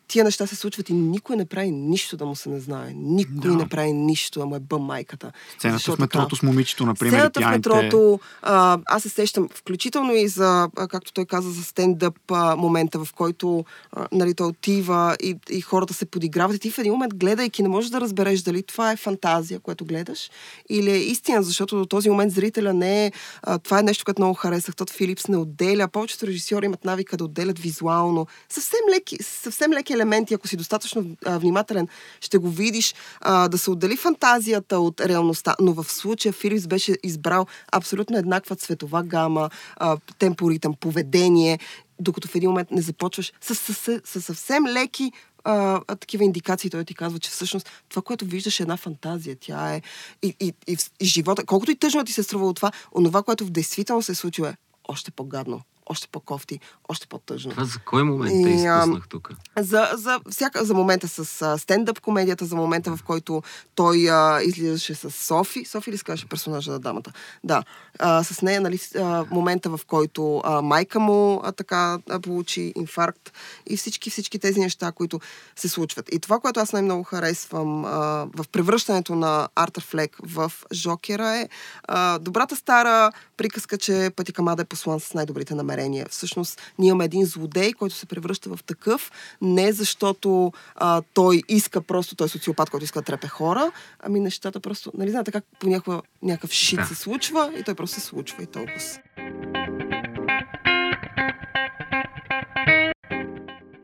тия 0.09 0.25
неща 0.25 0.47
се 0.47 0.57
случват 0.57 0.89
и 0.89 0.93
никой 0.93 1.37
не 1.37 1.45
прави 1.45 1.71
нищо 1.71 2.17
да 2.17 2.27
му 2.27 2.37
се 2.37 2.49
не 2.49 2.61
знае. 2.61 2.93
Никой 2.97 3.51
Да. 3.51 3.57
не 3.57 3.69
прави 3.69 3.93
нищо, 3.93 4.41
ама 4.41 4.57
е 4.57 4.61
бъм 4.61 4.83
майката. 4.83 5.33
Сцената 5.59 5.79
Защо 5.79 5.97
в 5.97 5.99
метрото 5.99 6.29
така? 6.29 6.37
с 6.37 6.43
момичето, 6.43 6.87
например, 6.87 7.19
Сцената 7.19 7.41
в 7.41 7.51
метрото, 7.51 8.21
а, 8.43 8.79
аз 8.87 9.03
се 9.03 9.09
сещам, 9.09 9.49
включително 9.55 10.13
и 10.13 10.29
за, 10.29 10.69
а, 10.77 10.89
както 10.89 11.13
той 11.13 11.25
каза, 11.25 11.51
за 11.51 11.65
стендъп 11.65 12.19
а, 12.31 12.57
момента, 12.57 13.05
в 13.05 13.13
който 13.13 13.65
а, 13.93 14.09
нали, 14.13 14.35
той 14.35 14.47
отива 14.47 15.17
и, 15.23 15.37
и 15.51 15.61
хората 15.61 15.95
се 15.95 16.07
подиграват. 16.07 16.57
И 16.57 16.59
ти 16.59 16.71
в 16.71 16.79
един 16.79 16.93
момент, 16.93 17.15
гледайки, 17.15 17.63
не 17.63 17.69
можеш 17.69 17.91
да 17.91 18.01
разбереш 18.01 18.41
дали 18.41 18.63
това 18.63 18.93
е 18.93 18.97
фантазия, 18.97 19.61
което 19.61 19.85
гледаш, 19.85 20.31
или 20.69 20.91
е 20.91 20.97
истина, 20.97 21.43
защото 21.43 21.79
до 21.79 21.87
този 21.87 22.11
момент 22.11 22.33
зрителя 22.33 22.73
не 22.75 23.07
е... 23.07 23.13
А, 23.43 23.59
това 23.59 23.79
е 23.79 23.83
нещо, 23.83 24.05
което 24.05 24.23
много 24.23 24.35
харесах. 24.35 24.77
Тот 24.77 24.91
Филипс 24.91 25.29
не 25.29 25.37
отделя. 25.37 25.89
Повечето 25.89 26.27
режисьори 26.27 26.67
имат 26.67 26.85
навика 26.85 27.17
да 27.17 27.25
отделят 27.25 27.59
визуално. 27.59 28.27
Съвсем 28.49 28.81
леки, 28.95 29.19
съвсем 29.23 29.73
леки 29.73 30.02
елементи, 30.03 30.35
ако 30.35 30.49
си 30.49 30.57
достатъчно 30.57 31.17
а, 31.25 31.39
внимателен, 31.39 31.89
ще 32.21 32.39
го 32.39 32.51
видиш, 32.51 32.95
а, 33.21 33.49
да 33.49 33.59
се 33.59 33.71
отдели 33.71 33.97
фантазията 33.97 34.79
от 34.79 35.01
реалността. 35.01 35.55
Но 35.61 35.73
в 35.73 35.85
случая 35.85 36.33
Филипс 36.33 36.67
беше 36.67 36.97
избрал 37.03 37.47
абсолютно 37.73 38.19
еднаква 38.19 38.57
цветова 38.57 39.03
гама, 39.03 39.51
а, 39.77 39.97
темпо, 40.19 40.51
ритъм, 40.51 40.75
поведение, 40.81 41.59
докато 42.01 42.29
в 42.29 42.35
един 42.35 42.51
момент 42.51 42.71
не 42.71 42.83
започваш 42.83 43.33
с, 43.41 44.01
съвсем 44.05 44.67
леки 44.67 45.13
а, 45.45 45.81
а, 45.89 45.97
такива 45.97 46.25
индикации. 46.25 46.71
Той 46.71 46.85
ти 46.85 46.95
казва, 46.95 47.19
че 47.19 47.31
всъщност 47.31 47.71
това, 47.89 48.03
което 48.03 48.25
виждаш 48.25 48.61
е 48.61 48.63
една 48.63 48.77
фантазия. 48.77 49.37
Тя 49.41 49.75
е 49.75 49.83
и, 50.23 50.35
и, 50.41 50.53
и, 50.67 50.77
и 51.01 51.07
живота, 51.07 51.45
колкото 51.47 51.71
и 51.71 51.77
тъжно 51.77 52.05
ти 52.05 52.13
се 52.13 52.23
струва 52.23 52.47
от 52.47 52.57
това, 52.57 52.73
онова, 52.95 53.23
което 53.23 53.45
в 53.45 53.51
действителност 53.51 54.07
се 54.07 54.15
случва 54.15 54.49
е 54.49 54.55
още 54.89 55.11
по-гадно, 55.11 55.61
още 55.93 56.09
по-кофти, 56.13 56.61
още 56.89 57.07
по-тъжно. 57.07 57.51
Това 57.51 57.65
за 57.65 57.79
кой 57.79 58.03
момент 58.03 58.45
те 58.45 58.51
И, 58.51 58.67
а, 58.67 58.79
изпуснах 58.79 59.09
тук? 59.09 59.31
За, 59.59 59.91
за, 59.95 60.21
всяка, 60.31 60.65
за 60.65 60.75
момента 60.75 61.09
с 61.09 61.43
а, 61.43 61.59
стендъп 61.59 62.01
комедията, 62.01 62.45
за 62.45 62.57
момента 62.57 62.97
в 62.97 63.03
който 63.03 63.43
той 63.75 64.11
а, 64.11 64.43
излизаше 64.43 64.95
с 64.95 65.11
Софи. 65.11 65.65
Софи 65.65 65.93
ли 65.93 65.99
се 65.99 66.05
казваше 66.05 66.29
персонажа 66.29 66.73
на 66.73 66.79
дамата? 66.79 67.13
Да. 67.45 67.63
А, 67.99 68.25
с 68.25 68.43
нея, 68.43 68.61
нали, 68.61 68.79
а, 68.99 69.25
момента 69.31 69.71
в 69.71 69.81
който 69.87 70.43
а, 70.45 70.63
майка 70.63 71.01
му 71.01 71.41
а, 71.45 71.53
така 71.53 71.99
а, 72.11 72.21
получи 72.21 72.73
инфаркт 72.77 73.33
и 73.67 73.77
всички, 73.77 74.11
всички 74.11 74.39
тези 74.39 74.61
неща, 74.61 74.93
които 74.93 75.21
се 75.57 75.69
случват. 75.69 76.09
И 76.13 76.19
това, 76.19 76.41
което 76.41 76.61
аз 76.61 76.73
най-много 76.73 77.03
харесвам 77.03 77.85
а, 77.85 77.89
в 78.37 78.45
превръщането 78.53 79.15
на 79.15 79.49
Артър 79.55 79.83
Флек 79.83 80.17
в 80.23 80.53
Жокера 80.73 81.29
е 81.29 81.49
а, 81.83 82.19
добрата 82.19 82.57
стара 82.57 83.13
приказка, 83.37 83.79
че 83.79 84.11
Пъти 84.17 84.33
Камада 84.33 84.63
е 84.63 84.65
послан 84.65 85.01
с 85.01 85.15
най-добрите 85.15 85.55
намерения. 85.55 85.82
Всъщност, 86.11 86.61
ние 86.79 86.89
имаме 86.89 87.05
един 87.05 87.25
злодей, 87.25 87.73
който 87.73 87.95
се 87.95 88.07
превръща 88.07 88.57
в 88.57 88.65
такъв, 88.65 89.13
не 89.43 89.73
защото 89.73 90.53
а, 90.75 91.03
той 91.15 91.43
иска 91.49 91.81
просто, 91.81 92.17
той 92.17 92.25
е 92.25 92.29
социопат, 92.29 92.71
който 92.71 92.85
иска 92.85 93.01
да 93.01 93.05
трепе 93.05 93.29
хора, 93.29 93.73
ами 94.01 94.21
нещата 94.21 94.61
просто, 94.61 94.93
нали 94.99 95.11
знаете 95.11 95.33
как 95.33 95.45
понякога 95.59 96.03
някакъв 96.23 96.53
шит 96.53 96.79
Да. 96.79 96.87
се 96.87 96.95
случва 96.95 97.53
и 97.59 97.63
той 97.63 97.75
просто 97.75 98.01
се 98.01 98.07
случва 98.07 98.43
и 98.43 98.47
толкова. 98.47 98.81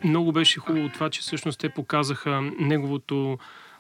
Много 0.05 0.33
беше 0.33 0.61
хубаво 0.61 0.89
това, 0.89 1.11
че 1.11 1.21
всъщност 1.21 1.61
те 1.61 1.69
показаха 1.69 2.43
неговото 2.59 3.39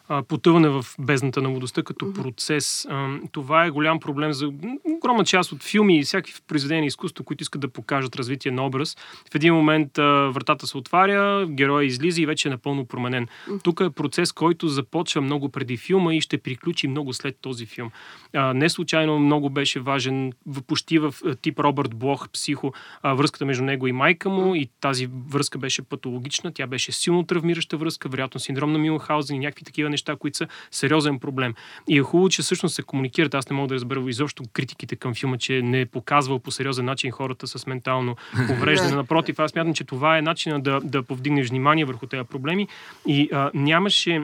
а, 0.09 0.23
потъване 0.23 0.69
в 0.69 0.85
бездната 0.99 1.43
на 1.43 1.49
младостта 1.49 1.83
като 1.83 2.13
процес. 2.13 2.87
А, 2.91 3.09
това 3.33 3.65
е 3.65 3.71
голям 3.71 4.01
проблем 4.01 4.33
за 4.33 4.51
огромна 4.85 5.25
част 5.25 5.53
от 5.53 5.63
филми 5.63 5.99
и 5.99 6.03
всякакви 6.03 6.35
произведения 6.49 6.87
изкуство, 6.87 7.25
които 7.25 7.43
искат 7.43 7.61
да 7.61 7.69
покажат 7.69 8.17
развитие 8.17 8.53
на 8.53 8.67
образ. 8.67 8.97
В 9.33 9.35
един 9.35 9.55
момент 9.55 9.99
а, 9.99 10.03
вратата 10.31 10.67
се 10.67 10.79
отваря, 10.79 11.47
героя 11.47 11.87
излиза 11.87 12.23
и 12.23 12.27
вече 12.27 12.49
е 12.49 12.51
напълно 12.51 12.87
променен. 12.87 13.29
Тук 13.63 13.81
е 13.81 13.91
процес, 13.91 14.33
който 14.33 14.69
започва 14.69 15.21
много 15.21 15.49
преди 15.49 15.77
филма 15.77 16.15
и 16.15 16.21
ще 16.21 16.39
приключи 16.39 16.89
много 16.89 17.13
след 17.13 17.37
този 17.41 17.67
филм. 17.67 17.91
А, 18.35 18.55
не 18.55 18.69
случайно 18.69 19.19
много 19.19 19.51
беше 19.51 19.81
важен 19.81 20.33
почти 20.67 20.99
в 20.99 21.15
тип 21.43 21.59
Робърт 21.59 21.95
Блох, 21.95 22.29
психо, 22.29 22.73
а, 23.03 23.15
връзката 23.15 23.47
между 23.47 23.65
него 23.65 23.87
и 23.87 23.93
майка 23.93 24.29
му 24.29 24.55
и 24.55 24.69
тази 24.81 25.09
връзка 25.29 25.59
беше 25.59 25.83
патологична, 25.83 26.53
тя 26.53 26.67
беше 26.67 26.93
силно 26.93 27.27
травмираща 27.27 27.77
връзка, 27.77 28.09
вероятно 28.09 28.41
синдром 28.41 28.73
на 28.73 28.79
Милхаузен 28.79 29.37
и 29.37 29.39
някакви 29.39 29.65
такива 29.65 29.91
неща, 29.91 29.98
които 30.17 30.37
са 30.37 30.47
сериозен 30.71 31.19
проблем. 31.19 31.55
И 31.89 31.99
е 31.99 32.03
хубаво, 32.03 32.29
че 32.29 32.43
всъщност 32.43 32.75
се 32.75 32.83
комуникират. 32.83 33.35
Аз 33.35 33.51
не 33.51 33.57
мога 33.57 33.69
да 33.69 33.75
разбера 33.75 34.05
изобщо 34.09 34.43
критиките 34.53 34.97
към 34.97 35.15
филма, 35.15 35.39
че 35.39 35.63
не 35.63 35.81
е 35.81 35.87
показвал 35.87 36.39
по 36.39 36.51
сериозен 36.51 36.85
начин 36.85 37.11
хората 37.11 37.47
с 37.47 37.67
ментално 37.67 38.17
увреждане. 38.51 38.91
Не. 38.91 38.97
Напротив, 38.97 39.39
аз 39.39 39.55
мятам, 39.55 39.75
че 39.75 39.85
това 39.85 40.19
е 40.19 40.23
начинът 40.23 40.63
да, 40.63 40.81
да 40.85 41.03
повдигнеш 41.03 41.49
внимание 41.49 41.85
върху 41.85 42.07
тези 42.07 42.25
проблеми 42.25 42.69
и 43.07 43.29
а, 43.33 43.51
нямаше 43.55 44.23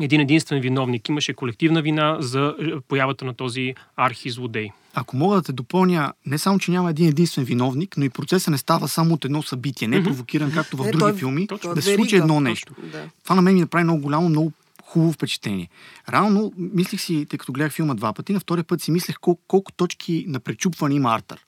един 0.00 0.20
единствен 0.20 0.60
виновник. 0.60 1.08
Имаше 1.08 1.34
колективна 1.34 1.82
вина 1.82 2.16
за 2.20 2.54
появата 2.88 3.24
на 3.24 3.34
този 3.34 3.74
архизлодей. 3.96 4.68
Ако 4.94 5.16
мога 5.16 5.36
да 5.36 5.42
те 5.42 5.52
допълня, 5.52 6.12
не 6.26 6.38
само, 6.38 6.58
че 6.58 6.70
няма 6.70 6.90
един 6.90 7.08
единствен 7.08 7.44
виновник, 7.44 7.96
но 7.96 8.04
и 8.04 8.10
процесът 8.10 8.50
не 8.50 8.58
става 8.58 8.88
само 8.88 9.14
от 9.14 9.24
едно 9.24 9.42
събитие. 9.42 9.88
Не 9.88 9.96
е 9.96 10.02
провокиран, 10.02 10.52
както 10.52 10.76
в 10.76 10.84
Не, 10.84 10.90
други 10.90 11.00
той- 11.00 11.12
филми, 11.16 11.46
точно. 11.46 11.74
да 11.74 11.82
се 11.82 11.94
случи 11.94 12.16
едно 12.16 12.40
нещо. 12.40 12.74
Да. 12.92 13.02
Това 13.22 13.36
на 13.36 13.42
мен 13.42 13.54
ми 13.54 13.60
направи 13.60 13.84
много 13.84 14.02
голямо, 14.02 14.28
много 14.28 14.52
хубаво 14.86 15.12
впечатление. 15.12 15.68
Рано 16.08 16.52
мислих 16.56 17.00
си, 17.00 17.26
тъй 17.30 17.38
като 17.38 17.52
гледах 17.52 17.72
филма 17.72 17.94
два 17.94 18.12
пъти, 18.12 18.32
на 18.32 18.40
втория 18.40 18.64
път 18.64 18.82
си 18.82 18.90
мислех 18.90 19.16
колко, 19.20 19.42
колко 19.48 19.72
точки 19.72 20.24
на 20.28 20.40
пречупване 20.40 20.94
има 20.94 21.14
Артър. 21.14 21.46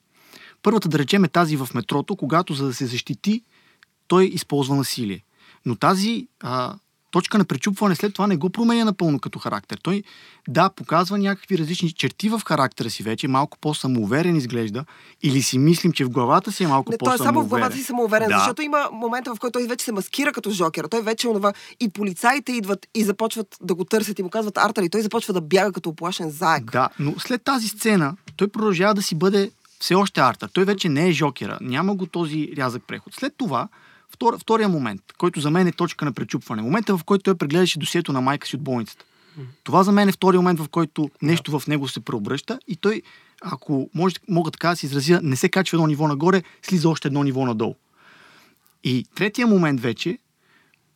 Първата, 0.63 0.89
да 0.89 0.99
речем, 0.99 1.23
е 1.23 1.27
тази 1.27 1.57
в 1.57 1.69
метрото, 1.73 2.15
когато 2.15 2.53
за 2.53 2.65
да 2.65 2.73
се 2.73 2.85
защити, 2.85 3.43
той 4.07 4.25
използва 4.25 4.75
насилие. 4.75 5.23
Но 5.65 5.75
тази 5.75 6.27
а, 6.39 6.75
точка 7.11 7.37
на 7.37 7.45
пречупване 7.45 7.95
след 7.95 8.13
това 8.13 8.27
не 8.27 8.37
го 8.37 8.49
променя 8.49 8.85
напълно 8.85 9.19
като 9.19 9.39
характер. 9.39 9.79
Той, 9.83 10.03
да, 10.47 10.69
показва 10.69 11.17
някакви 11.17 11.57
различни 11.57 11.91
черти 11.91 12.29
в 12.29 12.41
характера 12.47 12.89
си 12.89 13.03
вече, 13.03 13.27
малко 13.27 13.57
по-самоуверен 13.57 14.35
изглежда, 14.35 14.85
или 15.23 15.41
си 15.41 15.57
мислим, 15.59 15.91
че 15.91 16.05
в 16.05 16.09
главата 16.09 16.51
си 16.51 16.63
е 16.63 16.67
малко 16.67 16.91
Не, 16.91 16.97
той 16.97 17.15
е 17.15 17.17
само 17.17 17.23
в 17.23 17.33
по-самоуверен. 17.33 17.49
главата 17.49 17.77
си 17.77 17.83
самоуверен, 17.83 18.27
Да. 18.29 18.37
защото 18.37 18.61
има 18.61 18.89
момента, 18.93 19.35
в 19.35 19.39
който 19.39 19.59
той 19.59 19.67
вече 19.67 19.85
се 19.85 19.91
маскира 19.91 20.31
като 20.33 20.51
жокер. 20.51 20.85
Той 20.91 21.01
вече 21.01 21.27
е 21.27 21.29
онова. 21.29 21.53
И 21.79 21.89
полицаите 21.89 22.51
идват 22.51 22.87
и 22.95 23.03
започват 23.03 23.57
да 23.61 23.75
го 23.75 23.85
търсят 23.85 24.19
и 24.19 24.23
му 24.23 24.29
казват 24.29 24.57
Артър 24.57 24.83
и 24.83 24.89
той 24.89 25.01
започва 25.01 25.33
да 25.33 25.41
бяга 25.41 25.71
като 25.71 25.89
оплашен 25.89 26.29
заек. 26.29 26.71
Да, 26.71 26.89
но 26.99 27.19
след 27.19 27.43
тази 27.43 27.67
сцена 27.67 28.15
той 28.35 28.47
продължава 28.47 28.93
да 28.93 29.01
си 29.01 29.15
бъде 29.15 29.51
все 29.79 29.95
още 29.95 30.21
Артър. 30.21 30.49
Той 30.53 30.65
вече 30.65 30.89
не 30.89 31.07
е 31.07 31.11
Жокера. 31.11 31.57
Няма 31.61 31.95
го 31.95 32.05
този 32.05 32.49
рязък 32.57 32.83
преход. 32.87 33.13
След 33.15 33.33
това, 33.37 33.67
втор, 34.13 34.39
втория 34.39 34.69
момент, 34.69 35.01
който 35.17 35.39
за 35.39 35.51
мен 35.51 35.67
е 35.67 35.71
точка 35.71 36.05
на 36.05 36.13
пречупване. 36.13 36.61
Момента, 36.61 36.97
в 36.97 37.03
който 37.03 37.23
той 37.23 37.35
прегледаше 37.35 37.79
досието 37.79 38.13
на 38.13 38.21
майка 38.21 38.47
си 38.47 38.55
от 38.55 38.61
болницата. 38.61 39.05
Това 39.63 39.83
за 39.83 39.91
мен 39.91 40.09
е 40.09 40.11
втория 40.11 40.41
момент, 40.41 40.59
в 40.59 40.69
който 40.69 41.09
нещо 41.21 41.59
в 41.59 41.67
него 41.67 41.87
се 41.87 41.99
преобръща 41.99 42.59
и 42.67 42.75
той, 42.75 43.01
ако 43.41 43.89
може, 43.93 44.15
мога 44.29 44.51
така 44.51 44.69
да 44.69 44.75
се 44.75 44.85
изразя, 44.85 45.19
не 45.23 45.35
се 45.35 45.49
качва 45.49 45.75
едно 45.75 45.87
ниво 45.87 46.07
нагоре, 46.07 46.43
слиза 46.61 46.89
още 46.89 47.07
едно 47.07 47.23
ниво 47.23 47.45
надолу. 47.45 47.75
И 48.83 49.05
третия 49.15 49.47
момент 49.47 49.81
вече, 49.81 50.17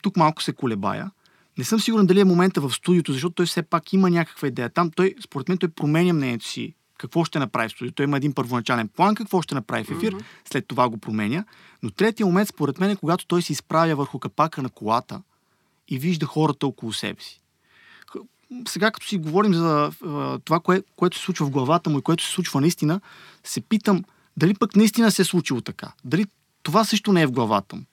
тук 0.01 0.17
малко 0.17 0.43
се 0.43 0.53
колебая, 0.53 1.11
не 1.57 1.63
съм 1.63 1.79
сигурен 1.79 2.05
дали 2.05 2.19
е 2.19 2.25
момента 2.25 2.61
в 2.61 2.71
студиото, 2.73 3.13
защото 3.13 3.35
той 3.35 3.45
все 3.45 3.61
пак 3.61 3.93
има 3.93 4.09
някаква 4.09 4.47
идея. 4.47 4.69
Там 4.69 4.91
той, 4.91 5.15
според 5.23 5.49
мен, 5.49 5.57
той 5.57 5.69
променя 5.69 6.13
мнението 6.13 6.45
си. 6.45 6.73
Какво 7.01 7.25
ще 7.25 7.39
направи 7.39 7.69
в 7.69 7.71
студиото? 7.71 7.95
Той 7.95 8.03
има 8.03 8.17
един 8.17 8.33
първоначален 8.33 8.87
план, 8.87 9.15
какво 9.15 9.41
ще 9.41 9.55
направи 9.55 9.83
в 9.83 9.91
ефир, 9.91 10.15
след 10.51 10.67
това 10.67 10.89
го 10.89 10.97
променя. 10.97 11.43
Но 11.83 11.91
третия 11.91 12.25
момент, 12.25 12.49
според 12.49 12.79
мен, 12.79 12.89
е 12.89 12.95
когато 12.95 13.25
той 13.25 13.41
се 13.41 13.53
изправя 13.53 13.95
върху 13.95 14.19
капака 14.19 14.61
на 14.61 14.69
колата 14.69 15.21
и 15.87 15.99
вижда 15.99 16.25
хората 16.25 16.67
около 16.67 16.93
себе 16.93 17.21
си. 17.21 17.41
Сега, 18.67 18.91
като 18.91 19.07
си 19.07 19.17
говорим 19.17 19.53
за 19.53 19.91
а, 20.05 20.39
това, 20.39 20.59
кое, 20.59 20.83
което 20.95 21.17
се 21.17 21.23
случва 21.23 21.45
в 21.45 21.49
главата 21.49 21.89
му 21.89 21.99
и 21.99 22.01
което 22.01 22.23
се 22.23 22.31
случва 22.31 22.61
наистина, 22.61 23.01
се 23.43 23.61
питам 23.61 24.03
дали 24.37 24.53
пък 24.53 24.75
наистина 24.75 25.11
се 25.11 25.21
е 25.21 25.25
случило 25.25 25.61
така. 25.61 25.91
Дали 26.05 26.25
това 26.63 26.83
също 26.83 27.13
не 27.13 27.21
е 27.21 27.27
в 27.27 27.31
главата 27.31 27.75
му. 27.75 27.83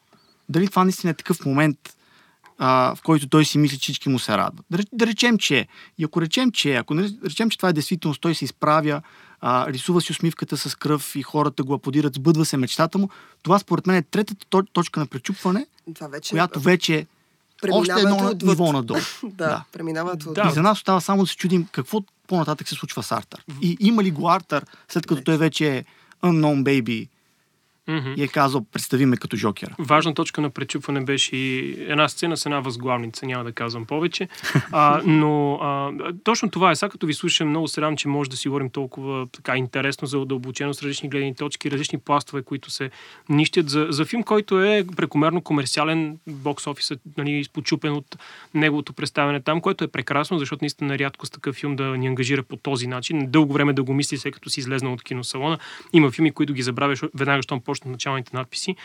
Дали 0.49 0.69
това 0.69 0.85
наистина 0.85 1.11
е 1.11 1.15
такъв 1.15 1.47
момент, 1.47 1.97
а, 2.59 2.95
в 2.95 3.03
който 3.03 3.29
той 3.29 3.45
си 3.45 3.59
мисли, 3.59 3.79
че 3.79 3.83
всички 3.83 4.09
му 4.09 4.19
се 4.19 4.37
радват. 4.37 4.67
Да, 4.71 4.79
да 4.93 5.07
речем, 5.07 5.39
че 5.39 5.59
е. 5.59 5.67
И 5.99 6.05
ако 6.05 6.21
речем, 6.23 6.53
че 6.53 6.73
е, 6.73 6.77
ако 6.77 6.95
не 6.95 7.11
речем, 7.25 7.51
че 7.51 7.59
това 7.59 7.69
е 7.69 7.73
действителност, 7.73 8.21
той 8.21 8.35
се 8.35 8.45
изправя 8.45 9.03
а, 9.41 9.73
рисува 9.73 10.01
си 10.01 10.13
усмивката 10.13 10.57
с 10.57 10.75
кръв 10.75 11.17
и 11.17 11.23
хората 11.23 11.65
го 11.65 11.75
аплодират, 11.75 12.15
сбъдва 12.15 12.45
се 12.45 12.57
мечтата 12.57 12.99
му. 12.99 13.09
Това 13.43 13.59
според 13.59 13.87
мен 13.87 13.97
е 13.97 14.03
третата 14.03 14.47
то- 14.51 14.63
точка 14.73 15.01
на 15.01 15.07
пречупване, 15.07 15.67
Това 15.95 16.09
вече 16.09 16.31
която 16.31 16.61
вече 16.61 16.95
е 16.97 17.07
още 17.71 17.93
едно 17.93 18.17
отвъд. 18.17 18.43
ниво 18.43 18.73
надолу. 18.73 19.01
да, 19.23 19.31
Да. 19.47 19.65
от... 20.27 20.39
И 20.51 20.55
за 20.55 20.63
нас 20.63 20.79
остава 20.79 21.01
само 21.01 21.23
да 21.23 21.27
се 21.29 21.37
чудим 21.37 21.67
какво 21.73 22.01
по-нататък 22.27 22.69
се 22.69 22.75
случва 22.75 23.03
с 23.03 23.13
Артър. 23.13 23.45
И 23.63 23.77
има 23.81 24.03
ли 24.03 24.11
го 24.11 24.31
Артър, 24.31 24.65
след 24.89 25.07
като 25.07 25.23
той 25.23 25.37
вече 25.37 25.77
е 25.77 25.85
unknown 26.23 26.63
baby 26.63 27.09
Мгм. 27.89 28.13
и 28.17 28.23
е 28.23 28.29
казал, 28.29 28.65
представи 28.73 29.07
ме 29.07 29.17
като 29.17 29.37
Жокера. 29.37 29.75
Важна 29.79 30.15
точка 30.15 30.41
на 30.41 30.51
пречупване 30.51 31.01
беше 31.01 31.37
и 31.37 31.77
една 31.89 32.09
сцена 32.09 32.37
с 32.37 32.47
една 32.47 32.61
възглавница, 32.61 33.27
няма 33.27 33.45
да 33.45 33.53
казвам 33.53 33.87
повече. 33.87 34.29
А, 34.73 35.03
но 35.07 35.55
а, 35.55 35.93
точно 36.25 36.51
това 36.51 36.71
е. 36.71 36.77
Сега 36.77 36.91
като 36.91 37.07
ви 37.07 37.15
слушам, 37.15 37.49
много 37.49 37.69
се 37.69 37.81
радвам, 37.81 37.97
че 37.97 38.09
може 38.09 38.31
да 38.31 38.37
си 38.37 38.49
говорим 38.49 38.71
толкова 38.71 39.27
така 39.33 39.57
интересно 39.57 40.07
за 40.07 40.19
удълбочено 40.19 40.75
с 40.75 40.83
различни 40.83 41.09
гледни 41.09 41.35
точки, 41.35 41.71
различни 41.71 41.99
пластове, 41.99 42.43
които 42.43 42.71
се 42.71 42.91
нищят 43.29 43.71
за, 43.71 43.87
за 43.91 44.05
филм, 44.05 44.23
който 44.23 44.63
е 44.63 44.85
прекомерно 44.97 45.43
комерциален, 45.43 46.19
бокс 46.27 46.67
офисът 46.67 47.01
нали, 47.17 47.31
изпочупен 47.31 47.93
от 47.93 48.17
неговото 48.55 48.93
представяне 48.93 49.41
там, 49.41 49.61
което 49.61 49.85
е 49.85 49.89
прекрасно, 49.89 50.39
защото 50.39 50.65
наистина 50.65 50.99
рядко 50.99 51.27
с 51.27 51.31
такъв 51.31 51.57
филм 51.57 51.77
да 51.77 51.85
ни 51.85 52.07
ангажира 52.07 52.43
по 52.43 52.57
този 52.57 52.87
начин. 52.87 53.27
Дълго 53.31 53.53
време 53.53 53.73
да 53.73 53.83
го 53.83 53.95
мисли, 53.95 54.19
след 54.19 54.35
като 54.35 54.51
си 54.51 54.61
излезнал 54.61 54.93
от 54.93 55.03
киносалона. 55.03 55.59
Има 55.93 56.11
филми, 56.11 56.33
които 56.33 56.53
ги 56.53 56.63
забравяш 56.63 57.01
веднага, 57.15 57.43
щом 57.43 57.61
почнат 57.79 57.93
началните 57.93 58.37
надписи. 58.37 58.77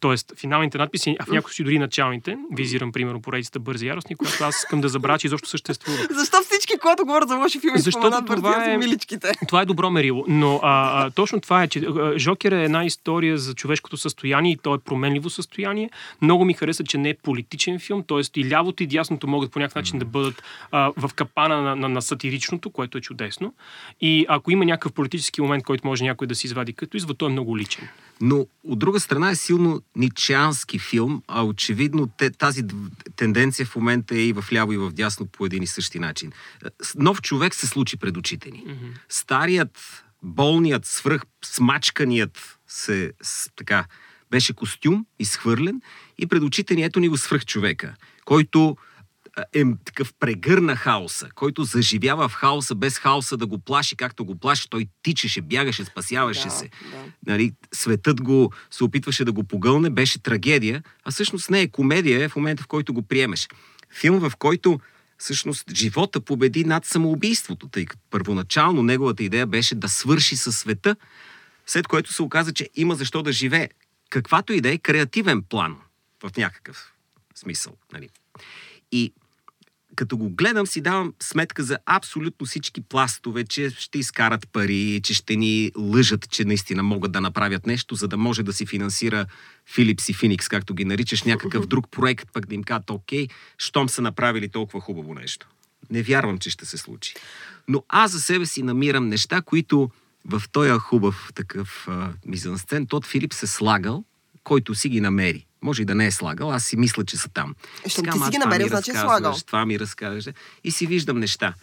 Тоест, 0.00 0.32
финалните 0.36 0.78
надписи, 0.78 1.16
а 1.20 1.24
в 1.24 1.28
някои 1.28 1.50
случаи 1.50 1.64
дори 1.64 1.78
началните, 1.78 2.36
визирам, 2.52 2.92
примерно, 2.92 3.22
поредицата 3.22 3.58
Бързи 3.58 3.86
яростни, 3.86 4.16
която 4.16 4.44
аз 4.44 4.56
искам 4.56 4.80
да 4.80 4.88
забравя, 4.88 5.18
че 5.18 5.26
изобщо 5.26 5.48
съществува. 5.48 5.98
Защо 6.10 6.36
всички, 6.42 6.78
когато 6.80 7.04
говорят 7.04 7.28
за 7.28 7.36
лоши 7.36 7.60
филми, 7.60 7.78
Защото 7.78 8.06
споменат 8.06 8.26
бързи 8.26 8.42
това 8.42 8.64
е... 8.64 8.72
е- 8.72 8.76
миличките? 8.76 9.32
Това 9.48 9.62
е 9.62 9.64
добро 9.64 9.90
мерило, 9.90 10.24
но 10.28 10.60
а, 10.62 11.06
а, 11.06 11.10
точно 11.10 11.40
това 11.40 11.62
е, 11.62 11.68
че 11.68 11.78
а, 11.78 12.18
Жокер 12.18 12.52
е 12.52 12.64
една 12.64 12.84
история 12.84 13.38
за 13.38 13.54
човешкото 13.54 13.96
състояние 13.96 14.52
и 14.52 14.56
то 14.56 14.74
е 14.74 14.78
променливо 14.78 15.30
състояние. 15.30 15.90
Много 16.22 16.44
ми 16.44 16.54
хареса, 16.54 16.84
че 16.84 16.98
не 16.98 17.08
е 17.08 17.14
политичен 17.14 17.78
филм, 17.78 18.02
т.е. 18.02 18.40
и 18.40 18.50
лявото 18.50 18.82
и 18.82 18.86
дясното 18.86 19.26
могат 19.28 19.52
по 19.52 19.58
някакъв 19.58 19.74
начин 19.74 19.98
да 19.98 20.04
бъдат 20.04 20.42
а, 20.72 20.92
в 20.96 21.10
капана 21.14 21.62
на, 21.62 21.76
на, 21.76 21.88
на 21.88 22.02
сатиричното, 22.02 22.70
което 22.70 22.98
е 22.98 23.00
чудесно. 23.00 23.54
И 24.00 24.26
ако 24.28 24.50
има 24.50 24.64
някакъв 24.64 24.92
политически 24.92 25.40
момент, 25.40 25.64
който 25.64 25.86
може 25.86 26.04
някой 26.04 26.26
да 26.26 26.34
си 26.34 26.46
извади 26.46 26.72
като 26.72 26.96
извод, 26.96 27.18
той 27.18 27.28
е 27.28 27.32
много 27.32 27.58
личен. 27.58 27.88
Но 28.22 28.46
от 28.64 28.78
друга 28.78 29.00
страна 29.00 29.30
е 29.30 29.36
силно 29.36 29.82
ничански 29.96 30.78
филм, 30.78 31.22
а 31.28 31.44
очевидно 31.44 32.08
те, 32.18 32.30
тази 32.30 32.62
тенденция 33.16 33.66
в 33.66 33.76
момента 33.76 34.14
е 34.14 34.26
и 34.26 34.32
в 34.32 34.44
ляво 34.52 34.72
и 34.72 34.76
в 34.76 34.90
дясно 34.90 35.26
по 35.26 35.46
един 35.46 35.62
и 35.62 35.66
същи 35.66 35.98
начин. 35.98 36.32
С- 36.82 36.94
Нов 36.98 37.22
човек 37.22 37.54
се 37.54 37.66
случи 37.66 37.96
пред 37.96 38.16
очите 38.16 38.50
ни. 38.50 38.64
Старият, 39.08 40.04
болният, 40.22 40.86
свръх 40.86 41.22
смачканият 41.44 42.58
се 42.68 43.12
с, 43.22 43.50
така, 43.56 43.84
беше 44.30 44.52
костюм, 44.52 45.06
изхвърлен 45.18 45.80
и 46.18 46.26
пред 46.26 46.42
очите 46.42 46.74
ни 46.74 46.82
ето 46.82 47.00
ни 47.00 47.08
го 47.08 47.16
свръх 47.16 47.44
човека, 47.44 47.94
който 48.24 48.76
е 49.52 49.64
такъв 49.84 50.14
прегърна 50.20 50.76
хаоса, 50.76 51.28
който 51.34 51.64
заживява 51.64 52.28
в 52.28 52.32
хаоса, 52.32 52.74
без 52.74 52.98
хаоса 52.98 53.36
да 53.36 53.46
го 53.46 53.58
плаши, 53.58 53.96
както 53.96 54.24
го 54.24 54.38
плаши. 54.38 54.70
Той 54.70 54.86
тичаше, 55.02 55.40
бягаше, 55.40 55.84
спасяваше 55.84 56.44
Да, 56.44 56.50
се. 56.50 56.64
да. 56.64 57.04
Нали, 57.26 57.52
светът 57.72 58.22
го 58.22 58.52
се 58.70 58.84
опитваше 58.84 59.24
да 59.24 59.32
го 59.32 59.44
погълне, 59.44 59.90
беше 59.90 60.22
трагедия, 60.22 60.82
а 61.04 61.10
всъщност 61.10 61.50
не 61.50 61.60
е 61.60 61.68
комедия, 61.68 62.24
е 62.24 62.28
в 62.28 62.36
момента 62.36 62.62
в 62.62 62.66
който 62.66 62.94
го 62.94 63.02
приемеш. 63.02 63.48
Филм, 64.00 64.18
в 64.18 64.32
който 64.38 64.80
всъщност 65.18 65.64
живота 65.74 66.20
победи 66.20 66.64
над 66.64 66.84
самоубийството, 66.84 67.68
тъй 67.68 67.84
като 67.86 68.02
първоначално 68.10 68.82
неговата 68.82 69.22
идея 69.22 69.46
беше 69.46 69.74
да 69.74 69.88
свърши 69.88 70.36
със 70.36 70.58
света, 70.58 70.96
след 71.66 71.86
което 71.86 72.12
се 72.12 72.22
оказа, 72.22 72.52
че 72.52 72.68
има 72.74 72.94
защо 72.94 73.22
да 73.22 73.32
живее. 73.32 73.68
Каквато 74.10 74.52
и 74.52 74.60
да 74.60 74.72
е 74.72 74.78
креативен 74.78 75.42
план 75.42 75.76
в 76.22 76.36
някакъв 76.36 76.92
смисъл. 77.34 77.76
Нали. 77.92 78.08
И 78.92 79.12
като 80.00 80.16
го 80.16 80.30
гледам, 80.30 80.66
си 80.66 80.80
давам 80.80 81.12
сметка 81.22 81.62
за 81.62 81.78
абсолютно 81.86 82.46
всички 82.46 82.80
пластове, 82.80 83.44
че 83.44 83.70
ще 83.70 83.98
изкарат 83.98 84.48
пари, 84.52 85.00
че 85.04 85.14
ще 85.14 85.36
ни 85.36 85.72
лъжат, 85.76 86.30
че 86.30 86.44
наистина 86.44 86.82
могат 86.82 87.12
да 87.12 87.20
направят 87.20 87.66
нещо, 87.66 87.94
за 87.94 88.08
да 88.08 88.16
може 88.16 88.42
да 88.42 88.52
си 88.52 88.66
финансира 88.66 89.26
Филипс 89.66 90.08
и 90.08 90.12
Феникс, 90.12 90.48
както 90.48 90.74
ги 90.74 90.84
наричаш, 90.84 91.22
някакъв 91.22 91.66
друг 91.66 91.90
проект, 91.90 92.28
пък 92.32 92.46
да 92.46 92.54
им 92.54 92.62
кажат, 92.62 92.90
окей, 92.90 93.28
щом 93.58 93.88
са 93.88 94.02
направили 94.02 94.48
толкова 94.48 94.80
хубаво 94.80 95.14
нещо. 95.14 95.46
Не 95.90 96.02
вярвам, 96.02 96.38
че 96.38 96.50
ще 96.50 96.66
се 96.66 96.76
случи. 96.76 97.14
Но 97.68 97.84
аз 97.88 98.10
за 98.10 98.20
себе 98.20 98.46
си 98.46 98.62
намирам 98.62 99.08
неща, 99.08 99.42
които 99.42 99.90
в 100.24 100.42
този 100.52 100.70
хубав 100.70 101.30
такъв 101.34 101.88
а, 101.88 102.12
мизансцен, 102.26 102.86
тот 102.86 103.06
Филип 103.06 103.32
се 103.34 103.46
слагал, 103.46 104.04
който 104.44 104.74
си 104.74 104.88
ги 104.88 105.00
намери. 105.00 105.46
Може 105.62 105.82
и 105.82 105.84
да 105.84 105.94
не 105.94 106.06
е 106.06 106.10
слагал, 106.10 106.52
аз 106.52 106.64
си 106.64 106.76
мисля, 106.76 107.04
че 107.04 107.16
са 107.16 107.28
там. 107.28 107.54
Е, 107.84 107.88
щом 107.88 108.04
ти 108.04 108.18
си 108.18 108.30
ги 108.30 108.38
намерил, 108.38 108.68
значи 108.68 108.90
е 108.90 108.94
слагал. 108.94 109.34
Това 109.46 109.66
ми 109.66 109.78
разказваш. 109.78 110.34
И 110.64 110.70
си 110.70 110.86
виждам 110.86 111.18
неща. 111.18 111.54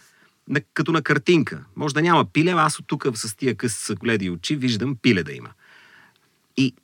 На, 0.48 0.60
като 0.74 0.92
на 0.92 1.02
картинка. 1.02 1.64
Може 1.76 1.94
да 1.94 2.02
няма 2.02 2.24
пиле, 2.24 2.50
а 2.50 2.64
аз 2.64 2.78
от 2.78 2.86
тук 2.86 3.06
с 3.14 3.36
тия 3.36 3.54
къс 3.54 3.90
гледи 4.00 4.30
очи 4.30 4.56
виждам 4.56 4.96
пиле 5.02 5.22
да 5.22 5.32
има. 5.32 5.50
И, 6.56 6.74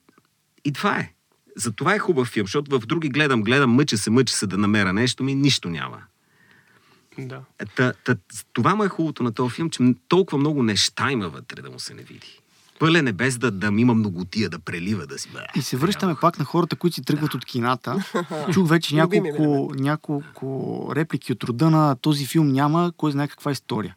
и 0.65 0.73
това 0.73 0.99
е. 0.99 1.13
За 1.57 1.73
това 1.73 1.95
е 1.95 1.99
хубав 1.99 2.29
филм, 2.29 2.47
защото 2.47 2.79
в 2.79 2.87
други 2.87 3.09
гледам, 3.09 3.43
гледам, 3.43 3.71
мъча 3.71 3.99
се, 3.99 4.11
мъча 4.11 4.35
се 4.35 4.47
да 4.47 4.59
намеря 4.59 4.93
нещо, 4.93 5.25
ми 5.25 5.35
нищо 5.35 5.71
няма. 5.71 6.03
Да. 7.19 7.41
Та, 7.77 7.93
та, 7.93 8.17
това 8.53 8.75
му 8.75 8.85
е 8.85 8.89
хубавото 8.89 9.23
на 9.23 9.33
този 9.33 9.55
филм, 9.55 9.71
че 9.71 9.95
толкова 10.09 10.39
много 10.39 10.63
неща 10.63 11.11
има 11.11 11.29
вътре 11.29 11.63
да 11.63 11.71
му 11.71 11.79
се 11.79 11.95
не 11.95 12.03
види. 12.03 12.41
Пълен 12.79 13.09
е 13.09 13.13
без 13.13 13.39
да, 13.39 13.51
да 13.51 13.67
има 13.67 13.95
многотия, 13.95 14.51
да 14.51 14.59
прелива, 14.59 15.07
да 15.07 15.19
си... 15.19 15.29
бе, 15.29 15.39
И 15.57 15.63
се 15.63 15.77
връщаме 15.77 16.15
пак 16.21 16.39
на 16.39 16.45
хората, 16.45 16.77
които 16.77 16.95
си 16.95 17.03
тръгват 17.03 17.35
от 17.35 17.45
кината. 17.45 18.05
Чух 18.53 18.69
вече 18.69 18.95
няколко, 18.95 19.71
няколко 19.75 20.89
реплики 20.97 21.33
от 21.33 21.45
рода 21.45 21.71
на 21.71 21.97
този 21.97 22.27
филм 22.27 22.53
няма, 22.53 22.93
кой 22.97 23.13
знае 23.13 23.29
каква 23.29 23.51
история. 23.53 23.97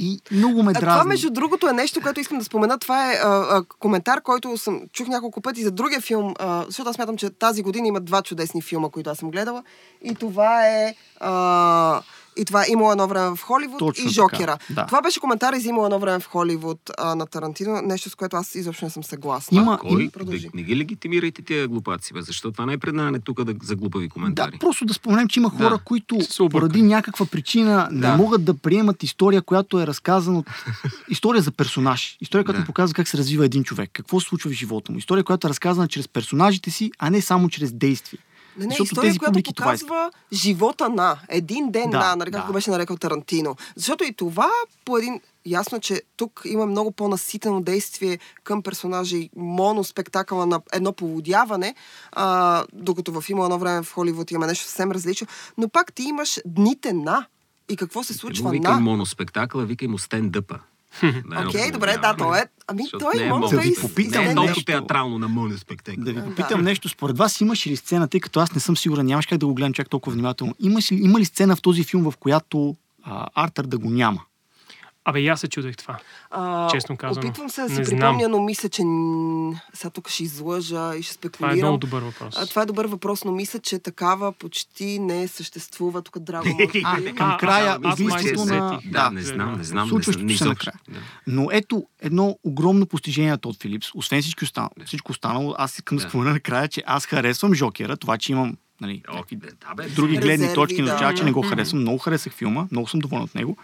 И 0.00 0.20
много 0.32 0.62
ме 0.62 0.70
А 0.70 0.80
дразни. 0.80 0.98
това, 1.00 1.04
между 1.04 1.30
другото, 1.30 1.68
е 1.68 1.72
нещо, 1.72 2.00
което 2.00 2.20
искам 2.20 2.38
да 2.38 2.44
спомена. 2.44 2.78
Това 2.78 3.12
е 3.12 3.14
а, 3.14 3.28
а, 3.28 3.64
коментар, 3.78 4.22
който 4.22 4.58
съм 4.58 4.80
чух 4.92 5.08
няколко 5.08 5.40
пъти 5.40 5.62
за 5.62 5.70
другия 5.70 6.00
филм, 6.00 6.34
а, 6.38 6.64
защото 6.66 6.90
аз 6.90 6.96
смятам, 6.96 7.16
че 7.16 7.30
тази 7.30 7.62
година 7.62 7.88
има 7.88 8.00
два 8.00 8.22
чудесни 8.22 8.62
филма, 8.62 8.88
които 8.88 9.10
аз 9.10 9.18
съм 9.18 9.30
гледала. 9.30 9.62
И 10.04 10.14
това 10.14 10.66
е... 10.68 10.94
А, 11.20 12.02
и 12.36 12.44
това 12.44 12.62
е 12.62 12.66
имало 12.68 12.92
едно 12.92 13.08
време 13.08 13.36
в 13.36 13.42
Холивуд 13.42 13.78
Точно 13.78 14.04
и 14.04 14.08
Жокера. 14.08 14.58
така, 14.58 14.74
да. 14.74 14.86
Това 14.86 15.02
беше 15.02 15.20
коментар 15.20 15.54
за 15.54 15.68
имало 15.68 15.86
едно 15.86 15.98
време 15.98 16.20
в 16.20 16.26
Холивуд 16.26 16.78
а, 16.98 17.14
на 17.14 17.26
Тарантино, 17.26 17.80
нещо 17.82 18.10
с 18.10 18.14
което 18.14 18.36
аз 18.36 18.54
изобщо 18.54 18.84
не 18.84 18.90
съм 18.90 19.04
съгласна. 19.04 19.58
Има- 19.58 19.78
Кой? 19.78 20.10
Да, 20.16 20.38
не 20.54 20.62
ги 20.62 20.76
легитимирайте 20.76 21.42
тия 21.42 21.68
глупаци, 21.68 22.12
бе, 22.14 22.22
защото 22.22 22.52
това 22.52 22.66
не 22.66 22.72
е 22.72 22.78
предаване 22.78 23.18
тук 23.20 23.44
да, 23.44 23.54
за 23.62 23.76
глупави 23.76 24.04
Да, 24.04 24.10
коментари. 24.10 24.58
просто 24.58 24.84
да 24.84 24.94
споменем, 24.94 25.28
че 25.28 25.40
има 25.40 25.50
хора, 25.50 25.70
Да. 25.70 25.78
които 25.78 26.18
поради 26.50 26.82
някаква 26.82 27.26
причина 27.26 27.88
не 27.92 28.00
Да. 28.00 28.16
могат 28.16 28.44
да 28.44 28.54
приемат 28.54 29.02
история, 29.02 29.42
която 29.42 29.80
е 29.80 29.86
разказана 29.86 30.38
от... 30.38 30.46
история 31.08 31.42
за 31.42 31.50
персонаж. 31.52 32.16
История, 32.20 32.44
която 32.44 32.60
Да. 32.60 32.66
показва 32.66 32.94
как 32.94 33.08
се 33.08 33.18
развива 33.18 33.44
един 33.44 33.64
човек, 33.64 33.90
какво 33.92 34.20
се 34.20 34.26
случва 34.26 34.50
в 34.50 34.54
живота 34.54 34.92
му. 34.92 34.98
История, 34.98 35.24
която 35.24 35.46
е 35.46 35.50
разказана 35.50 35.88
чрез 35.88 36.08
персонажите 36.08 36.70
си, 36.70 36.92
а 36.98 37.10
не 37.10 37.20
само 37.20 37.48
чрез 37.48 37.72
действия. 37.72 38.20
Не, 38.56 38.66
не, 38.66 38.70
Защото 38.70 38.84
история, 38.84 39.08
тези 39.08 39.18
която 39.18 39.32
публики 39.32 39.54
това 39.54 39.64
показва 39.64 40.10
живота 40.32 40.88
на, 40.88 41.18
един 41.28 41.70
ден 41.70 41.90
Да, 41.90 41.98
на, 41.98 42.16
нали, 42.16 42.30
както 42.30 42.46
да. 42.46 42.52
беше 42.52 42.70
нарекал 42.70 42.96
Тарантино. 42.96 43.56
Защото 43.76 44.04
и 44.04 44.14
това 44.14 44.50
по 44.84 44.98
един... 44.98 45.20
Ясно, 45.46 45.80
че 45.80 46.02
тук 46.16 46.42
има 46.44 46.66
много 46.66 46.92
по-наситено 46.92 47.60
действие 47.60 48.18
към 48.44 48.62
персонажи, 48.62 49.30
моноспектакъла 49.36 50.46
на 50.46 50.60
едно 50.72 50.92
поводяване, 50.92 51.74
а, 52.12 52.64
докато 52.72 53.20
в 53.20 53.24
има 53.28 53.44
едно 53.44 53.58
време 53.58 53.82
в 53.82 53.92
Холивуд 53.92 54.30
има 54.30 54.46
нещо 54.46 54.64
съвсем 54.64 54.92
различно. 54.92 55.26
Но 55.58 55.68
пак 55.68 55.92
ти 55.92 56.02
имаш 56.02 56.40
дните 56.46 56.92
на 56.92 57.26
и 57.68 57.76
какво 57.76 58.04
се 58.04 58.12
Не 58.12 58.14
му 58.14 58.18
случва 58.18 58.50
викай 58.50 58.72
на. 58.72 58.80
моноспектакъла, 58.80 59.64
викай 59.64 59.88
му 59.88 59.98
стендъпа. 59.98 60.58
Окей, 61.48 61.70
добре, 61.70 61.96
да, 62.02 62.14
то 62.16 62.34
е. 62.34 62.44
Ами 62.68 62.82
Защото 62.82 63.04
той 63.04 63.22
е 63.22 63.26
е 63.26 63.28
моно. 63.28 63.48
той 63.48 63.56
Да 63.56 63.62
ви 63.62 63.74
попитам 63.80 64.24
Не 64.24 64.30
е 64.30 64.34
толкова 64.34 64.64
театрално 64.64 65.18
на 65.18 65.28
моноспектакъл. 65.28 66.04
Да 66.04 66.12
ви 66.12 66.20
Да. 66.20 66.26
попитам 66.26 66.62
нещо. 66.62 66.88
Според 66.88 67.18
вас 67.18 67.40
имаш 67.40 67.66
ли 67.66 67.76
сцена, 67.76 68.08
тъй 68.08 68.20
като 68.20 68.40
аз 68.40 68.54
не 68.54 68.60
съм 68.60 68.76
сигурен, 68.76 69.06
нямаш 69.06 69.26
как 69.26 69.38
да 69.38 69.46
го 69.46 69.54
гледам 69.54 69.72
чак 69.72 69.88
толкова 69.88 70.12
внимателно. 70.14 70.54
Имаш 70.60 70.92
ли, 70.92 70.96
има 70.96 71.20
ли 71.20 71.24
сцена 71.24 71.56
в 71.56 71.62
този 71.62 71.84
филм, 71.84 72.10
в 72.10 72.16
която 72.16 72.76
а, 73.04 73.26
Артър 73.34 73.66
да 73.66 73.78
го 73.78 73.90
няма? 73.90 74.20
Абе, 75.04 75.20
и 75.20 75.28
аз 75.28 75.40
се 75.40 75.48
чудех 75.48 75.76
това. 75.76 75.98
А, 76.30 76.68
Честно 76.70 76.96
казано. 76.96 77.26
Опитвам 77.26 77.50
се 77.50 77.62
да 77.62 77.68
си 77.68 77.78
Не 77.78 77.84
знам. 77.84 77.98
припомня, 77.98 78.28
но 78.28 78.42
мисля, 78.42 78.68
че 78.68 78.82
сега 79.74 79.90
тук 79.90 80.08
ще 80.08 80.22
излъжа 80.22 80.96
и 80.96 81.02
ще 81.02 81.14
Това 81.16 81.28
спекулирам. 81.28 81.58
е 81.58 81.62
много 81.62 81.78
добър 81.78 82.02
въпрос. 82.02 82.34
А, 82.38 82.46
това 82.46 82.62
е 82.62 82.66
добър 82.66 82.86
въпрос, 82.86 83.24
но 83.24 83.32
мисля, 83.32 83.58
че 83.58 83.78
такава 83.78 84.32
почти 84.32 84.98
не 84.98 85.28
съществува. 85.28 86.02
Тук 86.02 86.18
драго 86.18 86.48
А, 86.84 87.14
към 87.14 87.36
края, 87.40 87.78
убийството 87.92 88.44
на... 88.44 88.80
Да, 88.84 89.10
не 89.10 89.22
знам, 89.22 89.58
не 89.58 89.64
знам. 89.64 89.88
Случващото 89.88 90.26
не, 90.26 90.36
се 90.36 90.44
накрая. 90.44 90.74
Да. 90.88 90.98
Но 91.26 91.48
ето 91.52 91.86
едно 92.00 92.38
огромно 92.44 92.86
постижение 92.86 93.30
на 93.30 93.38
Тод 93.38 93.62
Филипс. 93.62 93.88
Освен 93.94 94.22
всичко 94.22 94.44
останало, 94.44 94.70
всичко 94.86 95.12
останало 95.12 95.54
аз 95.58 95.74
искам 95.74 95.98
да 95.98 96.02
спомена 96.02 96.32
накрая, 96.32 96.68
че 96.68 96.82
аз 96.86 97.06
харесвам 97.06 97.54
Жокера. 97.54 97.96
Това, 97.96 98.18
че 98.18 98.32
имам 98.32 98.56
нали, 98.80 99.02
О, 99.08 99.22
да, 99.32 99.74
бе, 99.74 99.88
други 99.88 100.12
Резерви, 100.12 100.26
гледни 100.26 100.54
точки, 100.54 100.76
да. 100.76 100.82
означава, 100.82 101.14
че 101.14 101.24
не 101.24 101.32
го 101.32 101.42
харесвам. 101.42 101.80
Много 101.80 101.98
харесах 101.98 102.32
филма, 102.32 102.66
много 102.70 102.88
съм 102.88 103.00
доволен 103.00 103.24
от 103.24 103.34
него. 103.34 103.56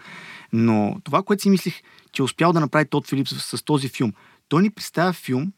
Но 0.53 0.97
това, 1.03 1.23
което 1.23 1.43
си 1.43 1.49
мислих, 1.49 1.81
че 2.11 2.21
е 2.21 2.23
успял 2.23 2.53
да 2.53 2.59
направи 2.59 2.85
Тод 2.85 3.07
Филипс 3.07 3.31
с, 3.31 3.57
с 3.57 3.63
този 3.63 3.89
филм, 3.89 4.13
той 4.47 4.61
ни 4.61 4.69
представя 4.69 5.13
филм, 5.13 5.51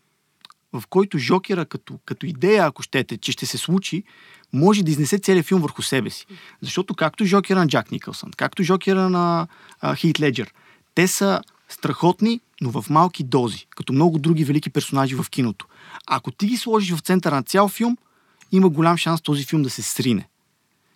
в 0.74 0.84
който 0.90 1.18
Жокера 1.18 1.66
като, 1.66 2.00
като 2.06 2.26
идея, 2.26 2.66
ако 2.66 2.84
щете, 2.84 3.18
че 3.18 3.32
ще 3.32 3.46
се 3.46 3.58
случи, 3.58 4.04
може 4.54 4.84
да 4.84 4.92
изнесе 4.92 5.20
целият 5.20 5.46
филм 5.46 5.62
върху 5.62 5.82
себе 5.82 6.10
си. 6.10 6.26
Защото 6.62 6.96
както 6.96 7.26
Жокера 7.26 7.60
на 7.60 7.68
Джак 7.68 7.92
Никълсън, 7.92 8.32
както 8.38 8.64
Жокера 8.64 9.10
на 9.10 9.48
а, 9.82 9.96
Хит 9.96 10.20
Леджер, 10.20 10.54
те 10.96 11.08
са 11.08 11.42
страхотни, 11.70 12.42
но 12.62 12.82
в 12.82 12.90
малки 12.90 13.24
дози, 13.24 13.68
като 13.70 13.94
много 13.94 14.20
други 14.20 14.44
велики 14.44 14.70
персонажи 14.70 15.16
в 15.16 15.26
киното. 15.30 15.68
Ако 16.08 16.32
ти 16.32 16.46
ги 16.48 16.58
сложиш 16.58 16.92
в 16.92 17.00
центъра 17.00 17.36
на 17.36 17.44
цял 17.44 17.68
филм, 17.68 17.98
има 18.52 18.70
голям 18.70 18.98
шанс 18.98 19.22
този 19.22 19.44
филм 19.46 19.62
да 19.62 19.70
се 19.70 19.82
срине. 19.82 20.28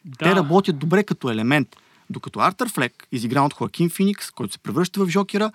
Да. 0.05 0.25
Те 0.25 0.35
работят 0.35 0.79
добре 0.79 1.03
като 1.03 1.29
елемент. 1.29 1.75
Докато 2.09 2.39
Артър 2.39 2.69
Флек, 2.69 3.07
изигран 3.11 3.45
от 3.45 3.53
Хоакин 3.53 3.89
Феникс, 3.89 4.31
който 4.31 4.53
се 4.53 4.59
превръща 4.59 5.05
в 5.05 5.09
Жокера, 5.09 5.51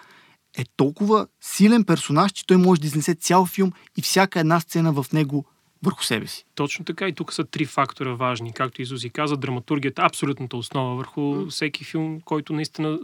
е 0.59 0.64
толкова 0.76 1.26
силен 1.40 1.84
персонаж, 1.84 2.32
че 2.32 2.46
той 2.46 2.57
може 2.57 2.80
да 2.80 2.86
изнесе 2.86 3.14
цял 3.14 3.46
филм 3.46 3.72
и 3.96 4.03
всяка 4.03 4.40
една 4.40 4.61
сцена 4.61 4.92
в 4.92 5.07
него 5.12 5.44
върху 5.82 6.05
себе 6.05 6.26
си. 6.26 6.44
Точно 6.55 6.84
така 6.84 7.09
и 7.09 7.12
тук 7.12 7.32
са 7.32 7.44
три 7.44 7.64
фактора 7.64 8.14
важни. 8.14 8.53
Както 8.53 8.82
Изузи 8.82 9.11
каза, 9.11 9.36
драматургията 9.36 10.03
е 10.03 10.05
абсолютната 10.05 10.57
основа 10.57 10.96
върху 10.96 11.46
всеки 11.46 11.84
филм, 11.84 12.20
който 12.24 12.53
наистина 12.53 12.98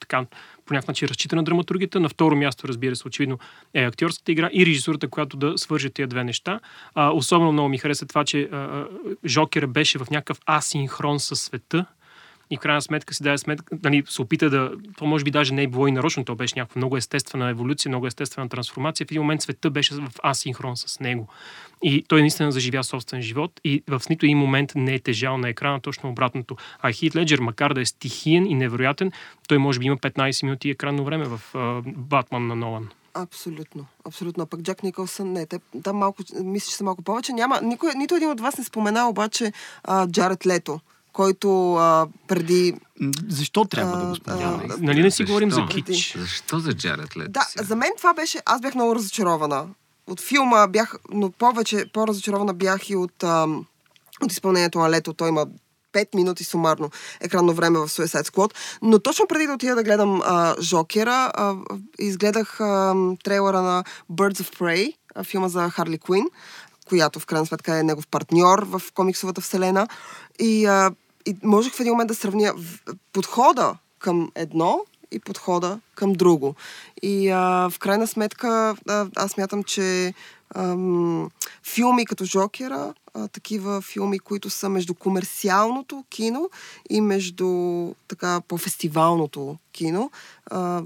така, 0.00 0.26
по 0.66 0.74
някакъв 0.74 0.88
начин 0.88 1.08
разчита 1.08 1.36
на 1.36 1.42
драматургията. 1.42 2.00
На 2.00 2.08
второ 2.08 2.36
място, 2.36 2.68
разбира 2.68 2.96
се, 2.96 3.08
очевидно 3.08 3.38
е 3.74 3.84
актьорската 3.84 4.32
игра 4.32 4.50
и 4.52 4.66
режисурата, 4.66 5.08
която 5.08 5.36
да 5.36 5.58
свържи 5.58 5.90
тези 5.90 6.06
две 6.06 6.24
неща. 6.24 6.60
А, 6.94 7.10
особено 7.10 7.52
много 7.52 7.68
ми 7.68 7.78
хареса 7.78 8.06
това, 8.06 8.24
че 8.24 8.42
а, 8.42 8.86
Жокера 9.26 9.66
беше 9.66 9.98
в 9.98 10.06
някакъв 10.10 10.38
асинхрон 10.46 11.20
със 11.20 11.40
света. 11.40 11.86
И 12.50 12.56
в 12.56 12.60
крайна 12.60 12.82
сметка 12.82 13.14
си 13.14 13.22
даде 13.22 13.38
сметка, 13.38 13.78
нали, 13.82 14.02
се 14.08 14.22
опита 14.22 14.50
да. 14.50 14.72
То 14.98 15.06
може 15.06 15.24
би 15.24 15.30
даже 15.30 15.54
не 15.54 15.62
е 15.62 15.66
било 15.66 15.86
и 15.86 15.92
нарочно, 15.92 16.24
то 16.24 16.34
беше 16.34 16.54
някаква 16.58 16.78
много 16.78 16.96
естествена 16.96 17.50
еволюция, 17.50 17.90
много 17.90 18.06
естествена 18.06 18.48
трансформация. 18.48 19.06
В 19.06 19.10
един 19.10 19.22
момент 19.22 19.42
света 19.42 19.70
беше 19.70 19.94
в 19.94 20.12
асинхрон 20.22 20.76
с 20.76 21.00
него. 21.00 21.28
И 21.82 22.04
той 22.08 22.20
наистина 22.20 22.52
заживя 22.52 22.84
собствен 22.84 23.22
живот 23.22 23.60
и 23.64 23.82
в 23.88 24.02
нито 24.10 24.26
един 24.26 24.38
момент 24.38 24.72
не 24.74 24.94
е 24.94 24.98
тежал 24.98 25.38
на 25.38 25.48
екрана, 25.48 25.80
точно 25.80 26.10
обратното. 26.10 26.56
А 26.80 26.92
Хит 26.92 27.16
Леджер, 27.16 27.40
макар 27.40 27.74
да 27.74 27.80
е 27.80 27.84
стихиен 27.84 28.46
и 28.46 28.54
невероятен, 28.54 29.12
той 29.48 29.58
може 29.58 29.78
би 29.78 29.86
има 29.86 29.96
15 29.96 30.44
минути 30.44 30.70
екранно 30.70 31.04
време 31.04 31.24
в 31.24 31.40
Батман 31.86 32.46
на 32.46 32.56
Нолан. 32.56 32.88
Абсолютно. 33.14 33.86
Абсолютно. 34.04 34.42
А 34.42 34.46
пък 34.46 34.60
Джак 34.60 34.82
Никълсън, 34.82 35.32
не, 35.32 35.46
те, 35.46 35.58
там 35.82 35.96
малко, 35.96 36.22
мисля, 36.42 36.70
че 36.70 36.76
са 36.76 36.84
малко 36.84 37.02
повече. 37.02 37.32
Няма, 37.32 37.60
никой, 37.62 37.94
нито 37.94 38.16
един 38.16 38.30
от 38.30 38.40
вас 38.40 38.58
не 38.58 38.64
спомена 38.64 39.08
обаче 39.08 39.52
а, 39.84 40.08
Джаред 40.08 40.46
Лето, 40.46 40.80
който 41.12 41.74
а, 41.74 42.06
преди... 42.28 42.74
Защо 43.28 43.64
трябва 43.64 43.96
да 43.96 44.04
А, 44.04 44.08
го 44.08 44.14
споменаваме? 44.14 44.74
Нали 44.78 45.02
не 45.02 45.10
си 45.10 45.24
говорим 45.24 45.50
за 45.50 45.60
Защо? 45.60 45.74
кич? 45.74 46.16
Защо 46.18 46.58
за 46.58 46.72
Джаред 46.72 47.16
Лето? 47.16 47.30
Да, 47.30 47.46
сега? 47.48 47.64
за 47.64 47.76
мен 47.76 47.90
това 47.98 48.14
беше... 48.14 48.38
Аз 48.46 48.60
бях 48.60 48.74
много 48.74 48.94
разочарована. 48.94 49.66
От 50.06 50.20
филма 50.20 50.66
бях... 50.66 50.94
Но 51.12 51.30
повече, 51.30 51.84
по-разочарована 51.92 52.54
бях 52.54 52.90
и 52.90 52.96
от, 52.96 53.22
ам, 53.22 53.66
от 54.22 54.32
изпълнението 54.32 54.78
на 54.78 54.90
Лето. 54.90 55.12
Той 55.12 55.28
има 55.28 55.46
5 55.92 56.14
минути 56.14 56.44
сумарно 56.44 56.90
екранно 57.20 57.52
време 57.52 57.78
в 57.78 57.88
Suicide 57.88 58.30
Squad. 58.30 58.54
Но 58.82 58.98
точно 58.98 59.26
преди 59.26 59.46
да 59.46 59.52
отида 59.52 59.74
да 59.74 59.82
гледам 59.82 60.22
а, 60.24 60.54
Жокера, 60.60 61.30
а, 61.34 61.54
изгледах 61.98 62.60
а, 62.60 62.94
трейлера 63.24 63.62
на 63.62 63.84
Birds 64.12 64.42
of 64.42 64.58
Prey, 64.58 64.92
а, 65.14 65.24
филма 65.24 65.48
за 65.48 65.70
Харли 65.70 65.98
Куин, 65.98 66.24
която 66.88 67.20
в 67.20 67.26
крайна 67.26 67.46
сметка 67.46 67.76
е 67.76 67.82
негов 67.82 68.06
партньор 68.06 68.64
в 68.64 68.82
комиксовата 68.94 69.40
вселена. 69.40 69.88
И, 70.38 70.66
а, 70.66 70.90
и 71.26 71.36
можех 71.42 71.74
в 71.74 71.80
един 71.80 71.92
момент 71.92 72.08
да 72.08 72.14
сравня 72.14 72.54
подхода 73.12 73.76
към 73.98 74.30
едно 74.34 74.80
и 75.10 75.18
подхода 75.18 75.80
към 75.94 76.12
друго. 76.12 76.54
И 77.02 77.28
а, 77.28 77.68
в 77.70 77.78
крайна 77.78 78.06
сметка 78.06 78.76
а, 78.88 79.06
аз 79.16 79.36
мятам, 79.36 79.64
че 79.64 80.14
ам, 80.54 81.30
филми 81.64 82.06
като 82.06 82.24
Жокера, 82.24 82.94
а, 83.14 83.28
такива 83.28 83.82
филми, 83.82 84.18
които 84.18 84.50
са 84.50 84.68
между 84.68 84.94
комерциалното 84.94 86.04
кино 86.10 86.50
и 86.90 87.00
между 87.00 87.48
така 88.08 88.40
по-фестивалното 88.48 89.56
кино, 89.72 90.10
а, 90.50 90.82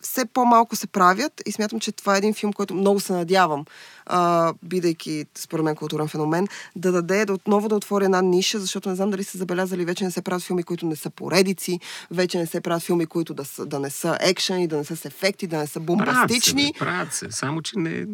все 0.00 0.24
по-малко 0.24 0.76
се 0.76 0.86
правят 0.86 1.42
и 1.46 1.52
смятам, 1.52 1.80
че 1.80 1.92
това 1.92 2.14
е 2.14 2.18
един 2.18 2.34
филм, 2.34 2.52
който 2.52 2.74
много 2.74 3.00
се 3.00 3.12
надявам, 3.12 3.64
а, 4.06 4.52
бидейки, 4.62 5.26
според 5.38 5.64
мен, 5.64 5.76
културен 5.76 6.08
феномен, 6.08 6.46
да 6.76 6.92
даде, 6.92 7.24
да 7.24 7.32
отново 7.32 7.68
да 7.68 7.74
отвори 7.74 8.04
една 8.04 8.22
ниша, 8.22 8.58
защото 8.58 8.88
не 8.88 8.94
знам 8.94 9.10
дали 9.10 9.24
са 9.24 9.38
забелязали, 9.38 9.84
вече 9.84 10.04
не 10.04 10.10
се 10.10 10.22
правят 10.22 10.42
филми, 10.42 10.62
които 10.62 10.86
не 10.86 10.96
са 10.96 11.10
поредици, 11.10 11.80
вече 12.10 12.38
не 12.38 12.46
се 12.46 12.60
правят 12.60 12.82
филми, 12.82 13.06
които 13.06 13.34
да, 13.34 13.44
са, 13.44 13.66
да 13.66 13.80
не 13.80 13.90
са 13.90 14.18
екшен 14.20 14.60
и 14.60 14.68
да 14.68 14.76
не 14.76 14.84
са 14.84 14.96
с 14.96 15.04
ефекти, 15.04 15.46
да 15.46 15.58
не 15.58 15.66
са 15.66 15.80
Правят 15.80 15.98
се, 15.98 16.14
бомбастични, 16.14 16.74
правят 16.78 17.14
се. 17.14 17.26
Само, 17.30 17.62
че 17.62 17.78
не, 17.78 18.06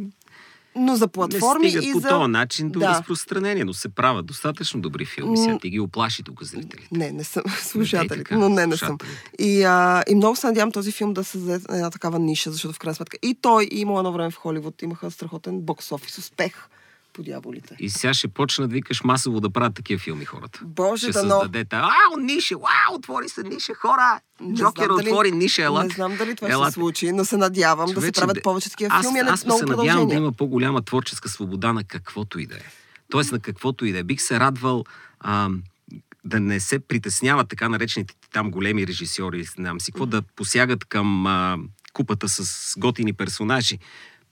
но 0.77 0.97
за 0.97 1.09
платформи 1.09 1.65
не 1.65 1.71
стигат 1.71 1.85
и 1.85 1.93
по 1.93 2.01
за... 2.01 2.09
този 2.09 2.31
начин 2.31 2.71
до 2.71 2.79
Да. 2.79 2.89
разпространение, 2.89 3.65
но 3.65 3.75
се 3.75 3.89
правят 3.89 4.27
достатъчно 4.27 4.81
добри 4.81 5.05
филми. 5.05 5.37
Сега 5.39 5.59
ти 5.59 5.71
ги 5.71 5.81
оплаши 5.81 6.23
тук 6.23 6.43
зрителите. 6.43 6.89
Не, 6.93 7.11
не 7.13 7.25
съм 7.25 7.43
слушатели, 7.63 8.25
но 8.31 8.49
не, 8.49 8.67
не 8.67 8.77
съм. 8.77 8.99
И, 9.39 9.63
а, 9.63 10.03
и 10.09 10.15
много 10.15 10.37
се 10.37 10.47
надявам 10.47 10.73
този 10.73 10.93
филм 10.93 11.13
да 11.13 11.25
създаде 11.25 11.65
една 11.71 11.91
такава 11.91 12.19
ниша, 12.19 12.51
защото 12.51 12.75
в 12.75 12.79
крайна 12.79 12.95
сметка 12.95 13.17
и 13.23 13.35
той, 13.35 13.65
и 13.73 13.81
има 13.81 13.99
едно 13.99 14.13
време 14.13 14.31
в 14.31 14.37
Холивуд 14.37 14.83
имаха 14.83 15.11
страхотен 15.11 15.61
бокс-офис 15.61 16.19
успех 16.19 16.69
по 17.17 17.23
дяволите. 17.23 17.77
И 17.79 17.91
сега 17.91 18.15
ще 18.15 18.29
почнат, 18.29 18.73
викаш, 18.73 19.05
масово 19.05 19.41
да 19.41 19.51
правят 19.51 19.75
такива 19.75 19.99
филми 19.99 20.25
хората. 20.25 20.61
Боже, 20.65 21.03
ще 21.03 21.13
да 21.13 21.25
но... 21.25 21.31
създадете. 21.35 21.77
Вау, 21.77 22.21
ниша! 22.21 22.55
Вау, 22.57 22.97
отвори 22.97 23.29
се 23.29 23.43
ниша, 23.43 23.75
хора! 23.75 24.21
Джокер 24.55 24.89
дали- 24.89 25.09
отвори 25.09 25.31
ниша, 25.31 25.63
елат. 25.63 25.89
Не 25.89 25.95
знам 25.95 26.17
дали 26.17 26.37
това 26.37 26.49
ще 26.49 26.53
Елат. 26.53 26.69
се 26.69 26.75
случи, 26.75 27.13
но 27.13 27.25
се 27.25 27.37
надявам 27.37 27.87
да 27.87 27.89
се 27.89 27.95
Човече, 27.95 28.21
правят 28.21 28.43
повече 28.43 28.71
такива 28.71 28.91
аз, 28.95 29.07
филми, 29.07 29.19
а 29.19 29.25
не 29.25 29.31
аз 29.31 29.45
много 29.45 29.59
се 29.59 29.67
надявам 29.67 30.09
да 30.09 30.15
има 30.15 30.33
по-голяма 30.33 30.83
творческа 30.83 31.29
свобода 31.29 31.73
на 31.73 31.85
каквото 31.85 32.39
и 32.39 32.47
да 32.47 32.55
е. 32.55 32.65
Тоест 33.11 33.33
на 33.33 33.39
каквото 33.41 33.87
и 33.87 33.93
да 33.93 33.99
е. 33.99 34.03
Бих 34.03 34.23
се 34.23 34.41
радвал 34.41 34.85
ам, 35.21 35.63
да 36.25 36.41
не 36.41 36.61
се 36.61 36.79
притесняват 36.79 37.49
така 37.49 37.69
наречените 37.69 38.15
там 38.33 38.51
големи 38.51 38.87
режисьори, 38.87 39.45
знам 39.45 39.81
си 39.81 39.93
какво, 39.93 40.07
да 40.07 40.23
посягат 40.23 40.85
към 40.85 41.27
а, 41.27 41.59
купата 41.93 42.29
с 42.29 42.75
готини 42.79 43.13
персонажи. 43.13 43.79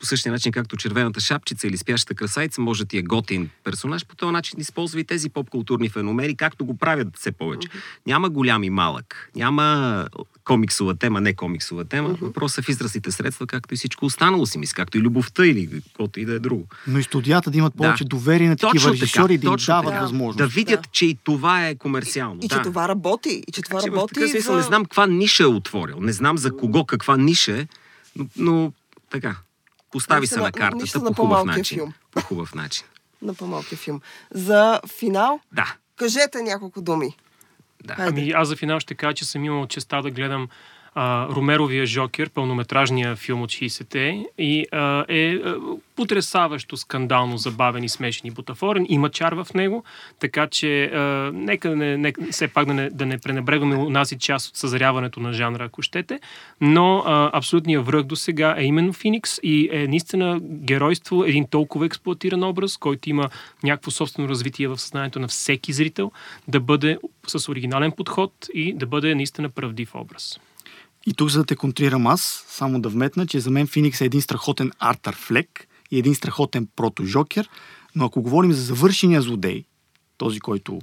По 0.00 0.06
същия 0.06 0.32
начин, 0.32 0.52
както 0.52 0.76
червената 0.76 1.20
шапчица 1.20 1.66
или 1.66 1.76
спящата 1.76 2.14
красавица 2.14 2.60
може 2.60 2.84
да 2.84 2.88
ти 2.88 2.98
е 2.98 3.02
готин 3.02 3.50
персонаж, 3.64 4.06
по 4.06 4.16
този 4.16 4.32
начин 4.32 4.60
използва 4.60 5.00
и 5.00 5.04
тези 5.04 5.30
поп-културни 5.30 5.88
феномени, 5.88 6.36
както 6.36 6.64
го 6.64 6.76
правят 6.76 7.08
все 7.16 7.32
повече. 7.32 7.68
Няма 8.06 8.30
голям 8.30 8.64
и 8.64 8.70
малък, 8.70 9.30
няма 9.36 10.08
комиксова 10.44 10.94
тема, 10.94 11.20
не 11.20 11.34
комиксова 11.34 11.84
тема. 11.84 12.08
Въпросът 12.20 12.58
е 12.58 12.62
в 12.62 12.68
изразите 12.68 13.12
средства, 13.12 13.46
както 13.46 13.74
и 13.74 13.76
всичко 13.76 14.06
останало 14.06 14.46
си 14.46 14.58
мисля, 14.58 14.74
както 14.74 14.98
и 14.98 15.00
любовта 15.00 15.46
или 15.46 15.82
каквото 15.82 16.20
и 16.20 16.24
да 16.24 16.34
е 16.34 16.38
друго. 16.38 16.66
Но 16.86 16.98
и 16.98 17.02
студията 17.02 17.50
да 17.50 17.58
имат 17.58 17.72
Да. 17.72 17.76
повече 17.76 18.04
доверие 18.04 18.48
на 18.48 18.56
такива 18.56 18.72
Точно 18.72 18.92
режисьори 18.92 19.34
и 19.34 19.38
да 19.38 19.46
им 19.46 19.52
точно 19.52 19.72
дават 19.72 19.86
така. 19.86 20.00
възможност. 20.02 20.38
Да 20.38 20.46
видят, 20.46 20.82
Да. 20.82 20.88
че 20.92 21.06
и 21.06 21.18
това 21.24 21.66
е 21.68 21.74
комерциално. 21.74 22.40
И 22.42 22.48
че 22.48 22.56
да. 22.56 22.62
това 22.62 22.88
работи. 22.88 23.44
И 23.48 23.52
че 23.52 23.62
това 23.62 23.80
Че 23.80 23.90
в 23.90 23.94
работи. 23.94 24.14
такъв 24.14 24.30
смисъл 24.30 24.52
за... 24.52 24.58
не 24.58 24.62
знам 24.66 24.84
каква 24.84 25.06
ниша 25.06 25.42
е 25.42 25.46
отворил. 25.46 26.00
Не 26.00 26.12
знам 26.12 26.38
за 26.38 26.56
кого 26.56 26.84
каква 26.84 27.16
ниша 27.16 27.58
е, 27.58 27.66
но, 28.16 28.26
но 28.36 28.72
така. 29.10 29.36
Постави 29.94 30.26
се 30.26 30.36
на- 30.36 30.42
на 30.42 30.52
картата 30.52 30.92
по 30.92 30.98
на 30.98 31.04
хубав 31.06 31.16
по-малкия 31.16 31.46
начин. 31.48 31.78
филм. 31.78 31.92
По 32.10 32.20
хубав 32.20 32.54
начин. 32.54 32.86
На 33.22 33.34
по-малкия 33.34 33.78
филм. 33.78 34.00
За 34.30 34.80
финал, 34.90 35.40
Да. 35.52 35.74
кажете 35.96 36.42
няколко 36.42 36.82
думи. 36.82 37.16
Да. 37.84 37.94
Хайде. 37.94 38.08
Ами 38.12 38.30
аз 38.30 38.48
за 38.48 38.56
финал 38.56 38.80
ще 38.80 38.94
кажа, 38.94 39.14
че 39.14 39.24
съм 39.24 39.44
имал 39.44 39.66
честа 39.66 40.02
да 40.02 40.10
гледам 40.10 40.48
а, 40.94 41.28
Ромеровия 41.28 41.86
Жокер, 41.86 42.30
пълнометражния 42.30 43.16
филм 43.16 43.42
от 43.42 43.50
60-те 43.50 44.24
и 44.38 44.66
а, 44.72 45.04
е 45.08 45.34
а, 45.34 45.56
потрясаващо, 45.96 46.76
скандално, 46.76 47.38
забавен 47.38 47.84
и 47.84 47.88
смешен 47.88 48.26
и 48.26 48.30
бутафорен. 48.30 48.86
Има 48.88 49.10
чар 49.10 49.32
в 49.32 49.46
него, 49.54 49.84
така 50.20 50.46
че 50.46 50.84
а, 50.84 51.30
нека 51.34 51.76
не, 51.76 51.96
нека, 51.96 52.20
все 52.30 52.48
пак 52.48 52.66
да 52.66 52.74
не, 52.74 52.90
да 52.90 53.06
не 53.06 53.18
пренебрегваме 53.18 53.76
унази 53.76 54.18
част 54.18 54.48
от 54.48 54.56
съзряването 54.56 55.20
на 55.20 55.32
жанра, 55.32 55.64
ако 55.64 55.82
щете. 55.82 56.20
Но 56.60 56.98
а, 56.98 57.30
абсолютният 57.32 57.86
връх 57.86 58.02
до 58.02 58.16
сега 58.16 58.54
е 58.58 58.64
именно 58.64 58.92
Феникс 58.92 59.38
и 59.42 59.68
е 59.72 59.88
наистина 59.88 60.40
геройство, 60.42 61.24
един 61.24 61.46
толкова 61.46 61.86
експлуатиран 61.86 62.42
образ, 62.42 62.76
който 62.76 63.10
има 63.10 63.28
някакво 63.62 63.90
собствено 63.90 64.28
развитие 64.28 64.68
в 64.68 64.78
съзнанието 64.78 65.18
на 65.18 65.28
всеки 65.28 65.72
зрител, 65.72 66.12
да 66.48 66.60
бъде 66.60 66.98
с 67.26 67.48
оригинален 67.48 67.92
подход 67.92 68.32
и 68.54 68.72
да 68.72 68.86
бъде 68.86 69.14
наистина 69.14 69.48
правдив 69.48 69.94
образ. 69.94 70.38
И 71.06 71.14
тук, 71.14 71.30
за 71.30 71.38
да 71.38 71.44
те 71.44 71.56
контрирам 71.56 72.06
аз, 72.06 72.44
само 72.48 72.80
да 72.80 72.88
вметна, 72.88 73.26
че 73.26 73.40
за 73.40 73.50
мен 73.50 73.66
Феникс 73.66 74.00
е 74.00 74.04
един 74.04 74.22
страхотен 74.22 74.72
Артър 74.78 75.16
Флек 75.16 75.68
и 75.90 75.98
един 75.98 76.14
страхотен 76.14 76.68
прото-жокер, 76.76 77.48
но 77.94 78.04
ако 78.04 78.22
говорим 78.22 78.52
за 78.52 78.62
завършения 78.62 79.22
злодей, 79.22 79.64
този, 80.18 80.40
който 80.40 80.80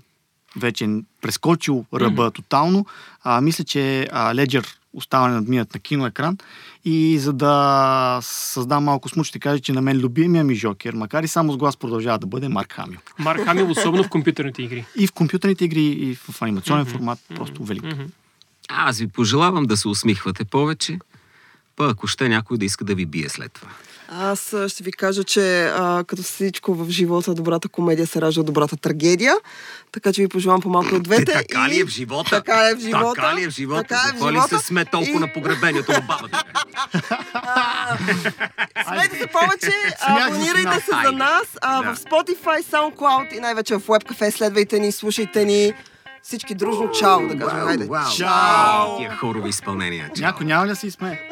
вече 0.55 0.87
прескочил 1.21 1.85
ръба 1.93 2.31
mm-hmm. 2.31 2.35
тотално, 2.35 2.85
а, 3.23 3.41
мисля, 3.41 3.63
че 3.63 4.07
а, 4.11 4.35
Леджер 4.35 4.77
остава 4.93 5.27
надминат 5.27 5.73
на 5.73 5.79
киноекран 5.79 6.37
и 6.85 7.19
за 7.19 7.33
да 7.33 8.19
създам 8.21 8.83
малко 8.83 9.09
смут, 9.09 9.25
ще 9.25 9.39
кажа, 9.39 9.59
че 9.59 9.73
на 9.73 9.81
мен 9.81 9.97
любимия 9.97 10.43
ми 10.43 10.55
жокер, 10.55 10.93
макар 10.93 11.23
и 11.23 11.27
само 11.27 11.53
с 11.53 11.57
глас 11.57 11.77
продължава 11.77 12.19
да 12.19 12.27
бъде 12.27 12.49
Марк 12.49 12.73
Хамил. 12.73 12.99
Марк 13.19 13.41
Хамил, 13.45 13.71
особено 13.71 14.03
в 14.03 14.09
компютърните 14.09 14.61
игри. 14.61 14.85
И 14.97 15.07
в 15.07 15.11
компютърните 15.11 15.65
игри, 15.65 15.83
и 15.83 16.15
в 16.15 16.41
анимационен 16.41 16.85
mm-hmm. 16.85 16.91
формат, 16.91 17.19
просто 17.35 17.63
велик. 17.63 17.83
Мгм. 17.83 18.03
Аз 18.77 18.99
ви 18.99 19.07
пожелавам 19.07 19.65
да 19.65 19.77
се 19.77 19.87
усмихвате 19.87 20.45
повече, 20.45 20.99
па 21.75 21.89
ако 21.89 22.07
ще 22.07 22.29
някой 22.29 22.57
да 22.57 22.65
иска 22.65 22.85
да 22.85 22.95
ви 22.95 23.05
бие 23.05 23.29
след 23.29 23.51
това. 23.51 23.69
Аз 24.13 24.55
ще 24.67 24.83
ви 24.83 24.91
кажа, 24.91 25.23
че 25.23 25.63
а, 25.65 26.03
като 26.07 26.23
всичко 26.23 26.73
в 26.75 26.89
живота, 26.89 27.33
добрата 27.33 27.69
комедия 27.69 28.07
се 28.07 28.21
ражда 28.21 28.39
от 28.41 28.45
добрата 28.45 28.77
трагедия. 28.77 29.35
Така 29.91 30.13
че 30.13 30.21
ви 30.21 30.27
пожелавам 30.27 30.61
по-малко 30.61 30.95
от 30.95 31.03
двете. 31.03 31.25
Така 31.25 31.69
ли 31.69 31.79
е 31.79 31.83
в 31.85 31.89
живота? 31.89 32.29
Така 32.29 32.69
е 32.69 32.75
в 32.75 32.79
живота. 32.79 33.13
Така 33.15 33.35
ли 33.35 33.43
е 33.43 33.47
в 33.47 33.51
живота? 33.51 33.81
Така 33.81 33.95
е 33.95 34.03
в 34.03 34.07
Затова 34.07 34.31
ли 34.31 34.35
живота. 34.35 34.59
се 34.59 34.65
сме 34.65 34.85
толкова 34.85 35.11
И- 35.11 35.19
на 35.19 35.33
погребението 35.33 35.91
на 35.91 36.01
бабата? 36.01 36.43
Смейте 38.87 39.17
се 39.17 39.27
повече, 39.27 39.71
абонирайте 39.99 40.79
се 40.79 40.91
за 41.05 41.11
нас 41.11 41.43
а, 41.61 41.81
в 41.83 41.97
Spotify, 41.97 42.63
SoundCloud 42.63 43.33
и 43.33 43.39
най-вече 43.39 43.75
в 43.75 43.81
WebCafe. 43.81 44.29
Следвайте 44.29 44.79
ни, 44.79 44.91
слушайте 44.91 45.45
ни 45.45 45.73
всички 46.23 46.55
дружно 46.55 46.91
чао 46.91 47.27
да 47.27 47.37
кажем. 47.37 47.67
Хайде. 47.67 47.89
Чао! 48.17 48.97
Тия 48.97 49.17
хорови 49.17 49.49
изпълнения. 49.49 50.09
Няко 50.19 50.43
няма 50.43 50.65
ли 50.65 50.69
да 50.69 50.75
се 50.75 50.87
изсмее? 50.87 51.19